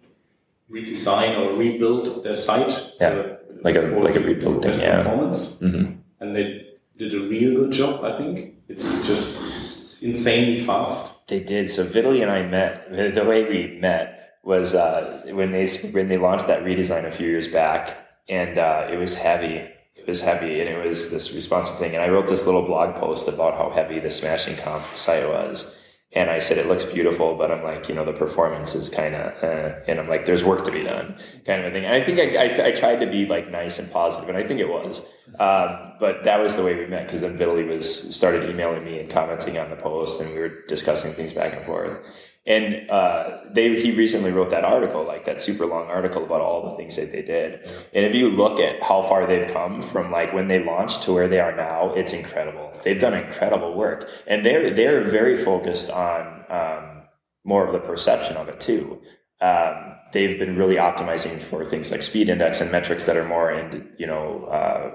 redesign 0.70 1.36
or 1.40 1.56
rebuild 1.56 2.06
of 2.06 2.22
their 2.22 2.32
site 2.32 2.92
yeah. 3.00 3.08
Uh, 3.08 3.36
like 3.64 3.74
a 3.76 3.80
like 3.80 4.14
a 4.14 4.20
rebuild 4.20 4.62
thing, 4.62 4.78
yeah. 4.78 5.02
Performance. 5.02 5.56
Mm-hmm 5.56 6.02
and 6.24 6.36
they 6.36 6.66
did 6.96 7.14
a 7.14 7.20
real 7.20 7.54
good 7.54 7.72
job. 7.72 8.04
I 8.04 8.16
think 8.16 8.54
it's 8.68 9.06
just 9.06 10.02
insanely 10.02 10.60
fast. 10.60 11.28
They 11.28 11.40
did. 11.40 11.70
So 11.70 11.84
Vitaly 11.84 12.22
and 12.22 12.30
I 12.30 12.42
met. 12.42 12.90
The 13.14 13.24
way 13.24 13.44
we 13.44 13.78
met 13.78 14.38
was 14.42 14.74
uh, 14.74 15.22
when 15.32 15.52
they 15.52 15.66
when 15.96 16.08
they 16.08 16.16
launched 16.16 16.46
that 16.46 16.64
redesign 16.64 17.04
a 17.04 17.10
few 17.10 17.28
years 17.28 17.48
back, 17.48 17.82
and 18.28 18.58
uh, 18.58 18.88
it 18.90 18.96
was 18.96 19.16
heavy. 19.16 19.56
It 19.96 20.06
was 20.06 20.20
heavy, 20.20 20.60
and 20.60 20.68
it 20.68 20.86
was 20.86 21.10
this 21.10 21.34
responsive 21.34 21.78
thing. 21.78 21.94
And 21.94 22.02
I 22.02 22.08
wrote 22.08 22.26
this 22.26 22.44
little 22.46 22.62
blog 22.62 22.96
post 22.96 23.28
about 23.28 23.56
how 23.56 23.70
heavy 23.70 23.98
the 24.00 24.10
Smashing 24.10 24.56
Conf 24.56 24.96
site 24.96 25.28
was 25.28 25.80
and 26.14 26.30
I 26.30 26.38
said, 26.38 26.58
it 26.58 26.66
looks 26.66 26.84
beautiful, 26.84 27.36
but 27.36 27.50
I'm 27.50 27.64
like, 27.64 27.88
you 27.88 27.94
know, 27.94 28.04
the 28.04 28.12
performance 28.12 28.74
is 28.74 28.88
kind 28.88 29.14
of, 29.14 29.42
uh, 29.42 29.80
and 29.88 29.98
I'm 29.98 30.08
like, 30.08 30.26
there's 30.26 30.44
work 30.44 30.64
to 30.64 30.70
be 30.70 30.84
done 30.84 31.16
kind 31.44 31.60
of 31.60 31.66
a 31.66 31.70
thing. 31.72 31.84
And 31.84 31.94
I 31.94 32.02
think 32.02 32.18
I, 32.20 32.44
I, 32.44 32.66
I 32.68 32.70
tried 32.72 33.00
to 33.00 33.06
be 33.06 33.26
like 33.26 33.50
nice 33.50 33.78
and 33.78 33.90
positive, 33.90 34.28
and 34.28 34.38
I 34.38 34.44
think 34.44 34.60
it 34.60 34.68
was. 34.68 35.00
Um, 35.40 35.94
but 35.98 36.24
that 36.24 36.40
was 36.40 36.54
the 36.54 36.62
way 36.62 36.76
we 36.76 36.86
met 36.86 37.06
because 37.06 37.20
then 37.20 37.36
Vitaly 37.36 37.66
was 37.66 38.14
started 38.14 38.48
emailing 38.48 38.84
me 38.84 39.00
and 39.00 39.10
commenting 39.10 39.58
on 39.58 39.70
the 39.70 39.76
post 39.76 40.20
and 40.20 40.32
we 40.32 40.38
were 40.38 40.62
discussing 40.66 41.12
things 41.14 41.32
back 41.32 41.54
and 41.54 41.64
forth. 41.64 42.06
And 42.46 42.90
uh, 42.90 43.38
they 43.50 43.80
he 43.80 43.92
recently 43.92 44.30
wrote 44.30 44.50
that 44.50 44.64
article, 44.64 45.06
like 45.06 45.24
that 45.24 45.40
super 45.40 45.64
long 45.64 45.86
article 45.86 46.24
about 46.24 46.42
all 46.42 46.70
the 46.70 46.76
things 46.76 46.96
that 46.96 47.10
they 47.10 47.22
did. 47.22 47.60
And 47.94 48.04
if 48.04 48.14
you 48.14 48.28
look 48.28 48.60
at 48.60 48.82
how 48.82 49.00
far 49.00 49.26
they've 49.26 49.50
come 49.50 49.80
from 49.80 50.10
like 50.10 50.34
when 50.34 50.48
they 50.48 50.62
launched 50.62 51.02
to 51.04 51.12
where 51.14 51.26
they 51.26 51.40
are 51.40 51.56
now, 51.56 51.94
it's 51.94 52.12
incredible. 52.12 52.70
They've 52.82 52.98
done 52.98 53.14
incredible 53.14 53.74
work, 53.74 54.10
and 54.26 54.44
they're 54.44 54.70
they're 54.70 55.02
very 55.02 55.36
focused 55.36 55.88
on 55.88 56.44
um, 56.50 57.02
more 57.44 57.66
of 57.66 57.72
the 57.72 57.78
perception 57.78 58.36
of 58.36 58.48
it 58.48 58.60
too. 58.60 59.00
Um, 59.40 59.96
they've 60.12 60.38
been 60.38 60.56
really 60.56 60.76
optimizing 60.76 61.40
for 61.40 61.64
things 61.64 61.90
like 61.90 62.02
speed 62.02 62.28
index 62.28 62.60
and 62.60 62.70
metrics 62.70 63.04
that 63.04 63.16
are 63.16 63.26
more 63.26 63.50
in 63.52 63.88
you 63.98 64.06
know 64.06 64.44
uh, 64.44 64.94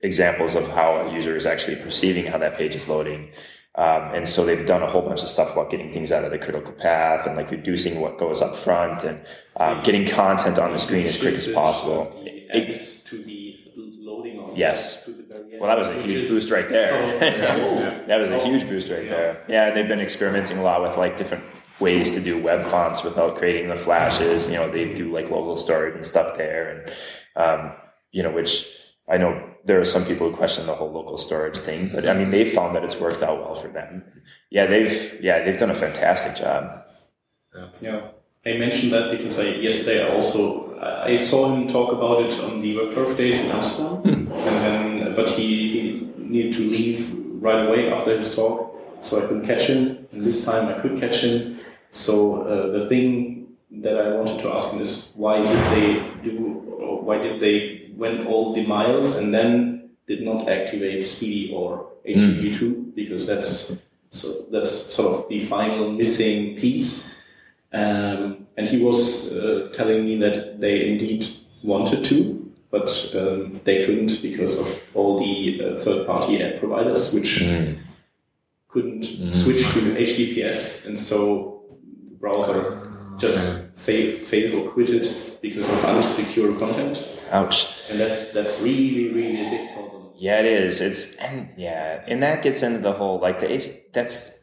examples 0.00 0.56
of 0.56 0.68
how 0.68 0.96
a 0.96 1.12
user 1.12 1.36
is 1.36 1.46
actually 1.46 1.76
perceiving 1.76 2.26
how 2.26 2.38
that 2.38 2.56
page 2.56 2.74
is 2.74 2.88
loading. 2.88 3.30
Um, 3.78 4.12
and 4.12 4.28
so 4.28 4.44
they've 4.44 4.66
done 4.66 4.82
a 4.82 4.90
whole 4.90 5.02
bunch 5.02 5.22
of 5.22 5.28
stuff 5.28 5.52
about 5.52 5.70
getting 5.70 5.92
things 5.92 6.10
out 6.10 6.24
of 6.24 6.32
the 6.32 6.38
critical 6.38 6.72
path 6.72 7.28
and 7.28 7.36
like 7.36 7.52
reducing 7.52 8.00
what 8.00 8.18
goes 8.18 8.42
up 8.42 8.56
front 8.56 9.04
and 9.04 9.24
um, 9.56 9.84
getting 9.84 10.04
content 10.04 10.58
on 10.58 10.72
the 10.72 10.80
screen 10.80 11.06
as 11.06 11.16
quick 11.16 11.34
as 11.34 11.46
possible. 11.46 12.12
It's 12.24 13.04
to 13.04 13.22
the 13.22 13.56
loading 14.00 14.40
of 14.40 14.58
yes. 14.58 15.08
Well, 15.60 15.68
that 15.68 15.78
was 15.78 15.88
a 15.88 16.02
huge 16.02 16.28
boost 16.28 16.50
right 16.50 16.68
there. 16.68 17.94
That 18.08 18.20
was 18.20 18.30
a 18.30 18.40
huge 18.44 18.66
boost 18.68 18.88
right 18.88 19.08
there. 19.08 19.44
Yeah, 19.48 19.70
they've 19.70 19.86
been 19.86 20.00
experimenting 20.00 20.58
a 20.58 20.62
lot 20.62 20.82
with 20.82 20.96
like 20.96 21.16
different 21.16 21.44
ways 21.78 22.14
to 22.14 22.20
do 22.20 22.42
web 22.42 22.64
fonts 22.66 23.04
without 23.04 23.36
creating 23.36 23.68
the 23.68 23.76
flashes. 23.76 24.48
You 24.48 24.56
know, 24.56 24.70
they 24.72 24.92
do 24.92 25.12
like 25.12 25.30
local 25.30 25.56
storage 25.56 25.94
and 25.94 26.04
stuff 26.04 26.36
there, 26.36 26.70
and 26.70 26.94
um, 27.36 27.72
you 28.10 28.24
know, 28.24 28.32
which 28.32 28.66
I 29.10 29.16
know 29.16 29.42
there 29.64 29.80
are 29.80 29.84
some 29.84 30.04
people 30.04 30.30
who 30.30 30.36
question 30.36 30.66
the 30.66 30.74
whole 30.74 30.92
local 30.92 31.16
storage 31.16 31.58
thing, 31.58 31.90
but 31.92 32.08
I 32.08 32.14
mean, 32.14 32.30
they've 32.30 32.50
found 32.50 32.76
that 32.76 32.84
it's 32.84 33.00
worked 33.00 33.22
out 33.22 33.40
well 33.40 33.54
for 33.54 33.68
them. 33.68 34.04
Yeah, 34.50 34.66
they've 34.66 35.18
yeah 35.22 35.44
they've 35.44 35.58
done 35.58 35.70
a 35.70 35.74
fantastic 35.74 36.36
job. 36.36 36.84
Yeah, 37.54 37.68
yeah. 37.80 38.00
I 38.46 38.56
mentioned 38.56 38.92
that 38.92 39.10
because 39.10 39.38
I 39.38 39.44
yesterday 39.44 40.06
I 40.06 40.14
also 40.14 40.78
I 40.80 41.16
saw 41.16 41.54
him 41.54 41.66
talk 41.66 41.92
about 41.92 42.22
it 42.22 42.38
on 42.40 42.60
the 42.60 42.76
WebPerf 42.76 43.16
days 43.16 43.44
in 43.44 43.50
Amsterdam, 43.50 43.96
hmm. 43.96 44.32
and 44.32 44.56
then 44.64 45.14
but 45.16 45.30
he, 45.30 45.46
he 45.72 46.12
needed 46.16 46.52
to 46.54 46.60
leave 46.60 47.14
right 47.42 47.66
away 47.66 47.90
after 47.90 48.14
his 48.14 48.34
talk, 48.34 48.74
so 49.00 49.18
I 49.18 49.26
couldn't 49.26 49.46
catch 49.46 49.66
him. 49.66 50.06
And 50.12 50.24
this 50.24 50.44
time 50.44 50.68
I 50.68 50.80
could 50.80 51.00
catch 51.00 51.24
him. 51.24 51.60
So 51.92 52.42
uh, 52.42 52.78
the 52.78 52.88
thing 52.88 53.48
that 53.70 53.98
I 53.98 54.14
wanted 54.14 54.38
to 54.40 54.52
ask 54.52 54.72
him 54.72 54.80
is 54.80 55.12
why 55.14 55.42
did 55.42 55.72
they 55.72 56.22
do 56.22 56.64
or 56.78 57.02
why 57.02 57.18
did 57.18 57.40
they 57.40 57.87
went 57.98 58.26
all 58.26 58.54
the 58.54 58.64
miles 58.64 59.16
and 59.16 59.34
then 59.34 59.90
did 60.06 60.22
not 60.22 60.48
activate 60.48 61.02
SPDY 61.02 61.52
or 61.52 61.88
HTTP2 62.06 62.60
mm. 62.60 62.94
because 62.94 63.26
that's 63.26 63.84
so 64.10 64.46
that's 64.50 64.70
sort 64.70 65.14
of 65.14 65.28
the 65.28 65.40
final 65.40 65.92
missing 65.92 66.56
piece. 66.56 67.14
Um, 67.72 68.46
and 68.56 68.66
he 68.66 68.82
was 68.82 69.32
uh, 69.32 69.68
telling 69.74 70.06
me 70.06 70.16
that 70.20 70.60
they 70.60 70.88
indeed 70.88 71.28
wanted 71.62 72.04
to, 72.06 72.50
but 72.70 73.12
um, 73.14 73.52
they 73.64 73.84
couldn't 73.84 74.22
because 74.22 74.58
of 74.58 74.82
all 74.94 75.18
the 75.18 75.62
uh, 75.62 75.78
third-party 75.78 76.42
app 76.42 76.58
providers, 76.58 77.12
which 77.12 77.40
mm. 77.40 77.76
couldn't 78.68 79.04
mm. 79.04 79.34
switch 79.34 79.64
to 79.74 79.80
HTTPS, 79.94 80.86
and 80.86 80.98
so 80.98 81.64
the 82.06 82.14
browser 82.14 83.16
just 83.18 83.76
failed, 83.78 84.20
failed 84.26 84.54
or 84.54 84.70
quitted 84.70 85.14
because 85.42 85.68
of 85.68 85.76
unsecure 85.80 86.58
content. 86.58 87.17
Ouch. 87.30 87.90
And 87.90 88.00
that's 88.00 88.32
that's 88.32 88.60
really 88.60 89.12
really 89.12 89.46
a 89.46 89.50
big 89.50 89.72
problem. 89.72 90.10
Yeah, 90.16 90.40
it 90.40 90.46
is. 90.46 90.80
It's 90.80 91.16
and 91.16 91.50
yeah, 91.56 92.04
and 92.06 92.22
that 92.22 92.42
gets 92.42 92.62
into 92.62 92.80
the 92.80 92.92
whole 92.92 93.20
like 93.20 93.40
the 93.40 93.50
H. 93.50 93.68
That's 93.92 94.38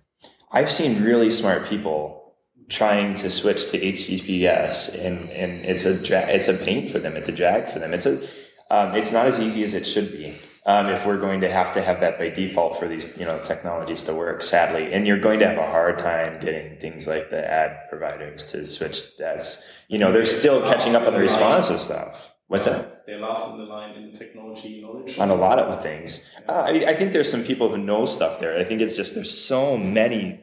I've 0.51 0.71
seen 0.71 1.03
really 1.03 1.29
smart 1.29 1.65
people 1.65 2.33
trying 2.69 3.13
to 3.15 3.29
switch 3.29 3.69
to 3.71 3.79
HTTPS, 3.79 5.03
and 5.03 5.29
and 5.29 5.65
it's 5.65 5.85
a 5.85 5.95
dra- 5.95 6.29
it's 6.29 6.47
a 6.47 6.53
pain 6.53 6.87
for 6.87 6.99
them. 6.99 7.15
It's 7.15 7.29
a 7.29 7.33
drag 7.33 7.69
for 7.69 7.79
them. 7.79 7.93
It's 7.93 8.05
a 8.05 8.25
um, 8.71 8.95
it's 8.95 9.11
not 9.11 9.27
as 9.27 9.39
easy 9.39 9.63
as 9.63 9.73
it 9.73 9.85
should 9.85 10.11
be. 10.11 10.35
Um, 10.67 10.87
if 10.87 11.05
we're 11.05 11.19
going 11.19 11.41
to 11.41 11.51
have 11.51 11.73
to 11.73 11.81
have 11.83 11.99
that 11.99 12.17
by 12.17 12.29
default 12.29 12.79
for 12.79 12.87
these 12.87 13.15
you 13.19 13.25
know 13.25 13.39
technologies 13.39 14.01
to 14.03 14.15
work 14.15 14.41
sadly 14.41 14.91
and 14.93 15.05
you're 15.05 15.19
going 15.19 15.37
to 15.37 15.47
have 15.47 15.59
a 15.59 15.69
hard 15.69 15.99
time 15.99 16.39
getting 16.39 16.79
things 16.79 17.05
like 17.05 17.29
the 17.29 17.47
ad 17.47 17.87
providers 17.87 18.43
to 18.45 18.65
switch 18.65 19.15
that's 19.17 19.63
you 19.89 19.99
know 19.99 20.11
they're 20.11 20.25
still 20.25 20.63
catching 20.63 20.95
up 20.95 21.05
on 21.05 21.13
the 21.13 21.19
responsive 21.19 21.79
stuff 21.79 22.33
What's 22.47 22.65
that? 22.65 23.05
They're 23.05 23.19
last 23.19 23.49
in 23.51 23.57
the 23.57 23.65
line 23.65 23.95
in 23.95 24.13
technology 24.13 24.81
knowledge. 24.81 25.17
On 25.17 25.29
a 25.29 25.35
lot 25.35 25.59
of 25.59 25.81
things. 25.81 26.29
Uh, 26.47 26.63
I, 26.67 26.69
I 26.89 26.93
think 26.95 27.11
there's 27.11 27.29
some 27.29 27.43
people 27.43 27.69
who 27.69 27.77
know 27.77 28.05
stuff 28.05 28.39
there. 28.39 28.57
I 28.57 28.63
think 28.63 28.81
it's 28.81 28.95
just 28.95 29.15
there's 29.15 29.35
so 29.35 29.77
many 29.77 30.41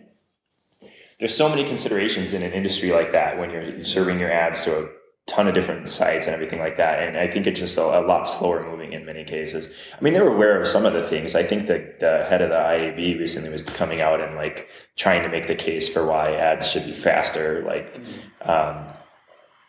there's 1.23 1.37
so 1.37 1.49
many 1.49 1.63
considerations 1.65 2.33
in 2.33 2.43
an 2.43 2.53
industry 2.53 2.91
like 2.91 3.13
that 3.13 3.39
when 3.39 3.51
you're 3.51 3.85
serving 3.85 4.19
your 4.19 4.33
ads 4.33 4.65
to 4.65 4.77
a 4.77 4.89
ton 5.27 5.47
of 5.47 5.55
different 5.55 5.89
sites 5.89 6.27
and 6.27 6.35
everything 6.35 6.59
like 6.59 6.77
that. 6.79 7.01
And 7.01 7.17
I 7.17 7.29
think 7.29 7.47
it's 7.47 7.61
just 7.61 7.79
a, 7.79 8.01
a, 8.01 8.03
lot 8.03 8.27
slower 8.27 8.69
moving 8.69 8.93
in 8.93 9.05
many 9.05 9.23
cases. 9.23 9.73
I 9.97 10.03
mean, 10.03 10.15
they 10.15 10.21
were 10.21 10.35
aware 10.35 10.61
of 10.61 10.67
some 10.67 10.85
of 10.85 10.93
the 10.95 11.03
things. 11.03 11.37
I 11.37 11.45
think 11.45 11.69
that 11.69 12.01
the 12.01 12.25
head 12.25 12.43
of 12.43 12.49
the 12.49 12.57
IAB 12.57 13.21
recently 13.21 13.51
was 13.51 13.63
coming 13.63 14.01
out 14.01 14.21
and 14.21 14.35
like 14.35 14.69
trying 14.97 15.23
to 15.23 15.29
make 15.29 15.47
the 15.47 15.55
case 15.55 15.89
for 15.89 16.05
why 16.05 16.35
ads 16.35 16.69
should 16.69 16.87
be 16.87 16.93
faster. 16.93 17.63
Like, 17.65 18.01
um, 18.41 18.93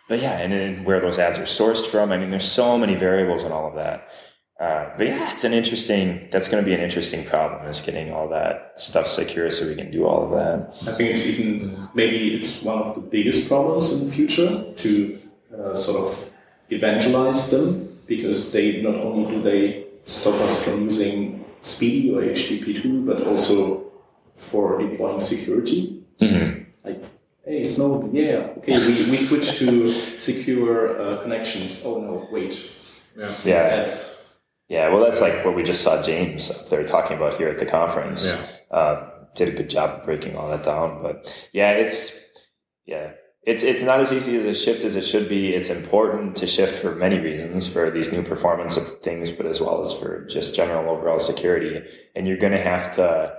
but 0.10 0.22
yeah, 0.22 0.38
and, 0.38 0.54
and 0.54 0.86
where 0.86 1.00
those 1.00 1.18
ads 1.18 1.38
are 1.38 1.44
sourced 1.44 1.86
from. 1.86 2.12
I 2.12 2.18
mean, 2.18 2.30
there's 2.30 2.50
so 2.50 2.78
many 2.78 2.96
variables 2.96 3.44
and 3.44 3.54
all 3.54 3.68
of 3.68 3.76
that. 3.76 4.10
Uh, 4.60 4.94
but 4.98 5.08
yeah, 5.08 5.32
it's 5.32 5.44
an 5.44 5.54
interesting. 5.54 6.28
That's 6.32 6.48
going 6.48 6.64
to 6.64 6.66
be 6.66 6.74
an 6.74 6.80
interesting 6.80 7.26
problem 7.26 7.68
is 7.68 7.82
getting 7.82 8.14
all 8.14 8.30
that 8.30 8.80
stuff 8.80 9.08
secure 9.08 9.50
so 9.50 9.68
we 9.68 9.76
can 9.76 9.92
do 9.92 10.06
all 10.06 10.26
of 10.26 10.32
that. 10.32 10.88
I 10.88 10.96
think 10.96 11.10
it's 11.10 11.26
even 11.26 11.90
maybe 11.94 12.36
it's 12.36 12.62
one 12.62 12.78
of 12.78 12.96
the 12.96 13.02
biggest 13.02 13.48
problems 13.48 13.92
in 13.92 14.06
the 14.06 14.12
future 14.12 14.74
to 14.78 15.20
uh, 15.58 15.74
sort 15.74 16.08
of 16.08 16.30
evangelize 16.70 17.50
them 17.50 18.00
because 18.06 18.52
they 18.52 18.82
not 18.82 18.96
only 18.96 19.30
do 19.30 19.42
they 19.42 19.88
stop 20.04 20.36
us 20.42 20.64
from 20.64 20.84
using 20.84 21.44
SPDY 21.64 22.16
or 22.16 22.22
HTTP2, 22.22 23.06
but 23.06 23.26
also 23.26 23.92
for 24.36 24.78
deploying 24.78 25.20
security. 25.20 26.04
Mm-hmm. 26.20 26.64
Like, 26.84 27.04
hey, 27.46 27.64
Snowden, 27.64 28.14
yeah, 28.16 28.54
okay, 28.58 28.78
we, 28.88 29.12
we 29.12 29.18
switch 29.18 29.58
to 29.60 29.92
secure 30.20 31.02
uh, 31.02 31.22
connections. 31.22 31.84
Oh 31.86 32.00
no, 32.02 32.28
wait. 32.32 32.72
Yeah. 33.16 33.36
yeah. 33.44 33.76
That's 33.76 34.26
yeah, 34.70 34.90
well, 34.90 35.04
that's 35.04 35.22
like 35.22 35.46
what 35.46 35.56
we 35.56 35.64
just 35.64 35.82
saw 35.82 36.02
James 36.02 36.50
up 36.50 36.70
there 36.70 36.84
talking 36.84 37.18
about 37.18 37.38
here 37.38 37.48
at 37.48 37.60
the 37.60 37.66
conference. 37.66 38.28
Yeah. 38.28 38.78
Uh, 38.78 39.10
did 39.36 39.50
a 39.50 39.52
good 39.52 39.70
job 39.70 40.00
of 40.00 40.04
breaking 40.06 40.36
all 40.36 40.50
that 40.50 40.64
down. 40.64 41.02
But 41.02 41.50
yeah, 41.54 41.72
it's 41.72 42.20
yeah, 42.86 43.12
it's 43.44 43.64
it's 43.64 43.84
not 43.84 44.00
as 44.00 44.14
easy 44.14 44.38
as 44.38 44.46
a 44.46 44.54
shift 44.54 44.84
as 44.84 44.96
it 44.96 45.04
should 45.04 45.28
be. 45.28 45.54
It's 45.54 45.70
important 45.70 46.36
to 46.38 46.48
shift 46.48 46.76
for 46.76 46.96
many 46.96 47.20
reasons, 47.20 47.68
for 47.72 47.92
these 47.92 48.12
new 48.14 48.24
performance 48.24 48.78
things, 49.02 49.32
but 49.32 49.46
as 49.46 49.60
well 49.60 49.82
as 49.82 49.94
for 49.94 50.26
just 50.26 50.56
general 50.56 50.90
overall 50.90 51.20
security. 51.20 51.84
And 52.16 52.28
you're 52.28 52.38
going 52.38 52.54
to 52.54 52.62
have 52.62 52.94
to, 52.94 53.38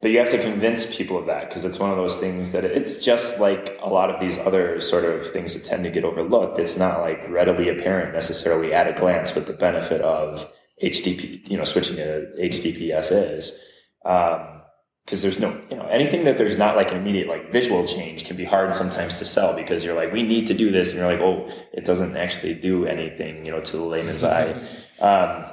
but 0.00 0.10
you 0.10 0.18
have 0.18 0.30
to 0.30 0.38
convince 0.38 0.96
people 0.96 1.18
of 1.18 1.26
that 1.26 1.48
because 1.48 1.64
it's 1.64 1.78
one 1.78 1.90
of 1.90 1.96
those 1.96 2.16
things 2.16 2.52
that 2.52 2.64
it's 2.64 3.04
just 3.04 3.38
like 3.38 3.78
a 3.82 3.88
lot 3.88 4.10
of 4.10 4.18
these 4.18 4.38
other 4.38 4.80
sort 4.80 5.04
of 5.04 5.30
things 5.30 5.54
that 5.54 5.64
tend 5.64 5.84
to 5.84 5.90
get 5.90 6.04
overlooked. 6.04 6.58
It's 6.58 6.76
not 6.76 7.00
like 7.00 7.28
readily 7.28 7.68
apparent 7.68 8.14
necessarily 8.14 8.72
at 8.72 8.86
a 8.86 8.98
glance 8.98 9.34
what 9.34 9.46
the 9.46 9.52
benefit 9.52 10.00
of 10.00 10.50
HTTP, 10.82 11.48
you 11.50 11.58
know, 11.58 11.64
switching 11.64 11.96
to 11.96 12.32
HTTPS 12.38 13.36
is. 13.36 13.62
Um, 14.04 14.56
because 15.04 15.22
there's 15.22 15.40
no, 15.40 15.60
you 15.68 15.76
know, 15.76 15.86
anything 15.86 16.22
that 16.24 16.38
there's 16.38 16.56
not 16.56 16.76
like 16.76 16.92
an 16.92 16.98
immediate 16.98 17.26
like 17.26 17.50
visual 17.50 17.84
change 17.84 18.24
can 18.24 18.36
be 18.36 18.44
hard 18.44 18.74
sometimes 18.76 19.14
to 19.14 19.24
sell 19.24 19.56
because 19.56 19.82
you're 19.82 19.96
like, 19.96 20.12
we 20.12 20.22
need 20.22 20.46
to 20.46 20.54
do 20.54 20.70
this, 20.70 20.90
and 20.90 21.00
you're 21.00 21.10
like, 21.10 21.20
oh, 21.20 21.50
it 21.72 21.84
doesn't 21.84 22.16
actually 22.16 22.54
do 22.54 22.86
anything, 22.86 23.44
you 23.44 23.50
know, 23.50 23.60
to 23.60 23.76
the 23.76 23.82
layman's 23.82 24.24
eye. 24.24 24.62
Um, 25.00 25.46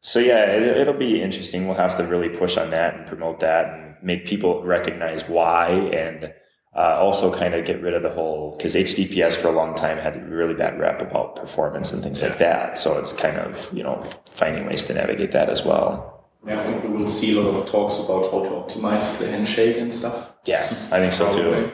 so 0.00 0.20
yeah, 0.20 0.52
it, 0.52 0.86
will 0.86 0.94
be 0.94 1.20
interesting. 1.20 1.66
We'll 1.66 1.76
have 1.76 1.98
to 1.98 2.04
really 2.04 2.30
push 2.30 2.56
on 2.56 2.70
that 2.70 2.94
and 2.94 3.06
promote 3.06 3.40
that 3.40 3.74
and 3.74 3.85
make 4.06 4.24
people 4.24 4.62
recognize 4.62 5.28
why 5.28 5.68
and 5.68 6.32
uh, 6.76 6.96
also 7.00 7.34
kind 7.34 7.54
of 7.54 7.64
get 7.64 7.82
rid 7.82 7.94
of 7.94 8.02
the 8.02 8.10
whole 8.10 8.54
because 8.56 8.74
HTTPS 8.74 9.34
for 9.34 9.48
a 9.48 9.52
long 9.52 9.74
time 9.74 9.98
had 9.98 10.16
a 10.16 10.20
really 10.20 10.54
bad 10.54 10.78
rep 10.78 11.02
about 11.02 11.34
performance 11.34 11.92
and 11.92 12.02
things 12.02 12.22
like 12.22 12.38
that. 12.38 12.78
So 12.78 12.98
it's 12.98 13.12
kind 13.12 13.36
of 13.38 13.70
you 13.72 13.82
know 13.82 14.02
finding 14.30 14.66
ways 14.66 14.84
to 14.84 14.94
navigate 14.94 15.32
that 15.32 15.50
as 15.50 15.64
well. 15.64 16.24
Yeah, 16.46 16.60
I 16.60 16.64
think 16.64 16.84
we 16.84 16.90
will 16.90 17.08
see 17.08 17.36
a 17.36 17.40
lot 17.40 17.56
of 17.56 17.68
talks 17.68 17.98
about 17.98 18.30
how 18.30 18.44
to 18.44 18.50
optimize 18.50 19.18
the 19.18 19.28
handshake 19.28 19.78
and 19.78 19.92
stuff. 19.92 20.36
Yeah, 20.44 20.64
I 20.92 21.00
think 21.00 21.12
so 21.12 21.32
too. 21.34 21.72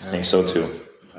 I 0.00 0.10
think 0.10 0.24
so 0.24 0.44
too. 0.44 0.68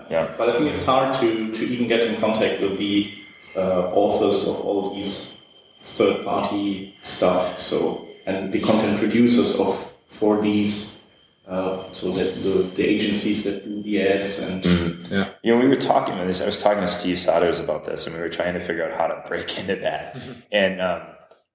Yeah. 0.09 0.35
But 0.37 0.49
I 0.49 0.51
think 0.51 0.71
it's 0.71 0.83
hard 0.83 1.13
to, 1.21 1.53
to 1.53 1.63
even 1.65 1.87
get 1.87 2.01
in 2.01 2.19
contact 2.19 2.59
with 2.61 2.77
the 2.77 3.13
uh, 3.55 3.93
authors 3.93 4.45
of 4.45 4.59
all 4.59 4.93
these 4.93 5.39
third 5.79 6.25
party 6.25 6.97
stuff. 7.01 7.57
So, 7.57 8.07
and 8.25 8.51
the 8.51 8.59
content 8.59 8.97
producers 8.99 9.57
of 9.57 9.90
for 10.11 10.41
these, 10.41 11.05
uh, 11.47 11.81
so 11.93 12.11
that 12.11 12.35
the, 12.43 12.69
the 12.75 12.83
agencies 12.83 13.45
that 13.45 13.63
do 13.63 13.81
the 13.81 14.01
ads 14.01 14.39
and 14.39 14.61
mm-hmm. 14.61 15.13
yeah. 15.13 15.29
You 15.41 15.55
know, 15.55 15.61
we 15.61 15.67
were 15.67 15.77
talking 15.77 16.13
about 16.13 16.27
this. 16.27 16.41
I 16.41 16.45
was 16.45 16.61
talking 16.61 16.81
to 16.81 16.87
Steve 16.87 17.15
Souders 17.15 17.63
about 17.63 17.85
this, 17.85 18.05
and 18.05 18.15
we 18.15 18.21
were 18.21 18.29
trying 18.29 18.53
to 18.53 18.59
figure 18.59 18.83
out 18.85 18.97
how 18.97 19.07
to 19.07 19.23
break 19.27 19.57
into 19.59 19.77
that. 19.77 20.15
Mm-hmm. 20.15 20.39
And 20.51 20.81
um, 20.81 21.01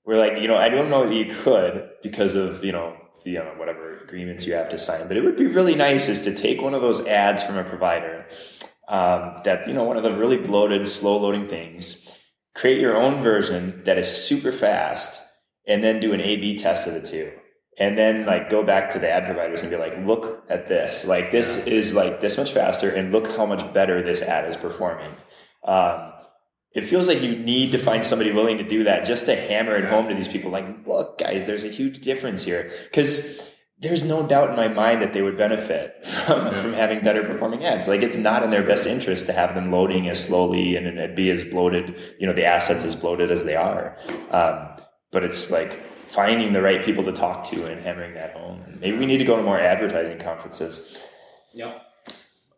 we're 0.07 0.19
like, 0.19 0.41
you 0.41 0.49
know, 0.49 0.57
I 0.57 0.71
don't 0.71 0.89
know 0.89 1.05
that 1.05 1.15
you 1.15 1.27
could 1.27 1.91
because 2.03 2.35
of, 2.35 2.65
you 2.65 2.73
know, 2.73 2.97
the, 3.25 3.33
you 3.33 3.39
know, 3.39 3.53
whatever 3.57 3.99
agreements 3.99 4.47
you 4.47 4.55
have 4.55 4.71
to 4.71 4.79
sign, 4.79 5.07
but 5.07 5.19
it 5.19 5.25
would 5.25 5.37
be 5.37 5.47
really 5.47 5.75
nice 5.75 6.09
is 6.09 6.21
to 6.23 6.35
take 6.35 6.63
one 6.63 6.73
of 6.73 6.81
those 6.81 7.07
ads 7.07 7.43
from 7.43 7.59
a 7.59 7.65
provider 7.65 8.27
um, 8.89 9.37
that, 9.45 9.69
you 9.69 9.75
know, 9.75 9.85
one 9.85 9.99
of 9.99 10.03
the 10.03 10.17
really 10.17 10.39
bloated, 10.39 10.89
slow 10.89 11.19
loading 11.19 11.47
things, 11.47 12.17
create 12.55 12.81
your 12.81 12.97
own 12.97 13.23
version 13.23 13.83
that 13.85 13.99
is 13.99 14.09
super 14.09 14.51
fast 14.51 15.23
and 15.67 15.85
then 15.85 16.01
do 16.01 16.15
an 16.15 16.23
A 16.23 16.37
B 16.37 16.57
test 16.57 16.87
of 16.87 16.95
the 16.95 17.03
two. 17.03 17.33
And 17.79 17.99
then 17.99 18.24
like 18.24 18.49
go 18.49 18.62
back 18.62 18.91
to 18.91 18.99
the 18.99 19.11
ad 19.11 19.27
providers 19.27 19.61
and 19.61 19.70
be 19.70 19.77
like, 19.77 19.99
look 20.07 20.45
at 20.49 20.66
this. 20.66 21.07
Like 21.07 21.31
this 21.31 21.66
is 21.66 21.95
like 21.95 22.20
this 22.20 22.39
much 22.39 22.53
faster 22.53 22.91
and 22.91 23.12
look 23.12 23.37
how 23.37 23.45
much 23.45 23.72
better 23.74 24.03
this 24.03 24.22
ad 24.22 24.49
is 24.49 24.57
performing. 24.57 25.14
Um, 25.64 26.12
it 26.72 26.85
feels 26.85 27.09
like 27.09 27.22
you 27.22 27.37
need 27.37 27.72
to 27.72 27.79
find 27.79 28.05
somebody 28.05 28.33
willing 28.33 28.59
to 28.59 28.64
do 28.64 28.85
that 28.85 29.05
just 29.05 29.27
to 29.27 29.35
hammer 29.35 29.77
it 29.77 29.87
home 29.87 30.09
to 30.09 30.14
these 30.14 30.29
people 30.29 30.51
like 30.51 30.87
look 30.87 31.18
guys 31.18 31.47
there's 31.47 31.64
a 31.64 31.68
huge 31.68 32.01
difference 32.01 32.45
here. 32.45 32.70
Because 32.85 33.51
there's 33.79 34.03
no 34.03 34.27
doubt 34.27 34.51
in 34.51 34.57
my 34.57 34.68
mind 34.68 35.03
that 35.03 35.12
they 35.12 35.20
would 35.20 35.37
benefit 35.37 36.07
from, 36.27 36.55
from 36.55 36.72
having 36.72 37.01
better 37.03 37.22
performing 37.22 37.64
ads. 37.64 37.89
Like 37.89 38.03
it's 38.03 38.16
not 38.16 38.43
in 38.43 38.49
their 38.49 38.62
best 38.62 38.87
interest 38.87 39.27
to 39.27 39.35
have 39.35 39.55
them 39.55 39.70
loading 39.70 40.09
as 40.09 40.24
slowly 40.24 40.77
and, 40.77 40.87
and 40.87 41.14
be 41.14 41.31
as 41.31 41.45
bloated 41.45 42.01
you 42.18 42.27
know 42.27 42.33
the 42.33 42.47
assets 42.47 42.87
as 42.87 42.97
bloated 42.97 43.31
as 43.31 43.45
they 43.45 43.57
are. 43.57 43.99
Um, 44.31 44.68
but 45.12 45.24
it's 45.24 45.51
like 45.51 45.79
finding 46.07 46.53
the 46.53 46.63
right 46.63 46.85
people 46.85 47.05
to 47.05 47.13
talk 47.13 47.45
to 47.45 47.71
and 47.71 47.81
hammering 47.81 48.15
that 48.15 48.33
home 48.33 48.63
maybe 48.81 48.97
we 48.97 49.07
need 49.07 49.19
to 49.19 49.25
go 49.25 49.37
to 49.37 49.43
more 49.43 49.59
advertising 49.59 50.19
conferences 50.19 50.97
yeah 51.53 51.79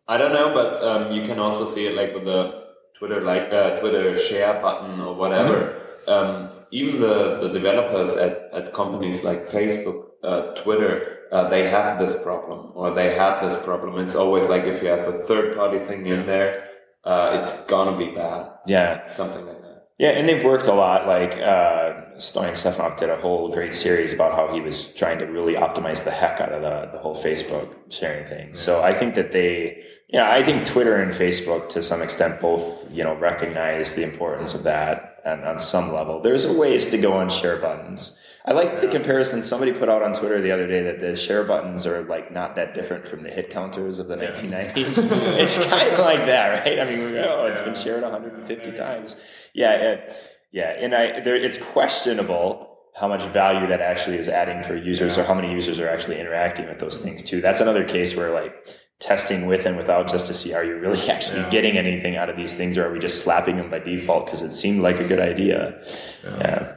i 0.07 0.17
don't 0.17 0.33
know 0.33 0.53
but 0.53 0.83
um, 0.83 1.11
you 1.11 1.21
can 1.23 1.39
also 1.39 1.65
see 1.65 1.87
it 1.87 1.95
like 1.95 2.13
with 2.13 2.25
the 2.25 2.69
Twitter 2.99 3.21
like 3.21 3.51
uh, 3.53 3.79
Twitter 3.79 4.15
share 4.19 4.61
button 4.61 4.99
or 4.99 5.15
whatever. 5.15 5.79
Mm-hmm. 6.05 6.11
Um, 6.11 6.49
even 6.71 6.99
the, 6.99 7.39
the 7.41 7.49
developers 7.49 8.15
at, 8.17 8.49
at 8.53 8.73
companies 8.73 9.23
like 9.23 9.47
Facebook, 9.47 10.07
uh, 10.23 10.53
Twitter, 10.61 11.19
uh, 11.31 11.49
they 11.49 11.67
have 11.69 11.97
this 11.97 12.21
problem 12.21 12.71
or 12.75 12.91
they 12.91 13.15
had 13.15 13.41
this 13.41 13.57
problem. 13.63 13.97
It's 14.03 14.15
always 14.15 14.47
like 14.47 14.63
if 14.63 14.83
you 14.83 14.89
have 14.89 15.07
a 15.07 15.23
third 15.23 15.55
party 15.55 15.79
thing 15.85 16.05
in 16.05 16.25
there, 16.25 16.67
uh, 17.05 17.39
it's 17.41 17.63
gonna 17.65 17.97
be 17.97 18.13
bad. 18.13 18.51
Yeah, 18.67 19.09
something 19.09 19.45
like 19.45 19.55
that. 19.55 19.58
Yeah, 19.99 20.11
and 20.11 20.29
they've 20.29 20.43
worked 20.43 20.67
a 20.67 20.73
lot. 20.73 21.07
Like 21.07 21.33
uh, 21.33 22.15
Stoyan 22.15 22.53
Stefanov 22.53 22.95
did 22.95 23.09
a 23.09 23.17
whole 23.17 23.51
great 23.51 23.75
series 23.75 24.13
about 24.13 24.33
how 24.33 24.47
he 24.53 24.61
was 24.61 24.93
trying 24.93 25.19
to 25.19 25.25
really 25.25 25.55
optimize 25.55 26.05
the 26.05 26.11
heck 26.11 26.39
out 26.39 26.53
of 26.53 26.61
the, 26.61 26.89
the 26.93 26.99
whole 26.99 27.15
Facebook 27.15 27.75
sharing 27.89 28.25
thing. 28.25 28.55
So 28.55 28.81
I 28.81 28.93
think 28.93 29.15
that 29.15 29.33
they, 29.33 29.83
yeah, 30.07 30.31
I 30.31 30.41
think 30.41 30.65
Twitter 30.65 30.95
and 30.95 31.11
Facebook 31.11 31.67
to 31.69 31.83
some 31.83 32.01
extent 32.01 32.39
both, 32.39 32.89
you 32.93 33.03
know, 33.03 33.13
recognize 33.15 33.93
the 33.93 34.03
importance 34.03 34.53
of 34.53 34.63
that 34.63 35.21
and 35.25 35.43
on 35.43 35.59
some 35.59 35.93
level. 35.93 36.21
There's 36.21 36.47
ways 36.47 36.89
to 36.91 36.97
go 36.97 37.13
on 37.13 37.29
share 37.29 37.57
buttons. 37.57 38.17
I 38.49 38.53
like 38.53 38.81
the 38.81 38.87
comparison 38.87 39.43
somebody 39.43 39.71
put 39.71 39.89
out 39.89 40.01
on 40.01 40.11
Twitter 40.11 40.41
the 40.41 40.51
other 40.51 40.65
day 40.65 40.81
that 40.81 40.99
the 40.99 41.15
share 41.15 41.43
buttons 41.43 41.85
are 41.85 42.01
like 42.05 42.31
not 42.31 42.55
that 42.55 42.73
different 42.73 43.07
from 43.07 43.21
the 43.21 43.29
hit 43.29 43.51
counters 43.51 43.99
of 43.99 44.07
the 44.07 44.17
yeah. 44.17 44.31
1990s. 44.31 44.73
it's 45.39 45.63
kind 45.67 45.87
of 45.93 45.99
like 45.99 46.25
that, 46.25 46.65
right? 46.65 46.79
I 46.79 46.83
mean, 46.85 47.11
we 47.11 47.19
oh, 47.19 47.45
it's 47.45 47.61
been 47.61 47.75
shared 47.75 48.01
150 48.01 48.71
times. 48.71 49.15
Yeah, 49.53 49.73
it, 49.73 50.15
yeah, 50.51 50.71
and 50.79 50.95
I 50.95 51.19
there, 51.19 51.35
it's 51.35 51.59
questionable 51.59 52.75
how 52.99 53.07
much 53.07 53.23
value 53.27 53.67
that 53.67 53.81
actually 53.81 54.17
is 54.17 54.27
adding 54.27 54.63
for 54.63 54.75
users 54.75 55.15
or 55.15 55.25
how 55.25 55.35
many 55.35 55.51
users 55.51 55.79
are 55.79 55.87
actually 55.87 56.19
interacting 56.19 56.67
with 56.67 56.79
those 56.79 56.97
things 56.97 57.21
too. 57.21 57.41
That's 57.41 57.61
another 57.61 57.85
case 57.85 58.15
where 58.15 58.33
like 58.33 58.55
testing 58.97 59.45
with 59.45 59.67
and 59.67 59.77
without 59.77 60.09
just 60.09 60.25
to 60.25 60.33
see 60.33 60.55
are 60.55 60.63
you 60.63 60.75
really 60.79 61.07
actually 61.11 61.41
yeah. 61.41 61.49
getting 61.51 61.77
anything 61.77 62.17
out 62.17 62.29
of 62.29 62.35
these 62.35 62.55
things 62.55 62.79
or 62.79 62.87
are 62.87 62.91
we 62.91 62.97
just 62.97 63.23
slapping 63.23 63.57
them 63.57 63.69
by 63.69 63.77
default 63.77 64.25
because 64.25 64.41
it 64.41 64.53
seemed 64.53 64.81
like 64.81 64.99
a 64.99 65.07
good 65.07 65.19
idea. 65.19 65.79
yeah. 66.23 66.37
yeah. 66.39 66.75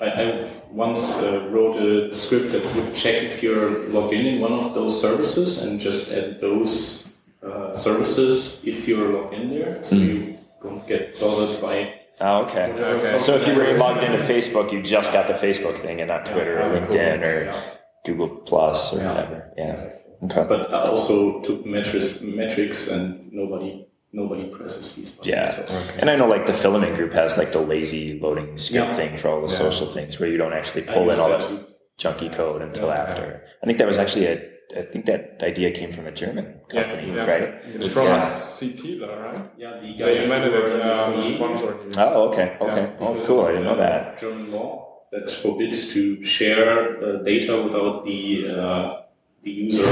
I, 0.00 0.06
I 0.06 0.50
once 0.70 1.18
uh, 1.18 1.46
wrote 1.50 1.76
a 1.76 2.12
script 2.14 2.52
that 2.52 2.64
would 2.74 2.94
check 2.94 3.22
if 3.22 3.42
you're 3.42 3.88
logged 3.88 4.14
in 4.14 4.26
in 4.26 4.40
one 4.40 4.52
of 4.52 4.72
those 4.72 4.98
services 4.98 5.62
and 5.62 5.78
just 5.78 6.10
add 6.10 6.40
those 6.40 7.12
uh, 7.42 7.74
services 7.74 8.60
if 8.64 8.88
you're 8.88 9.12
logged 9.12 9.34
in 9.34 9.50
there, 9.50 9.82
so 9.82 9.96
mm. 9.96 10.06
you 10.06 10.38
don't 10.62 10.86
get 10.86 11.20
bothered 11.20 11.60
by. 11.60 11.94
Oh, 12.20 12.44
okay. 12.44 12.72
okay. 12.72 13.18
So 13.18 13.34
if 13.34 13.46
you 13.46 13.54
were 13.54 13.72
logged 13.74 14.02
into 14.02 14.18
Facebook, 14.18 14.72
you 14.72 14.82
just 14.82 15.12
got 15.12 15.26
the 15.26 15.34
Facebook 15.34 15.76
thing 15.76 16.00
and 16.00 16.08
not 16.08 16.26
Twitter 16.26 16.58
yeah, 16.58 16.66
or 16.66 16.80
LinkedIn 16.80 17.22
cool. 17.22 17.28
or 17.28 17.44
yeah. 17.44 17.60
Google 18.04 18.28
Plus 18.28 18.94
or 18.94 18.98
yeah. 18.98 19.08
whatever. 19.08 19.52
Yeah. 19.56 19.70
Exactly. 19.70 20.00
Okay. 20.24 20.44
But 20.48 20.74
I 20.74 20.82
also 20.82 21.40
took 21.40 21.64
metrics, 21.64 22.20
metrics, 22.20 22.88
and 22.88 23.32
nobody 23.32 23.86
nobody 24.12 24.48
presses 24.48 24.94
these 24.96 25.10
buttons. 25.12 25.26
Yeah. 25.26 25.44
So- 25.46 26.00
And 26.00 26.10
I 26.10 26.16
know 26.16 26.26
like 26.26 26.46
the 26.46 26.52
filament 26.52 26.96
group 26.96 27.12
has 27.12 27.38
like 27.38 27.52
the 27.52 27.60
lazy 27.60 28.18
loading 28.18 28.58
script 28.58 28.88
Yeah. 28.88 28.94
thing 28.94 29.16
for 29.16 29.28
all 29.30 29.40
the 29.46 29.52
Yeah. 29.52 29.58
social 29.66 29.86
things 29.86 30.18
where 30.18 30.28
you 30.28 30.36
don't 30.36 30.52
actually 30.52 30.82
pull 30.82 31.10
in 31.10 31.18
all 31.20 31.28
that 31.30 31.40
that 31.40 31.66
junky 31.98 32.32
code 32.32 32.62
until 32.62 32.88
Yeah. 32.88 33.02
after. 33.04 33.44
I 33.62 33.66
think 33.66 33.78
that 33.78 33.86
was 33.86 33.98
actually 33.98 34.26
a, 34.26 34.42
I 34.76 34.82
think 34.82 35.06
that 35.06 35.42
idea 35.42 35.70
came 35.72 35.92
from 35.92 36.06
a 36.06 36.12
German 36.12 36.46
company, 36.68 37.12
yeah. 37.12 37.24
right? 37.24 37.48
It's 37.74 37.86
It's, 37.86 37.94
from 37.94 38.06
yeah. 38.06 38.20
c't, 38.22 39.00
right? 39.26 39.42
Yeah, 39.58 39.80
the 39.82 39.94
guys 39.98 40.24
invented 40.24 40.52
who 40.52 40.60
were 40.60 40.76
it, 40.76 40.82
um, 40.82 41.16
before 41.16 41.22
me, 41.22 41.36
sponsored. 41.36 41.76
Oh, 41.98 42.28
okay, 42.28 42.56
okay. 42.60 42.82
Yeah, 43.00 43.06
oh, 43.06 43.14
cool. 43.26 43.40
I 43.46 43.48
didn't 43.52 43.64
know 43.64 43.72
uh, 43.72 43.76
that. 43.88 44.18
German 44.18 44.52
law 44.52 44.68
that 45.12 45.28
forbids 45.30 45.92
to 45.94 46.22
share 46.22 46.68
uh, 47.04 47.22
data 47.24 47.62
without 47.62 48.04
the 48.04 48.20
uh, 48.48 48.96
the 49.42 49.50
user 49.50 49.86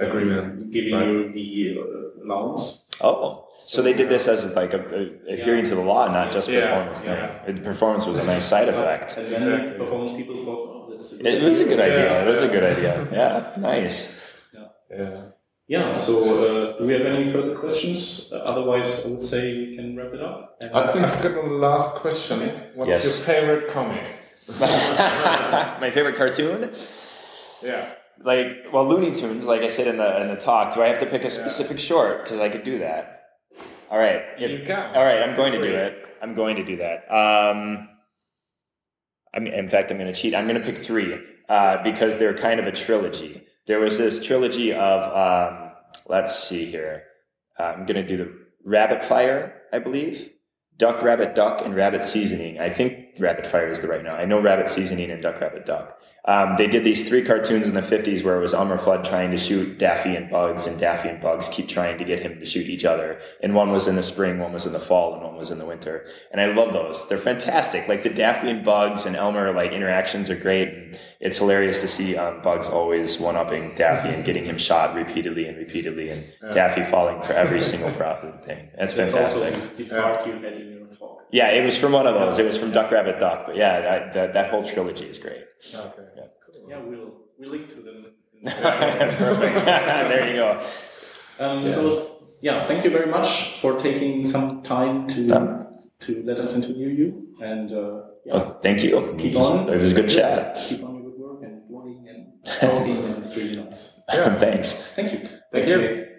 Agreement. 0.00 0.70
giving 0.72 0.94
Right. 0.94 1.06
you 1.08 1.32
the 1.32 1.80
uh, 1.80 2.24
allowance. 2.24 2.84
Oh, 3.02 3.46
so 3.58 3.82
they 3.82 3.92
did 3.92 4.08
this 4.08 4.26
as 4.28 4.54
like 4.56 4.72
a, 4.74 4.78
a- 4.80 5.32
adhering 5.34 5.64
to 5.64 5.74
the 5.74 5.80
law, 5.82 6.06
not 6.06 6.30
just 6.30 6.48
Yeah, 6.48 6.60
performance 6.70 7.04
yeah. 7.04 7.44
thing. 7.44 7.54
The 7.56 7.62
performance 7.62 8.06
was 8.06 8.16
a 8.18 8.24
nice 8.24 8.46
side 8.46 8.68
effect. 8.68 9.16
And 9.16 9.26
then 9.32 9.34
Exactly. 9.42 9.78
performance 9.78 10.12
people 10.12 10.36
thought, 10.36 10.68
oh, 10.70 10.88
that's 10.90 11.12
a 11.12 11.16
good 11.16 11.26
It 11.26 11.42
was 11.42 11.60
a 11.60 11.64
good 11.64 11.80
idea. 11.80 12.04
Yeah. 12.10 12.22
It 12.22 12.26
was 12.26 12.42
a 12.42 12.48
good 12.48 12.64
idea. 12.64 13.08
Yeah, 13.12 13.52
nice. 13.58 14.20
Yeah. 14.90 15.22
Yeah, 15.68 15.92
so 15.92 16.12
uh, 16.24 16.78
do 16.78 16.86
we 16.88 16.94
have 16.94 17.06
any 17.06 17.30
further 17.30 17.54
questions? 17.54 18.28
Uh, 18.32 18.38
otherwise, 18.38 19.06
I 19.06 19.10
would 19.10 19.22
say 19.22 19.56
we 19.56 19.76
can 19.76 19.96
wrap 19.96 20.12
it 20.12 20.20
up. 20.20 20.56
And, 20.60 20.74
I 20.74 20.90
think 20.90 21.04
I've 21.06 21.22
got 21.22 21.44
a 21.44 21.46
last 21.46 21.94
question. 21.94 22.40
What's 22.74 22.90
Yes. 22.90 23.04
your 23.04 23.24
favorite 23.24 23.68
comic? 23.68 24.10
My 24.58 25.90
favorite 25.92 26.16
cartoon. 26.16 26.72
Yeah. 27.62 27.92
Like 28.22 28.66
well 28.72 28.86
looney 28.86 29.12
tunes 29.12 29.46
like 29.46 29.62
i 29.62 29.68
said 29.68 29.86
in 29.86 29.96
the 29.96 30.20
in 30.20 30.28
the 30.28 30.36
talk 30.36 30.74
do 30.74 30.82
i 30.82 30.86
have 30.86 30.98
to 30.98 31.06
pick 31.06 31.24
a 31.24 31.30
specific 31.30 31.78
short? 31.80 32.22
Because 32.22 32.38
i 32.38 32.48
could 32.48 32.62
do 32.64 32.78
that. 32.80 33.22
All 33.90 33.98
right. 33.98 34.22
If- 34.38 34.68
all 34.94 35.04
right 35.04 35.22
i'm 35.22 35.36
going 35.36 35.52
to 35.52 35.62
do 35.62 35.74
it. 35.74 35.98
I'm 36.22 36.34
going 36.34 36.56
to 36.56 36.64
do 36.64 36.76
that. 36.76 37.04
Um 37.10 37.88
I 39.34 39.38
mean, 39.38 39.54
in 39.54 39.68
fact 39.68 39.90
i'm 39.90 39.98
going 39.98 40.12
to 40.12 40.18
cheat. 40.20 40.34
I'm 40.34 40.46
going 40.46 40.60
to 40.60 40.64
pick 40.64 40.78
three 40.78 41.18
uh, 41.48 41.82
because 41.82 42.16
they're 42.18 42.36
kind 42.36 42.60
of 42.60 42.66
a 42.66 42.72
trilogy. 42.72 43.42
There 43.66 43.80
was 43.80 43.98
this 43.98 44.24
trilogy 44.24 44.72
of 44.72 44.98
um, 45.16 45.72
let's 46.08 46.36
see 46.48 46.64
here. 46.66 47.04
Uh, 47.58 47.74
i'm 47.76 47.86
going 47.86 48.00
to 48.00 48.06
do 48.06 48.16
the 48.16 48.32
rabbit 48.64 49.04
fire 49.04 49.62
i 49.72 49.78
believe. 49.78 50.30
Duck 50.76 51.02
rabbit 51.02 51.34
duck 51.34 51.60
and 51.64 51.74
rabbit 51.74 52.04
seasoning. 52.04 52.58
I 52.58 52.70
think 52.70 53.09
rabbit 53.18 53.46
fire 53.46 53.68
is 53.68 53.80
the 53.80 53.88
right 53.88 54.04
now 54.04 54.14
i 54.14 54.24
know 54.24 54.40
rabbit 54.40 54.68
seasoning 54.68 55.10
and 55.10 55.22
duck 55.22 55.40
rabbit 55.40 55.66
duck 55.66 56.00
um, 56.26 56.56
they 56.56 56.66
did 56.66 56.84
these 56.84 57.08
three 57.08 57.24
cartoons 57.24 57.66
in 57.66 57.74
the 57.74 57.80
50s 57.80 58.22
where 58.22 58.36
it 58.36 58.42
was 58.42 58.52
Elmer 58.52 58.76
Fudd 58.76 59.04
trying 59.04 59.30
to 59.30 59.38
shoot 59.38 59.78
Daffy 59.78 60.14
and 60.14 60.30
Bugs, 60.30 60.66
and 60.66 60.78
Daffy 60.78 61.08
and 61.08 61.20
Bugs 61.20 61.48
keep 61.48 61.66
trying 61.66 61.96
to 61.98 62.04
get 62.04 62.20
him 62.20 62.38
to 62.38 62.46
shoot 62.46 62.68
each 62.68 62.84
other. 62.84 63.20
And 63.42 63.54
one 63.54 63.70
was 63.70 63.88
in 63.88 63.96
the 63.96 64.02
spring, 64.02 64.38
one 64.38 64.52
was 64.52 64.66
in 64.66 64.72
the 64.72 64.80
fall, 64.80 65.14
and 65.14 65.22
one 65.22 65.36
was 65.36 65.50
in 65.50 65.58
the 65.58 65.64
winter. 65.64 66.06
And 66.30 66.40
I 66.40 66.52
love 66.52 66.72
those. 66.72 67.08
They're 67.08 67.18
fantastic. 67.18 67.88
Like 67.88 68.02
the 68.02 68.10
Daffy 68.10 68.50
and 68.50 68.64
Bugs 68.64 69.06
and 69.06 69.16
Elmer 69.16 69.52
like 69.52 69.72
interactions 69.72 70.28
are 70.28 70.36
great. 70.36 70.68
And 70.68 70.98
it's 71.20 71.38
hilarious 71.38 71.80
to 71.80 71.88
see 71.88 72.16
um, 72.16 72.42
Bugs 72.42 72.68
always 72.68 73.18
one 73.18 73.36
upping 73.36 73.74
Daffy 73.74 74.10
and 74.10 74.24
getting 74.24 74.44
him 74.44 74.58
shot 74.58 74.94
repeatedly 74.94 75.46
and 75.46 75.56
repeatedly, 75.56 76.10
and 76.10 76.24
Daffy 76.52 76.84
falling 76.84 77.22
for 77.22 77.32
every 77.32 77.62
single 77.62 77.90
problem 78.02 78.38
thing. 78.38 78.68
That's 78.76 78.92
that's 78.92 79.14
also 79.14 79.50
fantastic. 79.50 79.76
the 79.76 79.84
part 80.00 80.26
you 80.26 80.34
in 80.34 80.72
your 80.72 80.86
talk. 80.88 81.19
Yeah, 81.32 81.48
it 81.50 81.64
was 81.64 81.76
from 81.78 81.92
one 81.92 82.06
of 82.06 82.14
those. 82.14 82.38
It 82.38 82.46
was 82.46 82.58
from 82.58 82.72
Duck 82.72 82.90
Rabbit 82.90 83.18
Duck. 83.20 83.46
But 83.46 83.56
yeah, 83.56 83.80
that, 83.80 84.14
that, 84.14 84.32
that 84.32 84.50
whole 84.50 84.66
trilogy 84.66 85.06
is 85.06 85.18
great. 85.18 85.44
Okay. 85.74 86.02
Yeah, 86.68 86.78
we'll, 86.78 87.12
we'll 87.38 87.50
link 87.50 87.68
to 87.70 87.82
them. 87.82 88.06
Perfect. 88.44 89.64
there 89.64 90.28
you 90.28 90.36
go. 90.36 90.66
Um, 91.38 91.68
So, 91.68 92.18
yeah, 92.40 92.66
thank 92.66 92.84
you 92.84 92.90
very 92.90 93.10
much 93.10 93.58
for 93.60 93.78
taking 93.78 94.24
some 94.24 94.62
time 94.62 95.06
to 95.08 95.66
to 96.00 96.22
let 96.24 96.38
us 96.38 96.56
interview 96.56 96.88
you. 96.88 97.34
And 97.42 97.70
uh, 97.72 98.02
yeah, 98.24 98.34
Well, 98.34 98.58
thank 98.62 98.82
you. 98.82 99.14
keep 99.18 99.34
it 99.34 99.38
was, 99.38 99.46
on. 99.46 99.68
It 99.68 99.80
was 99.80 99.92
a 99.92 99.94
good 99.94 100.08
chat. 100.08 100.56
Keep 100.56 100.82
on 100.84 100.94
your 100.94 101.10
good 101.10 101.18
work 101.20 101.42
and 101.42 101.62
blogging 101.70 102.08
and 102.08 102.44
talking, 102.44 103.04
and 103.04 103.16
it's 103.18 103.36
really 103.36 103.56
nice. 103.56 104.00
Thanks. 104.08 104.72
Thank 104.94 105.12
you. 105.12 105.18
Thank 105.52 105.66
you. 105.66 106.09